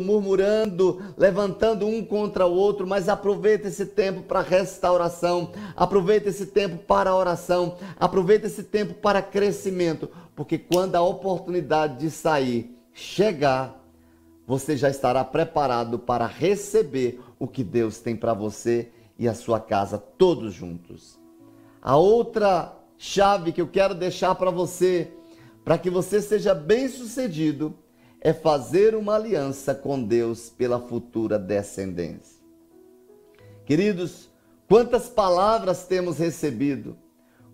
murmurando, 0.00 1.02
levantando 1.18 1.86
um 1.86 2.04
contra 2.04 2.46
o 2.46 2.54
outro, 2.54 2.86
mas 2.86 3.08
aproveita 3.08 3.68
esse 3.68 3.84
tempo 3.84 4.22
para 4.22 4.40
restauração, 4.40 5.52
aproveita 5.76 6.28
esse 6.30 6.46
tempo 6.46 6.78
para 6.78 7.14
oração, 7.14 7.76
aproveita 7.98 8.46
esse 8.46 8.62
tempo 8.62 8.94
para 8.94 9.20
crescimento, 9.20 10.08
porque 10.34 10.56
quando 10.56 10.94
a 10.94 11.02
oportunidade 11.02 11.98
de 11.98 12.10
sair 12.10 12.74
chegar, 12.94 13.79
você 14.50 14.76
já 14.76 14.90
estará 14.90 15.22
preparado 15.22 15.96
para 15.96 16.26
receber 16.26 17.20
o 17.38 17.46
que 17.46 17.62
Deus 17.62 18.00
tem 18.00 18.16
para 18.16 18.34
você 18.34 18.90
e 19.16 19.28
a 19.28 19.32
sua 19.32 19.60
casa 19.60 19.96
todos 19.96 20.52
juntos. 20.52 21.20
A 21.80 21.96
outra 21.96 22.76
chave 22.98 23.52
que 23.52 23.60
eu 23.60 23.68
quero 23.68 23.94
deixar 23.94 24.34
para 24.34 24.50
você, 24.50 25.12
para 25.64 25.78
que 25.78 25.88
você 25.88 26.20
seja 26.20 26.52
bem-sucedido, 26.52 27.78
é 28.20 28.32
fazer 28.32 28.96
uma 28.96 29.14
aliança 29.14 29.72
com 29.72 30.02
Deus 30.02 30.50
pela 30.50 30.80
futura 30.80 31.38
descendência. 31.38 32.42
Queridos, 33.64 34.30
quantas 34.68 35.08
palavras 35.08 35.86
temos 35.86 36.18
recebido, 36.18 36.98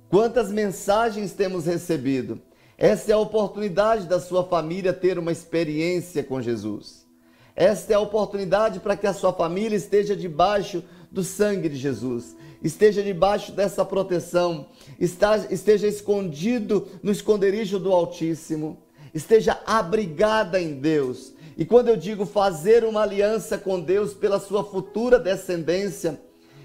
quantas 0.09 0.51
mensagens 0.51 1.35
temos 1.35 1.67
recebido. 1.67 2.41
Essa 2.79 3.13
é 3.13 3.15
a 3.15 3.19
oportunidade 3.19 4.07
da 4.07 4.21
sua 4.21 4.45
família 4.45 4.93
ter 4.93 5.19
uma 5.19 5.33
experiência 5.33 6.23
com 6.23 6.41
Jesus. 6.43 7.07
Esta 7.55 7.95
é 7.95 7.97
a 7.97 8.01
oportunidade 8.01 8.81
para 8.81 8.97
que 8.97 9.07
a 9.07 9.15
sua 9.15 9.33
família 9.33 9.77
esteja 9.77 10.15
debaixo 10.15 10.85
do 11.11 11.25
sangue 11.25 11.69
de 11.69 11.77
Jesus, 11.77 12.37
esteja 12.63 13.03
debaixo 13.03 13.53
dessa 13.53 13.85
proteção, 13.85 14.67
esteja 14.99 15.87
escondido 15.87 16.87
no 17.03 17.11
esconderijo 17.11 17.79
do 17.79 17.93
Altíssimo 17.93 18.87
esteja 19.17 19.59
abrigada 19.67 20.61
em 20.61 20.75
Deus. 20.75 21.33
E 21.57 21.65
quando 21.65 21.89
eu 21.89 21.97
digo 21.97 22.27
fazer 22.27 22.85
uma 22.85 23.03
aliança 23.03 23.57
com 23.57 23.81
Deus 23.81 24.13
pela 24.13 24.39
sua 24.39 24.63
futura 24.63 25.19
descendência, 25.19 26.21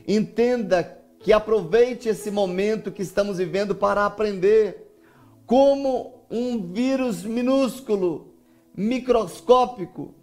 entenda 0.05 0.97
que 1.20 1.32
aproveite 1.32 2.09
esse 2.09 2.30
momento 2.30 2.91
que 2.91 3.01
estamos 3.01 3.38
vivendo 3.38 3.74
para 3.74 4.05
aprender 4.05 4.90
como 5.51 6.23
um 6.31 6.71
vírus 6.71 7.25
minúsculo, 7.25 8.35
microscópico, 8.73 10.15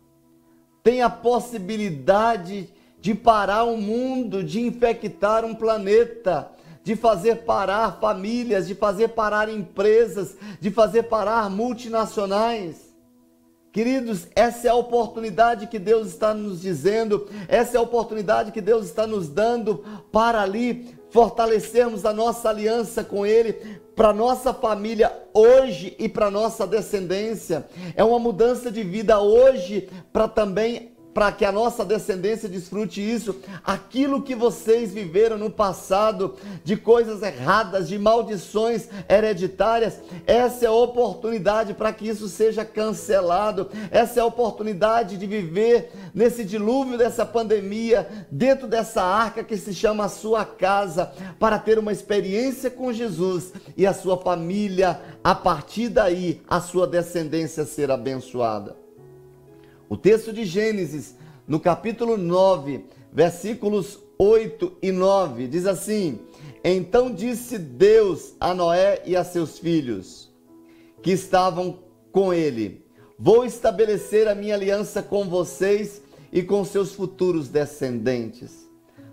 tem 0.83 1.03
a 1.03 1.11
possibilidade 1.11 2.73
de 2.99 3.15
parar 3.15 3.65
o 3.65 3.75
um 3.75 3.77
mundo, 3.79 4.43
de 4.43 4.59
infectar 4.63 5.45
um 5.45 5.55
planeta, 5.55 6.51
de 6.83 6.97
fazer 6.97 7.45
parar 7.45 8.01
famílias, 8.01 8.67
de 8.67 8.75
fazer 8.75 9.09
parar 9.09 9.51
empresas, 9.51 10.35
de 10.63 10.71
fazer 10.71 11.03
parar 11.03 11.51
multinacionais. 11.51 12.89
Queridos, 13.71 14.29
essa 14.35 14.69
é 14.69 14.71
a 14.71 14.75
oportunidade 14.75 15.67
que 15.67 15.79
Deus 15.79 16.09
está 16.09 16.33
nos 16.33 16.63
dizendo, 16.63 17.29
essa 17.49 17.77
é 17.77 17.79
a 17.79 17.83
oportunidade 17.83 18.51
que 18.51 18.63
Deus 18.63 18.87
está 18.87 19.07
nos 19.07 19.29
dando 19.29 19.85
para 20.11 20.41
ali 20.41 20.98
fortalecermos 21.11 22.05
a 22.05 22.13
nossa 22.13 22.49
aliança 22.49 23.03
com 23.03 23.25
Ele, 23.25 23.53
para 23.97 24.13
nossa 24.13 24.55
família 24.55 25.13
hoje 25.35 25.97
e 25.99 26.09
para 26.09 26.31
nossa 26.31 26.67
descendência. 26.67 27.67
É 27.97 28.05
uma 28.05 28.19
mudança 28.19 28.71
de 28.71 28.83
vida 28.83 29.21
hoje 29.21 29.89
para 30.13 30.29
também 30.29 30.98
para 31.19 31.33
que 31.33 31.45
a 31.45 31.51
nossa 31.51 31.85
descendência 31.85 32.49
desfrute 32.49 33.01
isso, 33.01 33.41
aquilo 33.65 34.23
que 34.23 34.37
vocês 34.37 34.95
viveram 34.95 35.37
no 35.37 35.51
passado, 35.51 36.37
de 36.63 36.77
coisas 36.77 37.23
erradas, 37.23 37.89
de 37.89 37.99
maldições 37.99 38.87
hereditárias, 39.09 39.99
essa 40.29 40.67
é 40.67 40.69
a 40.69 40.73
oportunidade 40.73 41.75
para 41.75 41.93
que 41.93 42.07
isso 42.07 42.29
seja 42.29 42.65
cancelado, 42.65 43.69
essa 43.91 44.21
é 44.21 44.23
a 44.23 44.27
oportunidade 44.27 45.17
de 45.17 45.27
viver 45.27 45.91
nesse 46.15 46.45
dilúvio 46.45 46.97
dessa 46.97 47.27
pandemia, 47.27 48.09
dentro 48.31 48.69
dessa 48.69 49.03
arca 49.03 49.43
que 49.43 49.57
se 49.57 49.75
chama 49.75 50.05
a 50.05 50.09
sua 50.09 50.45
casa, 50.45 51.11
para 51.37 51.59
ter 51.59 51.81
uma 51.81 51.91
experiência 51.91 52.71
com 52.71 52.93
Jesus 52.93 53.53
e 53.77 53.85
a 53.89 53.93
sua 53.93 54.19
família, 54.19 55.01
a 55.25 55.35
partir 55.35 55.89
daí, 55.89 56.41
a 56.49 56.61
sua 56.61 56.87
descendência 56.87 57.65
ser 57.65 57.91
abençoada. 57.91 58.88
O 59.89 59.97
texto 59.97 60.33
de 60.33 60.45
Gênesis, 60.45 61.15
no 61.47 61.59
capítulo 61.59 62.19
9, 62.19 62.85
versículos 63.13 63.99
8 64.19 64.77
e 64.83 64.93
9, 64.93 65.49
diz 65.49 65.65
assim: 65.65 66.21
Então 66.63 67.13
disse 67.13 67.59
Deus 67.59 68.35
a 68.39 68.53
Noé 68.53 69.03
e 69.07 69.17
a 69.17 69.25
seus 69.25 69.59
filhos, 69.59 70.31
que 71.03 71.11
estavam 71.11 71.79
com 72.13 72.35
ele: 72.35 72.85
Vou 73.19 73.47
estabelecer 73.47 74.29
a 74.29 74.35
minha 74.35 74.55
aliança 74.55 75.03
com 75.03 75.29
vocês 75.29 76.03
e 76.31 76.43
com 76.43 76.65
seus 76.65 76.93
futuros 76.93 77.49
descendentes. 77.49 78.69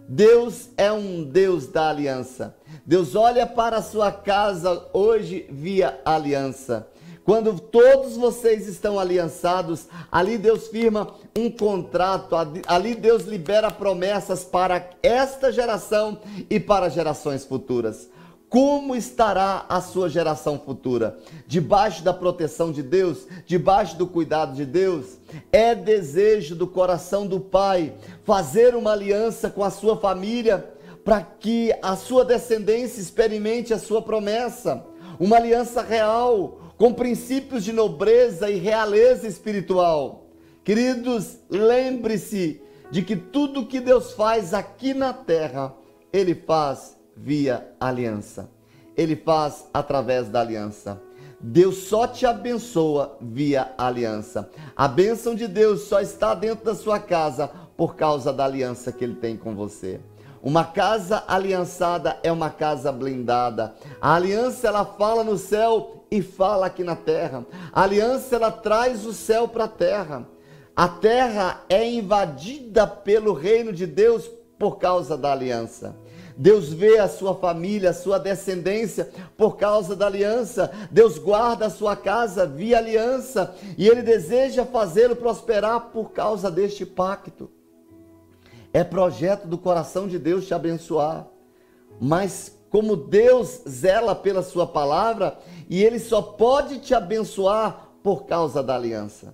Deus 0.07 0.69
é 0.77 0.91
um 0.91 1.23
Deus 1.23 1.67
da 1.67 1.89
aliança. 1.89 2.55
Deus 2.85 3.15
olha 3.15 3.47
para 3.47 3.77
a 3.77 3.81
sua 3.81 4.11
casa 4.11 4.87
hoje 4.93 5.47
via 5.49 5.99
aliança. 6.05 6.87
Quando 7.25 7.59
todos 7.59 8.15
vocês 8.15 8.67
estão 8.67 8.99
aliançados, 8.99 9.87
ali 10.11 10.37
Deus 10.37 10.67
firma 10.67 11.11
um 11.35 11.49
contrato, 11.49 12.35
ali 12.67 12.93
Deus 12.93 13.23
libera 13.23 13.71
promessas 13.71 14.43
para 14.43 14.91
esta 15.01 15.51
geração 15.51 16.19
e 16.47 16.59
para 16.59 16.87
gerações 16.87 17.43
futuras. 17.43 18.07
Como 18.47 18.95
estará 18.95 19.65
a 19.67 19.81
sua 19.81 20.07
geração 20.07 20.59
futura? 20.59 21.17
Debaixo 21.47 22.03
da 22.03 22.13
proteção 22.13 22.71
de 22.71 22.83
Deus, 22.83 23.25
debaixo 23.47 23.97
do 23.97 24.05
cuidado 24.05 24.53
de 24.53 24.63
Deus? 24.63 25.17
É 25.51 25.73
desejo 25.73 26.55
do 26.55 26.67
coração 26.67 27.25
do 27.25 27.39
Pai 27.39 27.95
fazer 28.23 28.75
uma 28.75 28.91
aliança 28.91 29.49
com 29.49 29.63
a 29.63 29.71
sua 29.71 29.97
família 29.97 30.63
para 31.03 31.21
que 31.21 31.73
a 31.81 31.95
sua 31.95 32.23
descendência 32.23 33.01
experimente 33.01 33.73
a 33.73 33.79
sua 33.79 33.99
promessa. 33.99 34.85
Uma 35.19 35.37
aliança 35.37 35.81
real, 35.81 36.59
com 36.77 36.93
princípios 36.93 37.63
de 37.63 37.71
nobreza 37.71 38.49
e 38.49 38.57
realeza 38.57 39.27
espiritual. 39.27 40.25
Queridos, 40.63 41.37
lembre-se 41.49 42.61
de 42.91 43.01
que 43.01 43.15
tudo 43.15 43.65
que 43.65 43.79
Deus 43.79 44.13
faz 44.13 44.53
aqui 44.53 44.93
na 44.93 45.13
terra, 45.13 45.73
Ele 46.11 46.35
faz 46.35 46.97
via 47.15 47.71
aliança. 47.79 48.49
Ele 48.95 49.15
faz 49.15 49.67
através 49.73 50.29
da 50.29 50.41
aliança. 50.41 51.01
Deus 51.39 51.77
só 51.87 52.07
te 52.07 52.25
abençoa 52.25 53.17
via 53.21 53.73
aliança. 53.77 54.49
A 54.75 54.87
bênção 54.87 55.35
de 55.35 55.47
Deus 55.47 55.83
só 55.83 55.99
está 55.99 56.33
dentro 56.33 56.65
da 56.65 56.75
sua 56.75 56.99
casa 56.99 57.49
por 57.77 57.95
causa 57.95 58.31
da 58.31 58.45
aliança 58.45 58.91
que 58.91 59.03
Ele 59.03 59.15
tem 59.15 59.35
com 59.37 59.53
você. 59.53 59.99
Uma 60.41 60.63
casa 60.63 61.23
aliançada 61.27 62.19
é 62.23 62.31
uma 62.31 62.49
casa 62.49 62.91
blindada. 62.91 63.75
A 63.99 64.15
aliança 64.15 64.67
ela 64.67 64.85
fala 64.85 65.23
no 65.23 65.37
céu 65.37 66.04
e 66.17 66.21
fala 66.21 66.67
aqui 66.67 66.83
na 66.83 66.95
terra. 66.95 67.45
A 67.71 67.83
aliança 67.83 68.35
ela 68.35 68.51
traz 68.51 69.05
o 69.05 69.13
céu 69.13 69.47
para 69.47 69.65
a 69.65 69.69
terra. 69.69 70.27
A 70.75 70.87
terra 70.87 71.63
é 71.69 71.87
invadida 71.89 72.85
pelo 72.85 73.33
reino 73.33 73.71
de 73.71 73.85
Deus 73.85 74.29
por 74.57 74.77
causa 74.77 75.17
da 75.17 75.31
aliança. 75.31 75.95
Deus 76.37 76.73
vê 76.73 76.99
a 76.99 77.07
sua 77.07 77.33
família, 77.33 77.91
a 77.91 77.93
sua 77.93 78.17
descendência 78.17 79.09
por 79.37 79.55
causa 79.55 79.95
da 79.95 80.07
aliança. 80.07 80.69
Deus 80.91 81.17
guarda 81.17 81.67
a 81.67 81.69
sua 81.69 81.95
casa 81.95 82.45
via 82.45 82.77
aliança 82.77 83.55
e 83.77 83.87
ele 83.87 84.01
deseja 84.01 84.65
fazê-lo 84.65 85.15
prosperar 85.15 85.91
por 85.91 86.11
causa 86.11 86.51
deste 86.51 86.85
pacto. 86.85 87.49
É 88.73 88.83
projeto 88.83 89.47
do 89.47 89.57
coração 89.57 90.07
de 90.07 90.19
Deus 90.19 90.45
te 90.45 90.53
abençoar. 90.53 91.27
Mas 92.01 92.54
como 92.69 92.95
Deus 92.95 93.61
zela 93.67 94.15
pela 94.15 94.43
sua 94.43 94.67
palavra 94.67 95.37
e 95.69 95.83
ele 95.83 95.99
só 95.99 96.21
pode 96.21 96.79
te 96.79 96.93
abençoar 96.93 97.89
por 98.03 98.25
causa 98.25 98.61
da 98.61 98.75
aliança. 98.75 99.33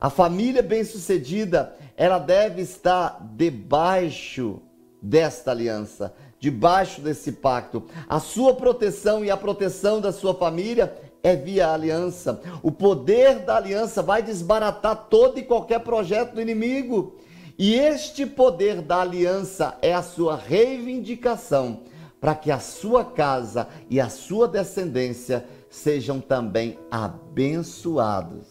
A 0.00 0.08
família 0.08 0.62
bem-sucedida, 0.62 1.74
ela 1.96 2.18
deve 2.18 2.62
estar 2.62 3.20
debaixo 3.34 4.60
desta 5.02 5.50
aliança, 5.50 6.14
debaixo 6.38 7.00
desse 7.00 7.32
pacto. 7.32 7.84
A 8.08 8.18
sua 8.18 8.54
proteção 8.54 9.24
e 9.24 9.30
a 9.30 9.36
proteção 9.36 10.00
da 10.00 10.12
sua 10.12 10.34
família 10.34 10.96
é 11.22 11.36
via 11.36 11.72
aliança. 11.72 12.40
O 12.62 12.72
poder 12.72 13.40
da 13.40 13.56
aliança 13.56 14.02
vai 14.02 14.22
desbaratar 14.22 15.08
todo 15.10 15.38
e 15.38 15.42
qualquer 15.42 15.80
projeto 15.80 16.34
do 16.34 16.40
inimigo. 16.40 17.16
E 17.58 17.74
este 17.74 18.24
poder 18.24 18.80
da 18.80 19.02
aliança 19.02 19.76
é 19.82 19.92
a 19.92 20.02
sua 20.02 20.34
reivindicação 20.34 21.80
para 22.20 22.34
que 22.34 22.50
a 22.50 22.58
sua 22.58 23.04
casa 23.04 23.66
e 23.88 23.98
a 23.98 24.08
sua 24.08 24.46
descendência 24.46 25.46
sejam 25.70 26.20
também 26.20 26.78
abençoados, 26.90 28.46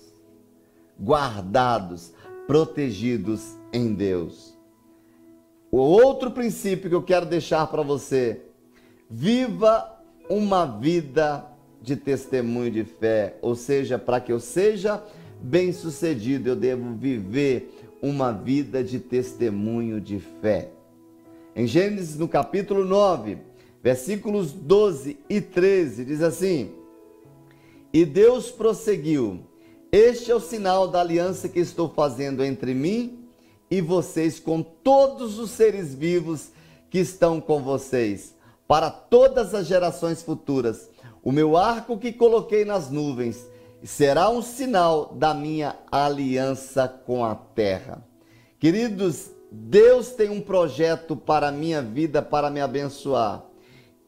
guardados, 0.99 2.11
protegidos 2.47 3.57
em 3.71 3.93
Deus. 3.93 4.57
O 5.71 5.77
outro 5.77 6.31
princípio 6.31 6.89
que 6.89 6.95
eu 6.95 7.03
quero 7.03 7.27
deixar 7.27 7.67
para 7.67 7.83
você: 7.83 8.41
viva 9.09 9.97
uma 10.27 10.65
vida 10.65 11.45
de 11.81 11.95
testemunho 11.95 12.71
de 12.71 12.83
fé, 12.83 13.37
ou 13.41 13.55
seja, 13.55 13.99
para 13.99 14.19
que 14.19 14.31
eu 14.31 14.39
seja 14.39 15.03
bem-sucedido, 15.41 16.49
eu 16.49 16.55
devo 16.55 16.93
viver 16.95 17.97
uma 18.01 18.31
vida 18.31 18.83
de 18.83 18.99
testemunho 18.99 20.01
de 20.01 20.19
fé. 20.19 20.71
Em 21.55 21.67
Gênesis, 21.67 22.17
no 22.17 22.27
capítulo 22.27 22.83
9, 22.85 23.37
versículos 23.81 24.51
12 24.51 25.17
e 25.29 25.41
13, 25.41 26.05
diz 26.05 26.21
assim: 26.21 26.71
E 27.93 28.05
Deus 28.05 28.51
prosseguiu: 28.51 29.41
Este 29.91 30.31
é 30.31 30.35
o 30.35 30.39
sinal 30.39 30.87
da 30.87 31.01
aliança 31.01 31.49
que 31.49 31.59
estou 31.59 31.89
fazendo 31.89 32.43
entre 32.43 32.73
mim 32.73 33.25
e 33.69 33.81
vocês 33.81 34.39
com 34.39 34.61
todos 34.61 35.37
os 35.39 35.51
seres 35.51 35.93
vivos 35.93 36.49
que 36.89 36.99
estão 36.99 37.39
com 37.39 37.61
vocês, 37.61 38.33
para 38.67 38.89
todas 38.89 39.53
as 39.53 39.67
gerações 39.67 40.23
futuras. 40.23 40.89
O 41.23 41.31
meu 41.31 41.55
arco 41.55 41.97
que 41.97 42.11
coloquei 42.11 42.65
nas 42.65 42.89
nuvens 42.89 43.45
será 43.83 44.29
um 44.29 44.41
sinal 44.41 45.13
da 45.13 45.33
minha 45.33 45.75
aliança 45.91 46.87
com 46.87 47.23
a 47.23 47.35
terra. 47.35 48.03
Queridos, 48.59 49.29
Deus 49.51 50.11
tem 50.11 50.29
um 50.29 50.41
projeto 50.41 51.15
para 51.15 51.47
a 51.47 51.51
minha 51.51 51.81
vida, 51.81 52.21
para 52.21 52.49
me 52.49 52.61
abençoar. 52.61 53.48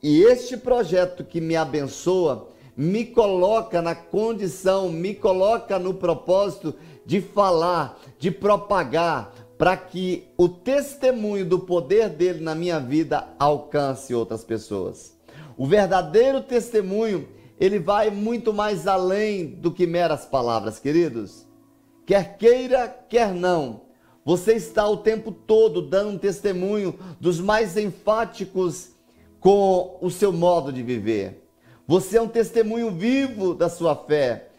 E 0.04 0.24
este 0.24 0.58
projeto 0.58 1.24
que 1.24 1.39
me 1.39 1.56
abençoa, 1.56 2.47
me 2.76 3.06
coloca 3.06 3.82
na 3.82 3.93
condição, 3.93 4.89
me 4.89 5.14
coloca 5.14 5.78
no 5.78 5.93
propósito 5.93 6.74
de 7.06 7.22
falar, 7.22 7.99
de 8.18 8.32
propagar, 8.32 9.34
para 9.60 9.78
que 9.78 10.28
o 10.36 10.49
testemunho 10.49 11.45
do 11.45 11.60
poder 11.60 12.10
dele 12.10 12.43
na 12.43 12.56
minha 12.56 12.80
vida 12.80 13.28
alcance 13.38 14.12
outras 14.16 14.43
pessoas. 14.43 15.16
O 15.56 15.68
verdadeiro 15.68 16.41
testemunho, 16.41 17.28
ele 17.60 17.78
vai 17.78 18.10
muito 18.10 18.52
mais 18.52 18.88
além 18.88 19.45
do 19.45 19.72
que 19.72 19.86
meras 19.86 20.26
palavras, 20.26 20.80
queridos. 20.80 21.45
Quer 22.08 22.38
queira, 22.38 22.88
quer 22.88 23.36
não, 23.36 23.82
você 24.26 24.54
está 24.54 24.88
o 24.88 24.97
tempo 24.97 25.32
todo 25.32 25.80
dando 25.80 26.10
um 26.10 26.18
testemunho 26.18 26.97
dos 27.20 27.39
mais 27.39 27.78
enfáticos 27.78 28.89
com 29.41 29.97
o 29.99 30.09
seu 30.09 30.31
modo 30.31 30.71
de 30.71 30.81
viver. 30.83 31.43
Você 31.87 32.17
é 32.17 32.21
um 32.21 32.27
testemunho 32.27 32.91
vivo 32.91 33.53
da 33.55 33.67
sua 33.67 33.95
fé. 33.95 34.49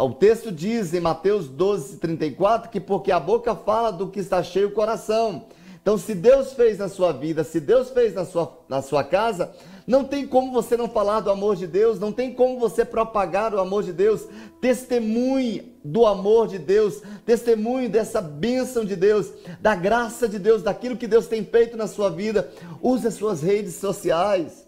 O 0.00 0.10
texto 0.10 0.50
diz 0.50 0.92
em 0.92 1.00
Mateus 1.00 1.48
12, 1.48 1.98
34 1.98 2.68
que 2.68 2.80
porque 2.80 3.12
a 3.12 3.20
boca 3.20 3.54
fala 3.54 3.92
do 3.92 4.08
que 4.08 4.18
está 4.18 4.42
cheio 4.42 4.68
o 4.68 4.72
coração. 4.72 5.46
Então, 5.80 5.96
se 5.96 6.16
Deus 6.16 6.52
fez 6.52 6.78
na 6.78 6.88
sua 6.88 7.12
vida, 7.12 7.44
se 7.44 7.60
Deus 7.60 7.90
fez 7.90 8.12
na 8.12 8.24
sua, 8.24 8.58
na 8.68 8.82
sua 8.82 9.04
casa, 9.04 9.54
não 9.86 10.02
tem 10.02 10.26
como 10.26 10.52
você 10.52 10.76
não 10.76 10.88
falar 10.88 11.20
do 11.20 11.30
amor 11.30 11.54
de 11.54 11.66
Deus, 11.66 12.00
não 12.00 12.10
tem 12.10 12.32
como 12.32 12.58
você 12.58 12.84
propagar 12.84 13.54
o 13.54 13.60
amor 13.60 13.84
de 13.84 13.92
Deus. 13.92 14.26
Testemunhe 14.60 15.78
do 15.84 16.04
amor 16.04 16.48
de 16.48 16.58
Deus, 16.58 17.00
testemunhe 17.24 17.88
dessa 17.88 18.20
bênção 18.20 18.84
de 18.84 18.96
Deus, 18.96 19.30
da 19.60 19.76
graça 19.76 20.28
de 20.28 20.40
Deus, 20.40 20.62
daquilo 20.62 20.96
que 20.96 21.06
Deus 21.06 21.28
tem 21.28 21.44
feito 21.44 21.76
na 21.76 21.86
sua 21.86 22.10
vida. 22.10 22.50
Use 22.82 23.06
as 23.06 23.14
suas 23.14 23.42
redes 23.42 23.76
sociais. 23.76 24.66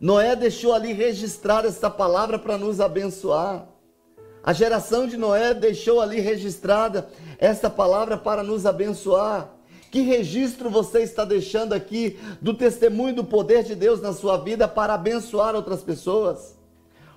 Noé 0.00 0.34
deixou 0.34 0.72
ali 0.72 0.92
registrar 0.92 1.64
essa 1.64 1.88
palavra 1.88 2.36
para 2.36 2.58
nos 2.58 2.80
abençoar. 2.80 3.68
A 4.42 4.52
geração 4.52 5.06
de 5.06 5.16
Noé 5.16 5.54
deixou 5.54 6.00
ali 6.00 6.18
registrada 6.18 7.08
essa 7.38 7.70
palavra 7.70 8.16
para 8.16 8.42
nos 8.42 8.66
abençoar. 8.66 9.51
Que 9.92 10.00
registro 10.00 10.70
você 10.70 11.00
está 11.00 11.22
deixando 11.22 11.74
aqui 11.74 12.18
do 12.40 12.54
testemunho 12.54 13.14
do 13.14 13.24
poder 13.24 13.62
de 13.62 13.74
Deus 13.74 14.00
na 14.00 14.14
sua 14.14 14.38
vida 14.38 14.66
para 14.66 14.94
abençoar 14.94 15.54
outras 15.54 15.82
pessoas? 15.82 16.56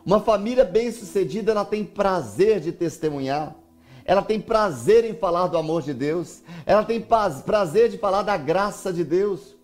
Uma 0.06 0.20
família 0.20 0.66
bem-sucedida, 0.66 1.54
ela 1.54 1.64
tem 1.64 1.86
prazer 1.86 2.60
de 2.60 2.74
testemunhar. 2.74 3.56
Ela 4.04 4.22
tem 4.22 4.42
prazer 4.42 5.06
em 5.06 5.14
falar 5.14 5.48
do 5.48 5.58
amor 5.58 5.84
de 5.84 5.94
Deus. 5.94 6.42
Ela 6.66 6.84
tem 6.84 7.00
prazer 7.00 7.88
de 7.88 7.98
falar 7.98 8.24
da 8.24 8.36
graça 8.36 8.92
de 8.92 9.06
Deus. 9.06 9.55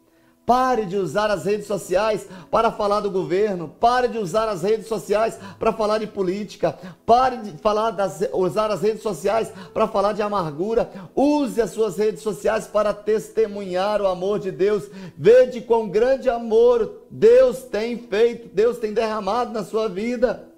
Pare 0.51 0.85
de 0.85 0.97
usar 0.97 1.31
as 1.31 1.45
redes 1.45 1.65
sociais 1.65 2.27
para 2.51 2.73
falar 2.73 2.99
do 2.99 3.09
governo. 3.09 3.69
Pare 3.69 4.09
de 4.09 4.17
usar 4.17 4.49
as 4.49 4.63
redes 4.63 4.85
sociais 4.85 5.39
para 5.57 5.71
falar 5.71 5.99
de 5.99 6.07
política. 6.07 6.77
Pare 7.05 7.37
de 7.37 7.57
falar 7.59 7.91
das, 7.91 8.19
usar 8.33 8.69
as 8.69 8.81
redes 8.81 9.01
sociais 9.01 9.49
para 9.73 9.87
falar 9.87 10.11
de 10.11 10.21
amargura. 10.21 10.91
Use 11.15 11.61
as 11.61 11.69
suas 11.69 11.97
redes 11.97 12.21
sociais 12.21 12.67
para 12.67 12.93
testemunhar 12.93 14.01
o 14.01 14.07
amor 14.07 14.39
de 14.39 14.51
Deus. 14.51 14.89
Veja 15.17 15.61
quão 15.61 15.87
grande 15.87 16.29
amor 16.29 17.05
Deus 17.09 17.63
tem 17.63 17.97
feito, 17.97 18.53
Deus 18.53 18.77
tem 18.77 18.91
derramado 18.91 19.53
na 19.53 19.63
sua 19.63 19.87
vida. 19.87 20.49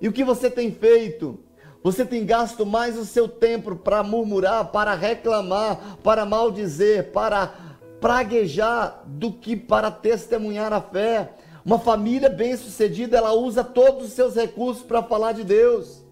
E 0.00 0.08
o 0.08 0.12
que 0.12 0.24
você 0.24 0.48
tem 0.48 0.72
feito? 0.72 1.38
Você 1.86 2.04
tem 2.04 2.26
gasto 2.26 2.66
mais 2.66 2.98
o 2.98 3.04
seu 3.04 3.28
tempo 3.28 3.76
para 3.76 4.02
murmurar, 4.02 4.72
para 4.72 4.94
reclamar, 4.94 5.98
para 6.02 6.24
maldizer, 6.24 7.12
para 7.12 7.65
praguejar 8.00 9.02
do 9.06 9.32
que 9.32 9.56
para 9.56 9.90
testemunhar 9.90 10.72
a 10.72 10.80
fé. 10.80 11.30
Uma 11.64 11.78
família 11.78 12.28
bem-sucedida, 12.28 13.16
ela 13.16 13.32
usa 13.32 13.64
todos 13.64 14.06
os 14.06 14.12
seus 14.12 14.34
recursos 14.34 14.82
para 14.82 15.02
falar 15.02 15.32
de 15.32 15.42
Deus. 15.42 16.04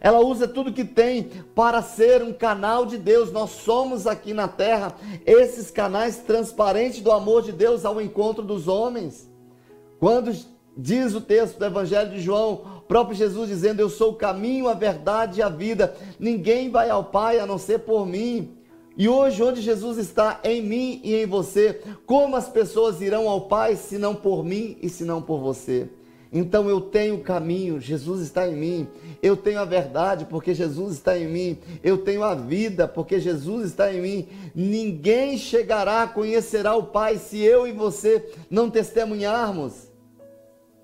Ela 0.00 0.20
usa 0.20 0.46
tudo 0.46 0.72
que 0.72 0.84
tem 0.84 1.30
para 1.54 1.80
ser 1.80 2.22
um 2.22 2.32
canal 2.32 2.84
de 2.84 2.98
Deus. 2.98 3.32
Nós 3.32 3.50
somos 3.50 4.06
aqui 4.06 4.34
na 4.34 4.46
terra 4.46 4.94
esses 5.24 5.70
canais 5.70 6.18
transparentes 6.18 7.00
do 7.00 7.10
amor 7.10 7.42
de 7.42 7.52
Deus 7.52 7.86
ao 7.86 8.00
encontro 8.00 8.44
dos 8.44 8.68
homens. 8.68 9.30
Quando 9.98 10.30
diz 10.76 11.14
o 11.14 11.22
texto 11.22 11.58
do 11.58 11.64
Evangelho 11.64 12.10
de 12.10 12.20
João, 12.20 12.82
próprio 12.86 13.16
Jesus 13.16 13.48
dizendo: 13.48 13.80
Eu 13.80 13.88
sou 13.88 14.10
o 14.10 14.16
caminho, 14.16 14.68
a 14.68 14.74
verdade 14.74 15.40
e 15.40 15.42
a 15.42 15.48
vida. 15.48 15.96
Ninguém 16.18 16.70
vai 16.70 16.90
ao 16.90 17.04
Pai 17.04 17.38
a 17.38 17.46
não 17.46 17.56
ser 17.56 17.78
por 17.80 18.06
mim. 18.06 18.58
E 18.96 19.08
hoje, 19.08 19.42
onde 19.42 19.60
Jesus 19.60 19.98
está 19.98 20.40
em 20.44 20.62
mim 20.62 21.00
e 21.02 21.14
em 21.14 21.26
você, 21.26 21.80
como 22.06 22.36
as 22.36 22.48
pessoas 22.48 23.00
irão 23.00 23.28
ao 23.28 23.42
Pai 23.42 23.74
se 23.74 23.98
não 23.98 24.14
por 24.14 24.44
mim 24.44 24.76
e 24.80 24.88
se 24.88 25.04
não 25.04 25.20
por 25.20 25.40
você? 25.40 25.88
Então 26.32 26.68
eu 26.68 26.80
tenho 26.80 27.14
o 27.14 27.20
caminho, 27.20 27.80
Jesus 27.80 28.20
está 28.20 28.48
em 28.48 28.56
mim. 28.56 28.88
Eu 29.22 29.36
tenho 29.36 29.60
a 29.60 29.64
verdade, 29.64 30.24
porque 30.24 30.52
Jesus 30.52 30.94
está 30.94 31.16
em 31.16 31.28
mim. 31.28 31.58
Eu 31.82 31.98
tenho 31.98 32.24
a 32.24 32.34
vida, 32.34 32.88
porque 32.88 33.20
Jesus 33.20 33.66
está 33.66 33.94
em 33.94 34.00
mim. 34.00 34.28
Ninguém 34.52 35.38
chegará, 35.38 36.08
conhecerá 36.08 36.74
o 36.74 36.84
Pai 36.84 37.18
se 37.18 37.38
eu 37.38 37.68
e 37.68 37.72
você 37.72 38.28
não 38.50 38.68
testemunharmos. 38.68 39.88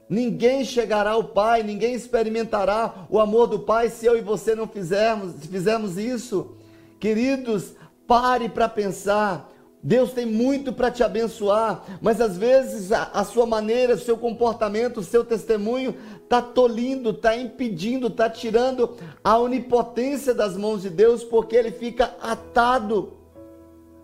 Ninguém 0.08 0.64
chegará 0.64 1.10
ao 1.12 1.24
Pai, 1.24 1.64
ninguém 1.64 1.94
experimentará 1.94 3.06
o 3.10 3.18
amor 3.18 3.48
do 3.48 3.58
Pai 3.58 3.88
se 3.88 4.06
eu 4.06 4.16
e 4.16 4.20
você 4.20 4.54
não 4.54 4.68
fizermos, 4.68 5.34
fizermos 5.46 5.98
isso. 5.98 6.56
Queridos, 7.00 7.74
Pare 8.10 8.48
para 8.48 8.68
pensar. 8.68 9.48
Deus 9.80 10.12
tem 10.12 10.26
muito 10.26 10.72
para 10.72 10.90
te 10.90 11.00
abençoar, 11.00 11.84
mas 12.02 12.20
às 12.20 12.36
vezes 12.36 12.90
a, 12.90 13.04
a, 13.14 13.22
sua 13.22 13.46
maneira, 13.46 13.94
o 13.94 13.98
seu 14.00 14.18
comportamento, 14.18 14.98
o 14.98 15.04
seu 15.04 15.24
testemunho 15.24 15.94
está 16.24 16.42
tolindo, 16.42 17.10
está 17.10 17.36
impedindo, 17.36 18.08
está 18.08 18.28
tirando 18.28 18.96
a 19.22 19.38
onipotência 19.38 20.34
das 20.34 20.56
mãos 20.56 20.82
de 20.82 20.90
Deus, 20.90 21.22
porque 21.22 21.54
ele 21.54 21.70
fica 21.70 22.12
atado 22.20 23.12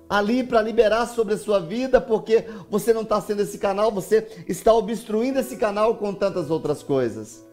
ali 0.08 0.44
para 0.44 0.62
liberar 0.62 1.06
sobre 1.06 1.34
a 1.34 1.38
sua 1.38 1.58
vida, 1.58 2.00
porque 2.00 2.44
você 2.70 2.94
não 2.94 3.02
está 3.02 3.20
sendo 3.20 3.42
esse 3.42 3.58
canal, 3.58 3.90
você 3.90 4.24
está 4.46 4.72
obstruindo 4.72 5.40
esse 5.40 5.56
canal 5.56 5.96
com 5.96 6.14
tantas 6.14 6.48
outras 6.48 6.80
coisas. 6.80 7.44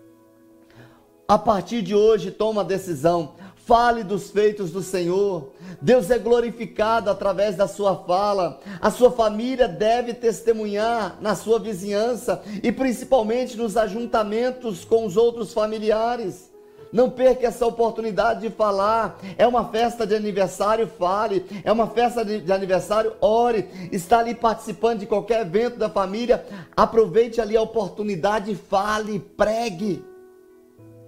A 1.27 1.37
partir 1.39 1.81
de 1.81 1.95
hoje, 1.95 2.29
toma 2.29 2.61
a 2.61 2.63
decisão. 2.63 3.33
Fale 3.65 4.03
dos 4.03 4.29
feitos 4.29 4.71
do 4.71 4.81
Senhor. 4.81 5.51
Deus 5.81 6.09
é 6.11 6.19
glorificado 6.19 7.09
através 7.09 7.55
da 7.55 7.65
sua 7.65 7.95
fala. 7.95 8.59
A 8.81 8.91
sua 8.91 9.09
família 9.09 9.69
deve 9.69 10.13
testemunhar 10.13 11.17
na 11.21 11.33
sua 11.33 11.59
vizinhança 11.59 12.43
e 12.61 12.73
principalmente 12.73 13.55
nos 13.55 13.77
ajuntamentos 13.77 14.83
com 14.83 15.05
os 15.05 15.15
outros 15.15 15.53
familiares. 15.53 16.51
Não 16.91 17.09
perca 17.09 17.47
essa 17.47 17.65
oportunidade 17.65 18.41
de 18.41 18.49
falar. 18.49 19.17
É 19.37 19.47
uma 19.47 19.69
festa 19.69 20.05
de 20.05 20.13
aniversário, 20.13 20.85
fale. 20.85 21.45
É 21.63 21.71
uma 21.71 21.87
festa 21.87 22.23
de, 22.23 22.51
aniversário, 22.51 23.13
ore. 23.21 23.67
Está 23.93 24.19
ali 24.19 24.35
participando 24.35 24.99
de 24.99 25.07
qualquer 25.07 25.41
evento 25.41 25.77
da 25.77 25.89
família, 25.89 26.45
aproveite 26.75 27.39
ali 27.39 27.57
a 27.57 27.61
oportunidade, 27.61 28.53
fale, 28.55 29.19
pregue. 29.19 30.03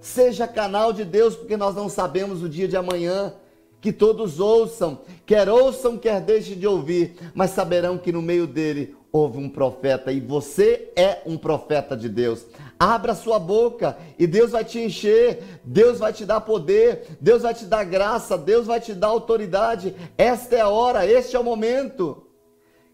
Seja 0.06 0.46
canal 0.46 0.92
de 0.92 1.04
Deus, 1.04 1.34
porque 1.34 1.56
nós 1.56 1.74
não 1.74 1.88
sabemos 1.88 2.40
o 2.40 2.48
dia 2.48 2.68
de 2.68 2.76
amanhã. 2.76 3.34
Que 3.80 3.92
todos 3.92 4.38
ouçam, 4.38 5.00
quer 5.26 5.48
ouçam, 5.48 5.98
quer 5.98 6.20
deixem 6.20 6.56
de 6.56 6.66
ouvir, 6.66 7.16
mas 7.34 7.50
saberão 7.50 7.98
que 7.98 8.12
no 8.12 8.22
meio 8.22 8.46
dele 8.46 8.94
houve 9.10 9.38
um 9.38 9.48
profeta 9.48 10.12
e 10.12 10.20
você 10.20 10.92
é 10.94 11.22
um 11.26 11.36
profeta 11.36 11.96
de 11.96 12.08
Deus. 12.08 12.46
Abra 12.78 13.16
sua 13.16 13.40
boca 13.40 13.98
e 14.16 14.28
Deus 14.28 14.52
vai 14.52 14.64
te 14.64 14.78
encher, 14.78 15.42
Deus 15.64 15.98
vai 15.98 16.12
te 16.12 16.24
dar 16.24 16.40
poder, 16.40 17.18
Deus 17.20 17.42
vai 17.42 17.52
te 17.52 17.64
dar 17.64 17.82
graça, 17.82 18.38
Deus 18.38 18.64
vai 18.64 18.80
te 18.80 18.94
dar 18.94 19.08
autoridade. 19.08 19.92
Esta 20.16 20.54
é 20.54 20.60
a 20.60 20.68
hora, 20.68 21.04
este 21.04 21.34
é 21.34 21.38
o 21.38 21.44
momento. 21.44 22.28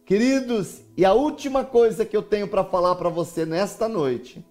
Queridos, 0.07 0.81
e 0.97 1.05
a 1.05 1.13
última 1.13 1.63
coisa 1.63 2.07
que 2.07 2.17
eu 2.17 2.23
tenho 2.23 2.49
para 2.49 2.65
falar 2.65 2.95
para 2.95 3.11
você 3.11 3.45
nesta 3.45 3.87
noite, 3.87 4.45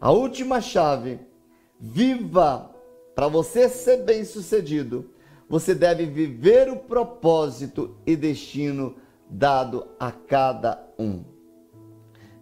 a 0.00 0.10
última 0.10 0.60
chave 0.62 1.27
Viva 1.80 2.70
para 3.14 3.28
você 3.28 3.68
ser 3.68 3.98
bem-sucedido, 4.04 5.10
você 5.48 5.74
deve 5.74 6.06
viver 6.06 6.68
o 6.68 6.76
propósito 6.76 7.96
e 8.06 8.16
destino 8.16 8.96
dado 9.30 9.86
a 9.98 10.10
cada 10.10 10.84
um. 10.98 11.22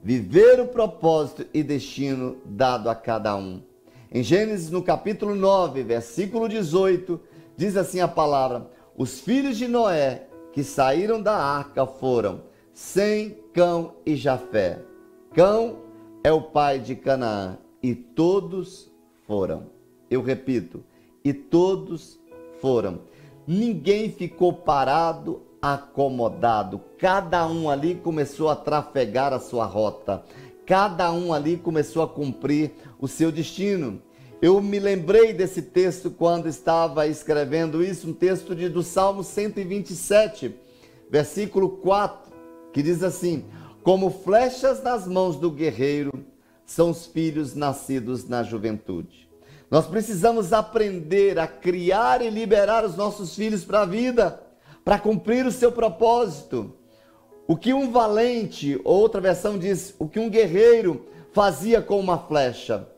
Viver 0.03 0.61
o 0.61 0.69
propósito 0.69 1.47
e 1.53 1.63
destino 1.63 2.39
dado 2.45 2.89
a 2.89 2.95
cada 2.95 3.37
um. 3.37 3.63
Em 4.11 4.23
Gênesis, 4.23 4.71
no 4.71 4.83
capítulo 4.83 5.35
9, 5.35 5.83
versículo 5.83 6.49
18, 6.49 7.21
diz 7.57 7.77
assim 7.77 8.01
a 8.01 8.09
palavra: 8.09 8.71
Os 8.97 9.21
filhos 9.21 9.59
de 9.59 9.69
Noé 9.69 10.29
que 10.53 10.65
saíram 10.65 11.21
da 11.21 11.37
arca 11.37 11.85
foram 11.87 12.43
Sem, 12.73 13.37
Cão 13.53 13.97
e 14.07 14.17
Jafé. 14.17 14.81
Cão 15.35 15.81
é 16.25 16.33
o 16.33 16.41
pai 16.41 16.79
de 16.79 16.97
Canaã, 16.97 17.59
e 17.83 17.95
todos 17.95 18.91
foram. 19.27 19.67
Eu 20.11 20.23
repito, 20.23 20.85
e 21.25 21.33
todos 21.33 22.19
foram. 22.61 23.01
Ninguém 23.47 24.11
ficou 24.11 24.53
parado, 24.53 25.43
acomodado. 25.61 26.81
Cada 26.99 27.47
um 27.47 27.69
ali 27.69 27.97
começou 27.97 28.49
a 28.49 28.57
trafegar 28.57 29.33
a 29.33 29.41
sua 29.41 29.67
rota. 29.67 30.23
Cada 30.65 31.13
um 31.13 31.33
ali 31.33 31.57
começou 31.57 32.03
a 32.03 32.09
cumprir 32.09 32.73
o 33.01 33.07
seu 33.09 33.31
destino. 33.31 34.01
Eu 34.41 34.61
me 34.61 34.79
lembrei 34.79 35.33
desse 35.33 35.63
texto 35.63 36.11
quando 36.11 36.49
estava 36.49 37.07
escrevendo 37.07 37.83
isso, 37.83 38.11
um 38.11 38.13
texto 38.13 38.55
de, 38.55 38.69
do 38.69 38.83
Salmo 38.83 39.25
127, 39.25 40.55
versículo 41.11 41.71
4, 41.79 42.33
que 42.73 42.83
diz 42.83 43.03
assim: 43.03 43.45
Como 43.83 44.11
flechas 44.11 44.83
nas 44.83 45.07
mãos 45.07 45.37
do 45.37 45.51
guerreiro 45.51 46.13
são 46.67 46.91
os 46.91 47.07
filhos 47.07 47.55
nascidos 47.55 48.29
na 48.29 48.43
juventude. 48.43 49.27
Nós 49.71 49.87
precisamos 49.87 50.53
aprender 50.53 51.39
a 51.39 51.47
criar 51.47 52.21
e 52.21 52.29
liberar 52.29 52.85
os 52.85 52.97
nossos 52.97 53.35
filhos 53.35 53.65
para 53.65 53.83
a 53.83 53.87
vida, 53.87 54.41
para 54.85 54.99
cumprir 54.99 55.47
o 55.47 55.53
seu 55.53 55.73
propósito. 55.73 56.75
O 57.49 57.57
que 57.57 57.73
um 57.73 57.91
valente, 57.91 58.81
outra 58.85 59.21
versão 59.21 59.57
diz, 59.57 59.95
o 59.99 60.09
que 60.09 60.19
um 60.19 60.29
guerreiro 60.29 61.07
fazia 61.33 61.81
com 61.81 61.99
uma 61.99 62.19
flecha. 62.19 62.89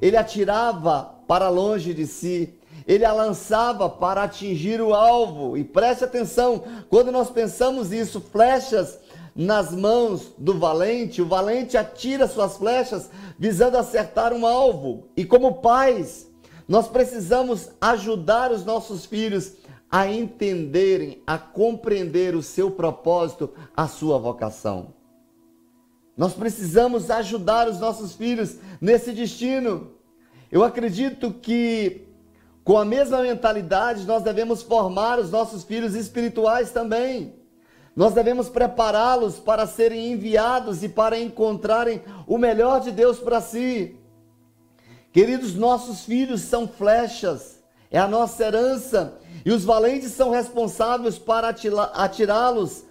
Ele 0.00 0.16
atirava 0.16 1.14
para 1.26 1.48
longe 1.48 1.92
de 1.92 2.06
si, 2.06 2.54
ele 2.86 3.04
a 3.04 3.12
lançava 3.12 3.88
para 3.88 4.22
atingir 4.22 4.80
o 4.80 4.94
alvo. 4.94 5.56
E 5.56 5.64
preste 5.64 6.04
atenção, 6.04 6.62
quando 6.88 7.12
nós 7.12 7.30
pensamos 7.30 7.92
isso, 7.92 8.20
flechas 8.20 8.98
nas 9.38 9.70
mãos 9.70 10.32
do 10.36 10.58
valente, 10.58 11.22
o 11.22 11.28
valente 11.28 11.76
atira 11.76 12.26
suas 12.26 12.56
flechas 12.56 13.08
visando 13.38 13.78
acertar 13.78 14.32
um 14.32 14.44
alvo. 14.44 15.06
E 15.16 15.24
como 15.24 15.60
pais, 15.60 16.28
nós 16.66 16.88
precisamos 16.88 17.70
ajudar 17.80 18.50
os 18.50 18.64
nossos 18.64 19.06
filhos 19.06 19.52
a 19.88 20.08
entenderem, 20.08 21.22
a 21.24 21.38
compreender 21.38 22.34
o 22.34 22.42
seu 22.42 22.72
propósito, 22.72 23.50
a 23.76 23.86
sua 23.86 24.18
vocação. 24.18 24.92
Nós 26.16 26.34
precisamos 26.34 27.08
ajudar 27.08 27.68
os 27.68 27.78
nossos 27.78 28.14
filhos 28.14 28.56
nesse 28.80 29.12
destino. 29.12 29.92
Eu 30.50 30.64
acredito 30.64 31.32
que 31.32 32.08
com 32.64 32.76
a 32.76 32.84
mesma 32.84 33.22
mentalidade 33.22 34.04
nós 34.04 34.24
devemos 34.24 34.62
formar 34.62 35.20
os 35.20 35.30
nossos 35.30 35.62
filhos 35.62 35.94
espirituais 35.94 36.72
também. 36.72 37.37
Nós 37.98 38.14
devemos 38.14 38.48
prepará-los 38.48 39.40
para 39.40 39.66
serem 39.66 40.12
enviados 40.12 40.84
e 40.84 40.88
para 40.88 41.18
encontrarem 41.18 42.00
o 42.28 42.38
melhor 42.38 42.80
de 42.80 42.92
Deus 42.92 43.18
para 43.18 43.40
si. 43.40 43.96
Queridos, 45.12 45.56
nossos 45.56 46.04
filhos 46.04 46.42
são 46.42 46.68
flechas, 46.68 47.58
é 47.90 47.98
a 47.98 48.06
nossa 48.06 48.44
herança, 48.44 49.18
e 49.44 49.50
os 49.50 49.64
valentes 49.64 50.12
são 50.12 50.30
responsáveis 50.30 51.18
para 51.18 51.48
atirá-los. 51.92 52.84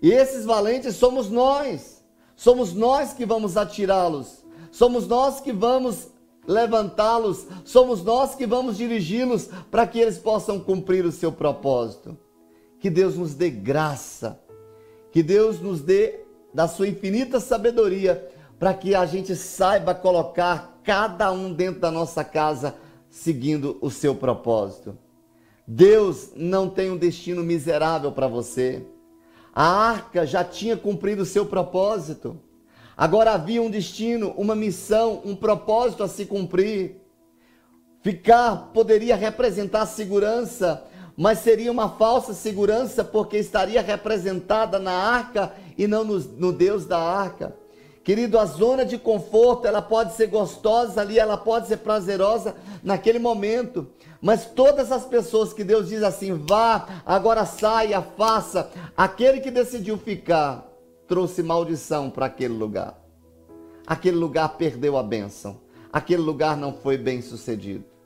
E 0.00 0.10
esses 0.10 0.46
valentes 0.46 0.96
somos 0.96 1.28
nós. 1.28 2.02
Somos 2.34 2.72
nós 2.72 3.12
que 3.12 3.26
vamos 3.26 3.54
atirá-los. 3.54 4.46
Somos 4.72 5.06
nós 5.06 5.42
que 5.42 5.52
vamos 5.52 6.08
levantá-los. 6.46 7.46
Somos 7.66 8.02
nós 8.02 8.34
que 8.34 8.46
vamos 8.46 8.78
dirigi-los 8.78 9.50
para 9.70 9.86
que 9.86 9.98
eles 9.98 10.16
possam 10.16 10.58
cumprir 10.58 11.04
o 11.04 11.12
seu 11.12 11.30
propósito. 11.30 12.16
Que 12.78 12.88
Deus 12.88 13.16
nos 13.16 13.34
dê 13.34 13.50
graça, 13.50 14.40
que 15.10 15.22
Deus 15.22 15.60
nos 15.60 15.80
dê 15.80 16.20
da 16.54 16.68
sua 16.68 16.88
infinita 16.88 17.40
sabedoria 17.40 18.28
para 18.58 18.74
que 18.74 18.94
a 18.94 19.06
gente 19.06 19.34
saiba 19.36 19.94
colocar 19.94 20.80
cada 20.84 21.30
um 21.30 21.52
dentro 21.52 21.80
da 21.80 21.90
nossa 21.90 22.24
casa 22.24 22.74
seguindo 23.10 23.78
o 23.80 23.90
seu 23.90 24.14
propósito. 24.14 24.96
Deus 25.66 26.30
não 26.34 26.68
tem 26.68 26.90
um 26.90 26.96
destino 26.96 27.42
miserável 27.42 28.10
para 28.10 28.26
você. 28.26 28.86
A 29.54 29.64
arca 29.64 30.26
já 30.26 30.42
tinha 30.42 30.76
cumprido 30.76 31.22
o 31.22 31.26
seu 31.26 31.44
propósito. 31.44 32.40
Agora 32.96 33.32
havia 33.32 33.60
um 33.60 33.70
destino, 33.70 34.30
uma 34.36 34.54
missão, 34.54 35.20
um 35.24 35.36
propósito 35.36 36.02
a 36.02 36.08
se 36.08 36.26
cumprir. 36.26 36.96
Ficar 38.00 38.70
poderia 38.72 39.14
representar 39.14 39.84
segurança, 39.86 40.84
mas 41.18 41.40
seria 41.40 41.72
uma 41.72 41.88
falsa 41.88 42.32
segurança 42.32 43.02
porque 43.02 43.38
estaria 43.38 43.82
representada 43.82 44.78
na 44.78 44.92
arca 44.92 45.52
e 45.76 45.84
não 45.88 46.04
no, 46.04 46.20
no, 46.20 46.52
Deus 46.52 46.86
da 46.86 46.96
arca. 46.96 47.56
Querido, 48.04 48.38
a 48.38 48.44
zona 48.44 48.84
de 48.84 48.96
conforto, 48.96 49.66
ela 49.66 49.82
pode 49.82 50.14
ser 50.14 50.28
gostosa 50.28 51.00
ali, 51.00 51.18
ela 51.18 51.36
pode 51.36 51.66
ser 51.66 51.78
prazerosa 51.78 52.54
naquele 52.84 53.18
momento, 53.18 53.88
mas 54.22 54.46
todas 54.46 54.92
as 54.92 55.04
pessoas 55.04 55.52
que 55.52 55.64
Deus 55.64 55.88
diz 55.88 56.04
assim, 56.04 56.34
vá, 56.34 57.02
agora 57.04 57.44
saia, 57.44 58.00
faça, 58.00 58.70
aquele 58.96 59.40
que 59.40 59.50
decidiu 59.50 59.98
ficar, 59.98 60.70
trouxe 61.08 61.42
maldição 61.42 62.10
para 62.10 62.26
aquele 62.26 62.54
lugar. 62.54 62.96
Aquele 63.84 64.16
lugar 64.16 64.50
perdeu 64.50 64.96
a 64.96 65.02
bênção, 65.02 65.60
aquele 65.92 66.22
lugar 66.22 66.56
não 66.56 66.72
foi 66.72 66.96
bem 66.96 67.20
sucedido. 67.20 67.97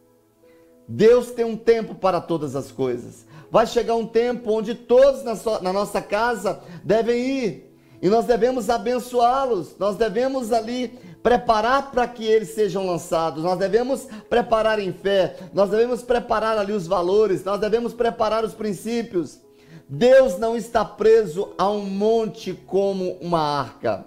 Deus 0.87 1.31
tem 1.31 1.45
um 1.45 1.57
tempo 1.57 1.95
para 1.95 2.21
todas 2.21 2.57
as 2.57 2.71
coisas. 2.71 3.25
Vai 3.51 3.67
chegar 3.67 3.95
um 3.95 4.07
tempo 4.07 4.51
onde 4.51 4.75
todos 4.75 5.23
na, 5.23 5.35
na 5.61 5.73
nossa 5.73 6.01
casa 6.01 6.61
devem 6.83 7.19
ir. 7.21 7.77
E 8.01 8.09
nós 8.09 8.25
devemos 8.25 8.69
abençoá-los. 8.69 9.77
Nós 9.79 9.97
devemos 9.97 10.53
ali 10.53 10.99
preparar 11.23 11.93
para 11.93 12.09
que 12.09 12.25
eles 12.25 12.51
sejam 12.51 12.87
lançados. 12.87 13.45
Nós 13.45 13.59
devemos 13.59 14.09
preparar 14.29 14.79
em 14.79 14.93
fé. 14.93 15.37
Nós 15.53 15.71
devemos 15.71 16.03
preparar 16.03 16.59
ali 16.59 16.73
os 16.73 16.87
valores. 16.87 17.45
Nós 17.45 17.61
devemos 17.61 17.93
preparar 17.93 18.45
os 18.45 18.55
princípios. 18.55 19.39
Deus 19.89 20.39
não 20.39 20.57
está 20.57 20.85
preso 20.85 21.51
a 21.59 21.71
um 21.71 21.85
monte 21.85 22.55
como 22.67 23.13
uma 23.21 23.41
arca. 23.41 24.07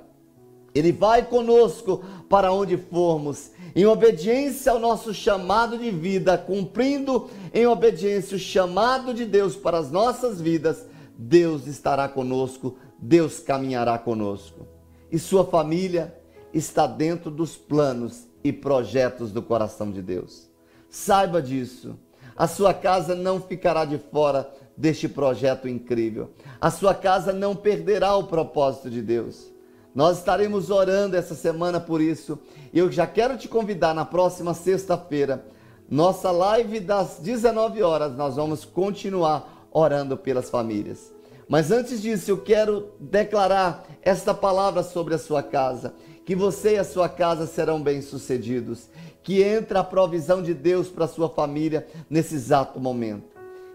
Ele 0.73 0.91
vai 0.91 1.23
conosco 1.23 2.03
para 2.27 2.51
onde 2.51 2.75
formos, 2.75 3.51
em 3.75 3.85
obediência 3.85 4.71
ao 4.71 4.79
nosso 4.79 5.13
chamado 5.13 5.77
de 5.77 5.91
vida, 5.91 6.37
cumprindo 6.37 7.29
em 7.53 7.67
obediência 7.67 8.37
o 8.37 8.39
chamado 8.39 9.13
de 9.13 9.25
Deus 9.25 9.55
para 9.55 9.77
as 9.77 9.91
nossas 9.91 10.39
vidas, 10.39 10.85
Deus 11.17 11.67
estará 11.67 12.07
conosco, 12.07 12.77
Deus 12.97 13.39
caminhará 13.39 13.97
conosco. 13.97 14.65
E 15.11 15.19
sua 15.19 15.45
família 15.45 16.15
está 16.53 16.87
dentro 16.87 17.29
dos 17.29 17.57
planos 17.57 18.27
e 18.43 18.53
projetos 18.53 19.31
do 19.31 19.41
coração 19.41 19.91
de 19.91 20.01
Deus. 20.01 20.49
Saiba 20.89 21.41
disso. 21.41 21.99
A 22.37 22.47
sua 22.47 22.73
casa 22.73 23.13
não 23.13 23.41
ficará 23.41 23.83
de 23.83 23.97
fora 23.97 24.49
deste 24.77 25.09
projeto 25.09 25.67
incrível. 25.67 26.31
A 26.61 26.71
sua 26.71 26.93
casa 26.93 27.33
não 27.33 27.55
perderá 27.55 28.15
o 28.15 28.25
propósito 28.25 28.89
de 28.89 29.01
Deus. 29.01 29.54
Nós 29.95 30.17
estaremos 30.17 30.69
orando 30.69 31.15
essa 31.15 31.33
semana 31.33 31.79
por 31.79 32.01
isso. 32.01 32.37
Eu 32.73 32.91
já 32.91 33.07
quero 33.07 33.37
te 33.37 33.47
convidar 33.47 33.95
na 33.95 34.03
próxima 34.03 34.53
sexta-feira, 34.53 35.45
nossa 35.89 36.31
live 36.31 36.81
das 36.81 37.19
19 37.21 37.81
horas, 37.81 38.13
nós 38.17 38.35
vamos 38.35 38.65
continuar 38.65 39.67
orando 39.71 40.17
pelas 40.17 40.49
famílias. 40.49 41.13
Mas 41.47 41.71
antes 41.71 42.01
disso, 42.01 42.29
eu 42.29 42.39
quero 42.39 42.89
declarar 42.99 43.85
esta 44.01 44.33
palavra 44.33 44.83
sobre 44.83 45.13
a 45.13 45.19
sua 45.19 45.41
casa, 45.41 45.93
que 46.25 46.35
você 46.35 46.73
e 46.73 46.79
a 46.79 46.83
sua 46.83 47.07
casa 47.07 47.47
serão 47.47 47.81
bem-sucedidos, 47.81 48.89
que 49.23 49.41
entra 49.41 49.79
a 49.79 49.83
provisão 49.83 50.41
de 50.41 50.53
Deus 50.53 50.89
para 50.89 51.07
sua 51.07 51.29
família 51.29 51.87
nesse 52.09 52.35
exato 52.35 52.81
momento. 52.81 53.29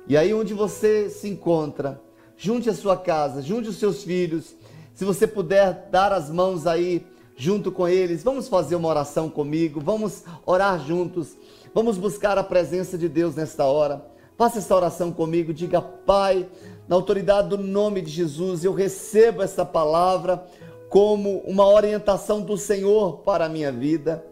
E 0.06 0.18
aí 0.18 0.34
onde 0.34 0.52
você 0.52 1.08
se 1.08 1.28
encontra, 1.28 1.98
junte 2.36 2.68
a 2.68 2.74
sua 2.74 2.96
casa, 2.96 3.40
junte 3.40 3.68
os 3.68 3.76
seus 3.76 4.02
filhos, 4.02 4.56
se 5.01 5.05
você 5.07 5.26
puder 5.26 5.88
dar 5.90 6.12
as 6.12 6.28
mãos 6.28 6.66
aí 6.66 7.07
junto 7.34 7.72
com 7.72 7.88
eles, 7.88 8.22
vamos 8.22 8.48
fazer 8.48 8.76
uma 8.76 8.86
oração 8.86 9.30
comigo, 9.30 9.80
vamos 9.80 10.24
orar 10.44 10.78
juntos, 10.78 11.38
vamos 11.72 11.96
buscar 11.96 12.36
a 12.36 12.44
presença 12.44 12.98
de 12.98 13.09
Deus 13.09 13.34
nesta 13.34 13.64
hora. 13.64 14.05
Faça 14.36 14.59
essa 14.59 14.76
oração 14.76 15.11
comigo, 15.11 15.55
diga: 15.55 15.80
Pai, 15.80 16.46
na 16.86 16.96
autoridade 16.96 17.48
do 17.48 17.57
nome 17.57 18.03
de 18.03 18.11
Jesus, 18.11 18.62
eu 18.62 18.74
recebo 18.74 19.40
essa 19.40 19.64
palavra 19.64 20.44
como 20.90 21.38
uma 21.46 21.66
orientação 21.66 22.42
do 22.42 22.59
Senhor 22.59 23.20
para 23.20 23.46
a 23.46 23.48
minha 23.48 23.72
vida. 23.72 24.22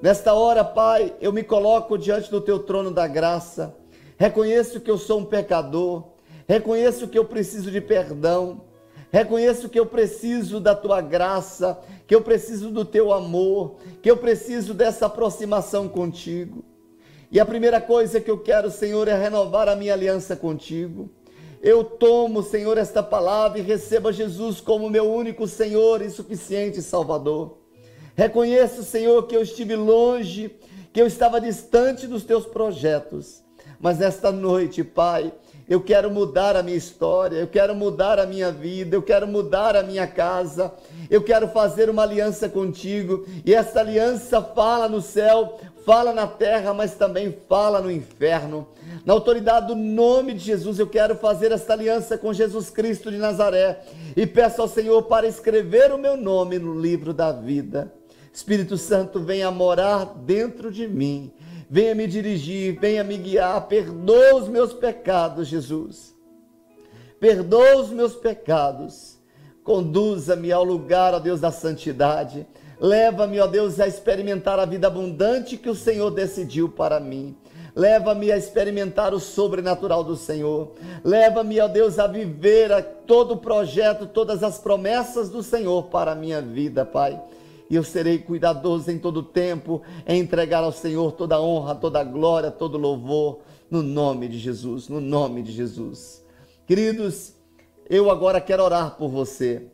Nesta 0.00 0.32
hora, 0.32 0.64
Pai, 0.64 1.14
eu 1.20 1.30
me 1.30 1.42
coloco 1.42 1.98
diante 1.98 2.30
do 2.30 2.40
teu 2.40 2.60
trono 2.60 2.90
da 2.90 3.06
graça. 3.06 3.76
Reconheço 4.16 4.80
que 4.80 4.90
eu 4.90 4.96
sou 4.96 5.20
um 5.20 5.26
pecador. 5.26 6.04
Reconheço 6.48 7.06
que 7.06 7.18
eu 7.18 7.26
preciso 7.26 7.70
de 7.70 7.82
perdão. 7.82 8.62
Reconheço 9.10 9.68
que 9.68 9.78
eu 9.78 9.86
preciso 9.86 10.60
da 10.60 10.74
tua 10.74 11.00
graça, 11.00 11.78
que 12.06 12.14
eu 12.14 12.22
preciso 12.22 12.70
do 12.70 12.84
teu 12.84 13.12
amor, 13.12 13.76
que 14.02 14.10
eu 14.10 14.16
preciso 14.16 14.74
dessa 14.74 15.06
aproximação 15.06 15.88
contigo. 15.88 16.64
E 17.30 17.40
a 17.40 17.46
primeira 17.46 17.80
coisa 17.80 18.20
que 18.20 18.30
eu 18.30 18.38
quero, 18.38 18.70
Senhor, 18.70 19.08
é 19.08 19.14
renovar 19.14 19.68
a 19.68 19.76
minha 19.76 19.92
aliança 19.92 20.36
contigo. 20.36 21.10
Eu 21.62 21.82
tomo, 21.82 22.42
Senhor, 22.42 22.78
esta 22.78 23.02
palavra 23.02 23.58
e 23.58 23.62
receba 23.62 24.12
Jesus 24.12 24.60
como 24.60 24.90
meu 24.90 25.12
único 25.12 25.46
Senhor 25.46 26.02
e 26.02 26.10
suficiente 26.10 26.80
Salvador. 26.82 27.58
Reconheço, 28.14 28.82
Senhor, 28.82 29.26
que 29.26 29.36
eu 29.36 29.42
estive 29.42 29.74
longe, 29.74 30.56
que 30.92 31.00
eu 31.00 31.06
estava 31.06 31.40
distante 31.40 32.06
dos 32.06 32.24
teus 32.24 32.46
projetos. 32.46 33.42
Mas 33.80 33.98
nesta 33.98 34.30
noite, 34.30 34.84
Pai, 34.84 35.32
eu 35.68 35.80
quero 35.80 36.10
mudar 36.10 36.54
a 36.54 36.62
minha 36.62 36.76
história, 36.76 37.38
eu 37.38 37.46
quero 37.46 37.74
mudar 37.74 38.18
a 38.18 38.26
minha 38.26 38.52
vida, 38.52 38.94
eu 38.96 39.02
quero 39.02 39.26
mudar 39.26 39.74
a 39.74 39.82
minha 39.82 40.06
casa, 40.06 40.72
eu 41.10 41.22
quero 41.22 41.48
fazer 41.48 41.90
uma 41.90 42.02
aliança 42.02 42.48
contigo, 42.48 43.26
e 43.44 43.52
essa 43.52 43.80
aliança 43.80 44.40
fala 44.40 44.88
no 44.88 45.02
céu, 45.02 45.58
fala 45.84 46.12
na 46.12 46.26
terra, 46.26 46.72
mas 46.72 46.94
também 46.94 47.36
fala 47.48 47.80
no 47.80 47.90
inferno. 47.90 48.68
Na 49.04 49.12
autoridade 49.12 49.68
do 49.68 49.74
nome 49.74 50.34
de 50.34 50.40
Jesus, 50.40 50.78
eu 50.78 50.86
quero 50.86 51.16
fazer 51.16 51.52
esta 51.52 51.72
aliança 51.72 52.16
com 52.16 52.32
Jesus 52.32 52.70
Cristo 52.70 53.10
de 53.10 53.18
Nazaré 53.18 53.80
e 54.16 54.26
peço 54.26 54.62
ao 54.62 54.68
Senhor 54.68 55.02
para 55.02 55.26
escrever 55.26 55.92
o 55.92 55.98
meu 55.98 56.16
nome 56.16 56.58
no 56.58 56.78
livro 56.78 57.12
da 57.12 57.32
vida. 57.32 57.92
Espírito 58.32 58.76
Santo, 58.76 59.20
venha 59.20 59.50
morar 59.50 60.04
dentro 60.24 60.70
de 60.70 60.86
mim, 60.86 61.32
venha 61.68 61.94
me 61.94 62.06
dirigir, 62.06 62.78
venha 62.80 63.02
me 63.02 63.16
guiar, 63.16 63.66
perdoa 63.68 64.36
os 64.36 64.48
meus 64.48 64.72
pecados, 64.72 65.48
Jesus. 65.48 66.14
Perdoa 67.18 67.76
os 67.76 67.90
meus 67.90 68.14
pecados, 68.14 69.18
conduza-me 69.64 70.52
ao 70.52 70.62
lugar, 70.62 71.14
ó 71.14 71.18
Deus, 71.18 71.40
da 71.40 71.50
santidade. 71.50 72.46
Leva-me, 72.78 73.40
ó 73.40 73.46
Deus, 73.46 73.80
a 73.80 73.88
experimentar 73.88 74.58
a 74.58 74.66
vida 74.66 74.86
abundante 74.86 75.56
que 75.56 75.70
o 75.70 75.74
Senhor 75.74 76.10
decidiu 76.10 76.68
para 76.68 77.00
mim. 77.00 77.36
Leva-me 77.74 78.30
a 78.30 78.36
experimentar 78.36 79.14
o 79.14 79.20
sobrenatural 79.20 80.04
do 80.04 80.16
Senhor. 80.16 80.72
Leva-me, 81.02 81.58
ó 81.60 81.68
Deus, 81.68 81.98
a 81.98 82.06
viver 82.06 82.70
a 82.72 82.82
todo 82.82 83.32
o 83.32 83.38
projeto, 83.38 84.06
todas 84.06 84.42
as 84.42 84.58
promessas 84.58 85.30
do 85.30 85.42
Senhor 85.42 85.84
para 85.84 86.12
a 86.12 86.14
minha 86.14 86.40
vida, 86.42 86.84
Pai 86.84 87.20
e 87.68 87.74
eu 87.74 87.82
serei 87.82 88.18
cuidadoso 88.18 88.90
em 88.90 88.98
todo 88.98 89.22
tempo 89.22 89.82
em 90.06 90.20
entregar 90.20 90.62
ao 90.62 90.72
Senhor 90.72 91.12
toda 91.12 91.40
honra, 91.40 91.74
toda 91.74 92.04
glória, 92.04 92.50
todo 92.50 92.78
louvor, 92.78 93.40
no 93.70 93.82
nome 93.82 94.28
de 94.28 94.38
Jesus, 94.38 94.88
no 94.88 95.00
nome 95.00 95.42
de 95.42 95.52
Jesus. 95.52 96.24
Queridos, 96.66 97.34
eu 97.88 98.10
agora 98.10 98.40
quero 98.40 98.62
orar 98.62 98.96
por 98.96 99.08
você. 99.08 99.66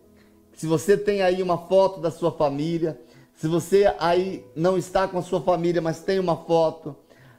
Se 0.55 0.67
você 0.67 0.97
tem 0.97 1.23
aí 1.23 1.43
uma 1.43 1.59
foto 1.59 2.01
da 2.01 2.11
sua 2.11 2.31
família, 2.31 2.99
se 3.35 3.47
você 3.47 3.93
aí 3.99 4.45
não 4.55 4.79
está 4.79 5.09
com 5.09 5.19
a 5.19 5.23
sua 5.23 5.41
família, 5.41 5.81
mas 5.81 6.01
tem 6.01 6.19
uma 6.19 6.37
foto, 6.37 6.95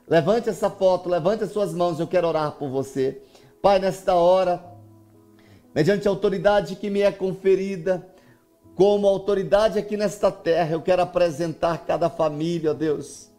levante 0.08 0.50
essa 0.50 0.70
foto, 0.70 1.10
levante 1.10 1.44
as 1.44 1.52
suas 1.52 1.74
mãos, 1.74 2.00
eu 2.00 2.08
quero 2.08 2.28
orar 2.28 2.54
por 2.54 2.70
você. 2.70 3.22
Pai, 3.62 3.80
nesta 3.80 4.16
hora, 4.16 4.64
mediante 5.74 6.08
a 6.08 6.12
autoridade 6.12 6.76
que 6.76 6.90
me 6.90 7.02
é 7.02 7.12
conferida, 7.12 8.13
como 8.76 9.08
autoridade 9.08 9.78
aqui 9.78 9.96
nesta 9.96 10.32
terra, 10.32 10.72
eu 10.72 10.82
quero 10.82 11.02
apresentar 11.04 11.86
cada 11.86 12.10
família, 12.10 12.72
ó 12.72 12.74
Deus, 12.74 13.30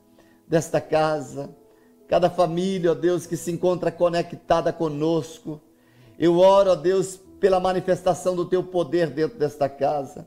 desta 0.47 0.81
casa, 0.81 1.51
cada 2.07 2.31
família, 2.31 2.93
ó 2.93 2.95
Deus, 2.95 3.27
que 3.27 3.37
se 3.37 3.51
encontra 3.51 3.91
conectada 3.91 4.73
conosco. 4.73 5.61
Eu 6.17 6.39
oro, 6.39 6.71
ó 6.71 6.75
Deus, 6.77 7.19
pela 7.41 7.59
manifestação 7.59 8.37
do 8.37 8.45
teu 8.45 8.63
poder 8.63 9.11
dentro 9.11 9.39
desta 9.39 9.69
casa. 9.69 10.27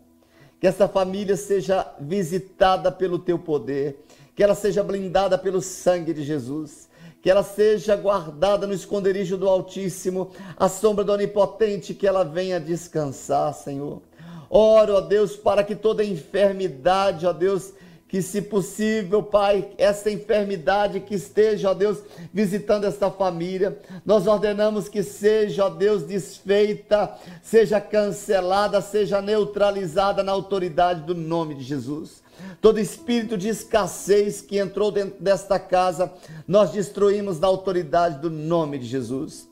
Que 0.59 0.67
essa 0.67 0.87
família 0.87 1.37
seja 1.37 1.89
visitada 1.99 2.91
pelo 2.91 3.17
teu 3.17 3.39
poder, 3.39 4.03
que 4.35 4.43
ela 4.43 4.55
seja 4.55 4.83
blindada 4.83 5.37
pelo 5.37 5.61
sangue 5.61 6.13
de 6.13 6.23
Jesus, 6.23 6.89
que 7.21 7.29
ela 7.29 7.43
seja 7.43 7.95
guardada 7.95 8.67
no 8.67 8.73
esconderijo 8.73 9.37
do 9.37 9.47
Altíssimo, 9.47 10.31
à 10.57 10.67
sombra 10.67 11.03
do 11.03 11.13
Onipotente, 11.13 11.93
que 11.93 12.07
ela 12.07 12.23
venha 12.23 12.59
descansar, 12.59 13.53
Senhor. 13.53 14.01
Oro, 14.49 14.95
ó 14.95 15.01
Deus, 15.01 15.35
para 15.35 15.63
que 15.63 15.75
toda 15.75 16.03
enfermidade, 16.03 17.25
ó 17.25 17.33
Deus, 17.33 17.73
que 18.07 18.21
se 18.21 18.41
possível, 18.41 19.21
Pai, 19.21 19.69
essa 19.77 20.09
enfermidade 20.09 21.01
que 21.01 21.15
esteja, 21.15 21.71
ó 21.71 21.73
Deus, 21.73 21.99
visitando 22.33 22.85
esta 22.85 23.11
família, 23.11 23.77
nós 24.05 24.27
ordenamos 24.27 24.87
que 24.87 25.03
seja, 25.03 25.65
ó 25.65 25.69
Deus, 25.69 26.03
desfeita, 26.03 27.13
seja 27.43 27.81
cancelada, 27.81 28.79
seja 28.79 29.21
neutralizada 29.21 30.23
na 30.23 30.31
autoridade 30.31 31.01
do 31.01 31.13
nome 31.13 31.55
de 31.55 31.63
Jesus. 31.63 32.23
Todo 32.61 32.79
espírito 32.79 33.37
de 33.37 33.49
escassez 33.49 34.41
que 34.41 34.57
entrou 34.57 34.89
dentro 34.89 35.21
desta 35.21 35.59
casa, 35.59 36.13
nós 36.47 36.71
destruímos 36.71 37.39
na 37.39 37.47
autoridade 37.47 38.19
do 38.19 38.29
nome 38.29 38.77
de 38.77 38.85
Jesus 38.85 39.47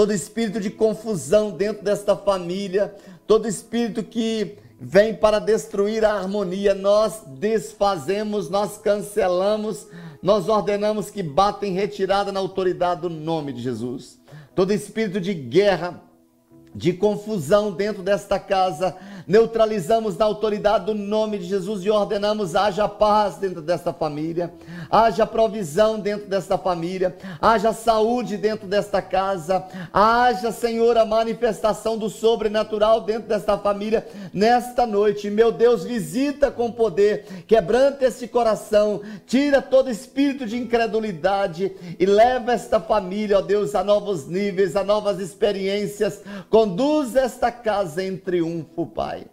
todo 0.00 0.14
espírito 0.14 0.58
de 0.58 0.70
confusão 0.70 1.50
dentro 1.50 1.84
desta 1.84 2.16
família, 2.16 2.94
todo 3.30 3.46
espírito 3.46 4.02
que 4.02 4.56
vem 4.80 5.14
para 5.14 5.38
destruir 5.38 6.04
a 6.04 6.14
harmonia, 6.14 6.74
nós 6.74 7.22
desfazemos, 7.38 8.50
nós 8.50 8.76
cancelamos, 8.76 9.86
nós 10.20 10.48
ordenamos 10.48 11.10
que 11.10 11.22
bata 11.22 11.64
em 11.64 11.72
retirada 11.72 12.32
na 12.32 12.40
autoridade 12.40 13.02
do 13.02 13.08
nome 13.08 13.52
de 13.52 13.62
Jesus. 13.62 14.20
Todo 14.52 14.72
espírito 14.72 15.20
de 15.20 15.32
guerra, 15.32 16.02
de 16.74 16.92
confusão 16.92 17.72
dentro 17.72 18.02
desta 18.02 18.38
casa, 18.38 18.96
neutralizamos 19.26 20.16
na 20.16 20.24
autoridade 20.24 20.86
do 20.86 20.94
nome 20.94 21.38
de 21.38 21.44
Jesus 21.44 21.84
e 21.84 21.90
ordenamos: 21.90 22.54
haja 22.54 22.88
paz 22.88 23.36
dentro 23.36 23.60
desta 23.60 23.92
família, 23.92 24.52
haja 24.90 25.26
provisão 25.26 25.98
dentro 25.98 26.28
desta 26.28 26.56
família, 26.56 27.16
haja 27.40 27.72
saúde 27.72 28.36
dentro 28.36 28.68
desta 28.68 29.02
casa, 29.02 29.64
haja, 29.92 30.52
Senhor, 30.52 30.96
a 30.96 31.04
manifestação 31.04 31.98
do 31.98 32.08
sobrenatural 32.08 33.00
dentro 33.00 33.28
desta 33.28 33.58
família 33.58 34.06
nesta 34.32 34.86
noite. 34.86 35.28
Meu 35.28 35.50
Deus, 35.50 35.84
visita 35.84 36.50
com 36.50 36.70
poder, 36.70 37.24
quebranta 37.46 38.04
esse 38.04 38.28
coração, 38.28 39.00
tira 39.26 39.60
todo 39.60 39.90
espírito 39.90 40.46
de 40.46 40.56
incredulidade 40.56 41.72
e 41.98 42.06
leva 42.06 42.52
esta 42.52 42.78
família, 42.78 43.38
ó 43.38 43.40
Deus, 43.40 43.74
a 43.74 43.82
novos 43.82 44.26
níveis, 44.28 44.76
a 44.76 44.84
novas 44.84 45.18
experiências. 45.18 46.22
Conduz 46.60 47.16
esta 47.16 47.50
casa 47.50 48.04
em 48.04 48.18
triunfo, 48.18 48.84
Pai 48.84 49.24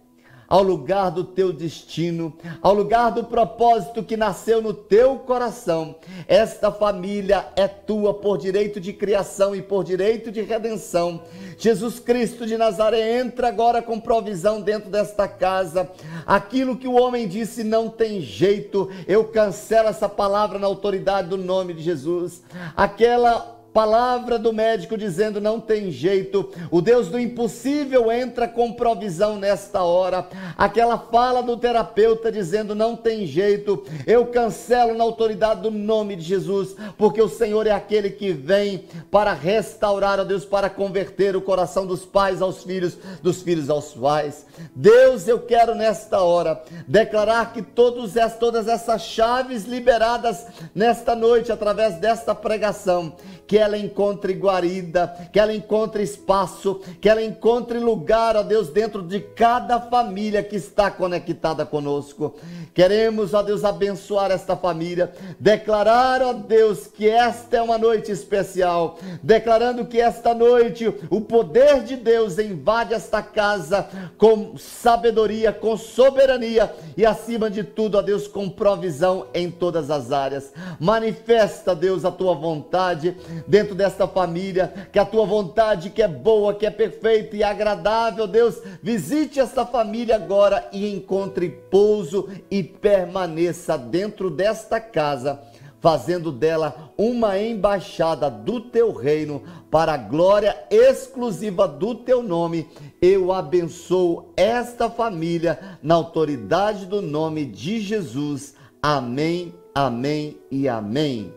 ao 0.47 0.63
lugar 0.63 1.11
do 1.11 1.25
teu 1.25 1.51
destino, 1.51 2.33
ao 2.61 2.73
lugar 2.73 3.11
do 3.11 3.25
propósito 3.25 4.01
que 4.01 4.15
nasceu 4.15 4.61
no 4.61 4.73
teu 4.73 5.17
coração. 5.17 5.97
Esta 6.25 6.71
família 6.71 7.47
é 7.55 7.67
tua 7.67 8.13
por 8.13 8.37
direito 8.37 8.79
de 8.79 8.93
criação 8.93 9.53
e 9.53 9.61
por 9.61 9.83
direito 9.83 10.31
de 10.31 10.41
redenção. 10.41 11.21
Jesus 11.57 11.99
Cristo 11.99 12.45
de 12.45 12.55
Nazaré 12.55 13.19
entra 13.19 13.49
agora 13.49 13.81
com 13.81 13.99
provisão 13.99 14.61
dentro 14.61 14.89
desta 14.89 15.27
casa. 15.27 15.91
Aquilo 16.25 16.77
que 16.77 16.87
o 16.87 16.95
homem 16.95 17.27
disse 17.27 17.61
não 17.61 17.89
tem 17.89 18.21
jeito, 18.21 18.89
eu 19.05 19.25
cancelo 19.25 19.89
essa 19.89 20.07
palavra 20.07 20.57
na 20.57 20.67
autoridade 20.67 21.27
do 21.27 21.37
nome 21.37 21.73
de 21.73 21.83
Jesus. 21.83 22.41
Aquela 22.73 23.56
palavra 23.77 24.39
do 24.39 24.51
médico 24.51 24.97
dizendo 24.97 25.39
não 25.39 25.59
tem 25.59 25.91
jeito, 25.91 26.49
o 26.71 26.81
Deus 26.81 27.09
do 27.09 27.19
impossível 27.19 28.11
entra 28.11 28.47
com 28.47 28.73
provisão 28.73 29.37
nesta 29.37 29.83
hora, 29.83 30.27
aquela 30.57 30.97
fala 30.97 31.43
do 31.43 31.55
terapeuta 31.55 32.31
dizendo 32.31 32.73
não 32.73 32.95
tem 32.95 33.27
jeito, 33.27 33.85
eu 34.07 34.25
cancelo 34.25 34.95
na 34.95 35.03
autoridade 35.03 35.61
do 35.61 35.69
nome 35.69 36.15
de 36.15 36.23
Jesus, 36.23 36.75
porque 36.97 37.21
o 37.21 37.29
Senhor 37.29 37.67
é 37.67 37.71
aquele 37.71 38.09
que 38.09 38.31
vem 38.33 38.85
para 39.11 39.31
restaurar, 39.31 40.19
ó 40.19 40.23
Deus, 40.23 40.43
para 40.43 40.71
converter 40.71 41.35
o 41.35 41.41
coração 41.41 41.85
dos 41.85 42.03
pais 42.03 42.41
aos 42.41 42.63
filhos, 42.63 42.97
dos 43.21 43.43
filhos 43.43 43.69
aos 43.69 43.93
pais. 43.93 44.47
Deus, 44.75 45.27
eu 45.27 45.37
quero 45.37 45.75
nesta 45.75 46.19
hora 46.21 46.63
declarar 46.87 47.53
que 47.53 47.61
todos, 47.61 48.13
todas 48.39 48.67
essas 48.67 49.03
chaves 49.03 49.65
liberadas 49.65 50.47
nesta 50.73 51.15
noite 51.15 51.51
através 51.51 51.97
desta 51.97 52.33
pregação, 52.33 53.13
que 53.45 53.66
ela 53.67 53.77
encontre 53.77 54.33
guarida, 54.33 55.29
que 55.31 55.39
ela 55.39 55.53
encontre 55.53 56.01
espaço, 56.01 56.81
que 56.99 57.07
ela 57.07 57.21
encontre 57.21 57.79
lugar, 57.79 58.35
ó 58.35 58.43
Deus, 58.43 58.69
dentro 58.69 59.03
de 59.03 59.19
cada 59.19 59.79
família 59.79 60.41
que 60.41 60.55
está 60.55 60.89
conectada 60.89 61.65
conosco. 61.65 62.35
Queremos, 62.73 63.33
ó 63.33 63.41
Deus, 63.41 63.63
abençoar 63.63 64.31
esta 64.31 64.55
família, 64.55 65.11
declarar, 65.39 66.21
ó 66.21 66.33
Deus, 66.33 66.87
que 66.87 67.09
esta 67.09 67.57
é 67.57 67.61
uma 67.61 67.77
noite 67.77 68.11
especial, 68.11 68.97
declarando 69.21 69.85
que 69.85 69.99
esta 69.99 70.33
noite 70.33 70.93
o 71.09 71.21
poder 71.21 71.83
de 71.83 71.95
Deus 71.95 72.37
invade 72.37 72.93
esta 72.93 73.21
casa 73.21 73.87
com 74.17 74.57
sabedoria, 74.57 75.51
com 75.51 75.75
soberania 75.75 76.71
e 76.95 77.05
acima 77.05 77.49
de 77.49 77.63
tudo, 77.63 77.97
ó 77.97 78.01
Deus, 78.01 78.27
com 78.27 78.49
provisão 78.49 79.27
em 79.33 79.51
todas 79.51 79.89
as 79.89 80.11
áreas. 80.11 80.53
Manifesta, 80.79 81.75
Deus, 81.75 82.05
a 82.05 82.11
tua 82.11 82.33
vontade 82.33 83.17
dentro 83.47 83.73
desta 83.73 84.07
família, 84.07 84.89
que 84.91 84.99
a 84.99 85.05
tua 85.05 85.25
vontade 85.25 85.89
que 85.89 86.01
é 86.01 86.07
boa, 86.07 86.53
que 86.53 86.65
é 86.65 86.71
perfeita 86.71 87.35
e 87.35 87.43
agradável, 87.43 88.27
Deus, 88.27 88.61
visite 88.83 89.39
esta 89.39 89.65
família 89.65 90.15
agora 90.15 90.67
e 90.71 90.93
encontre 90.93 91.49
pouso 91.49 92.27
e 92.51 92.61
permaneça 92.61 93.77
dentro 93.77 94.29
desta 94.29 94.79
casa 94.79 95.41
fazendo 95.79 96.31
dela 96.31 96.91
uma 96.97 97.39
embaixada 97.39 98.29
do 98.29 98.59
teu 98.59 98.91
reino 98.91 99.43
para 99.69 99.93
a 99.93 99.97
glória 99.97 100.55
exclusiva 100.69 101.67
do 101.67 101.95
teu 101.95 102.23
nome. 102.23 102.67
Eu 103.01 103.31
abençoo 103.31 104.33
esta 104.35 104.89
família 104.89 105.77
na 105.81 105.95
autoridade 105.95 106.85
do 106.85 107.01
nome 107.01 107.45
de 107.45 107.79
Jesus. 107.79 108.55
Amém, 108.81 109.53
amém 109.73 110.37
e 110.49 110.67
amém. 110.67 111.36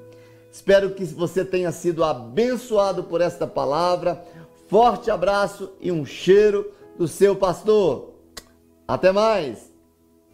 Espero 0.53 0.91
que 0.91 1.05
você 1.05 1.45
tenha 1.45 1.71
sido 1.71 2.03
abençoado 2.03 3.05
por 3.05 3.21
esta 3.21 3.47
palavra. 3.47 4.25
Forte 4.69 5.11
abraço 5.11 5.73
e 5.81 5.91
um 5.91 6.05
cheiro 6.05 6.71
do 6.99 7.07
seu 7.07 7.37
pastor. 7.37 8.15
Até 8.87 9.13
mais! 9.13 9.70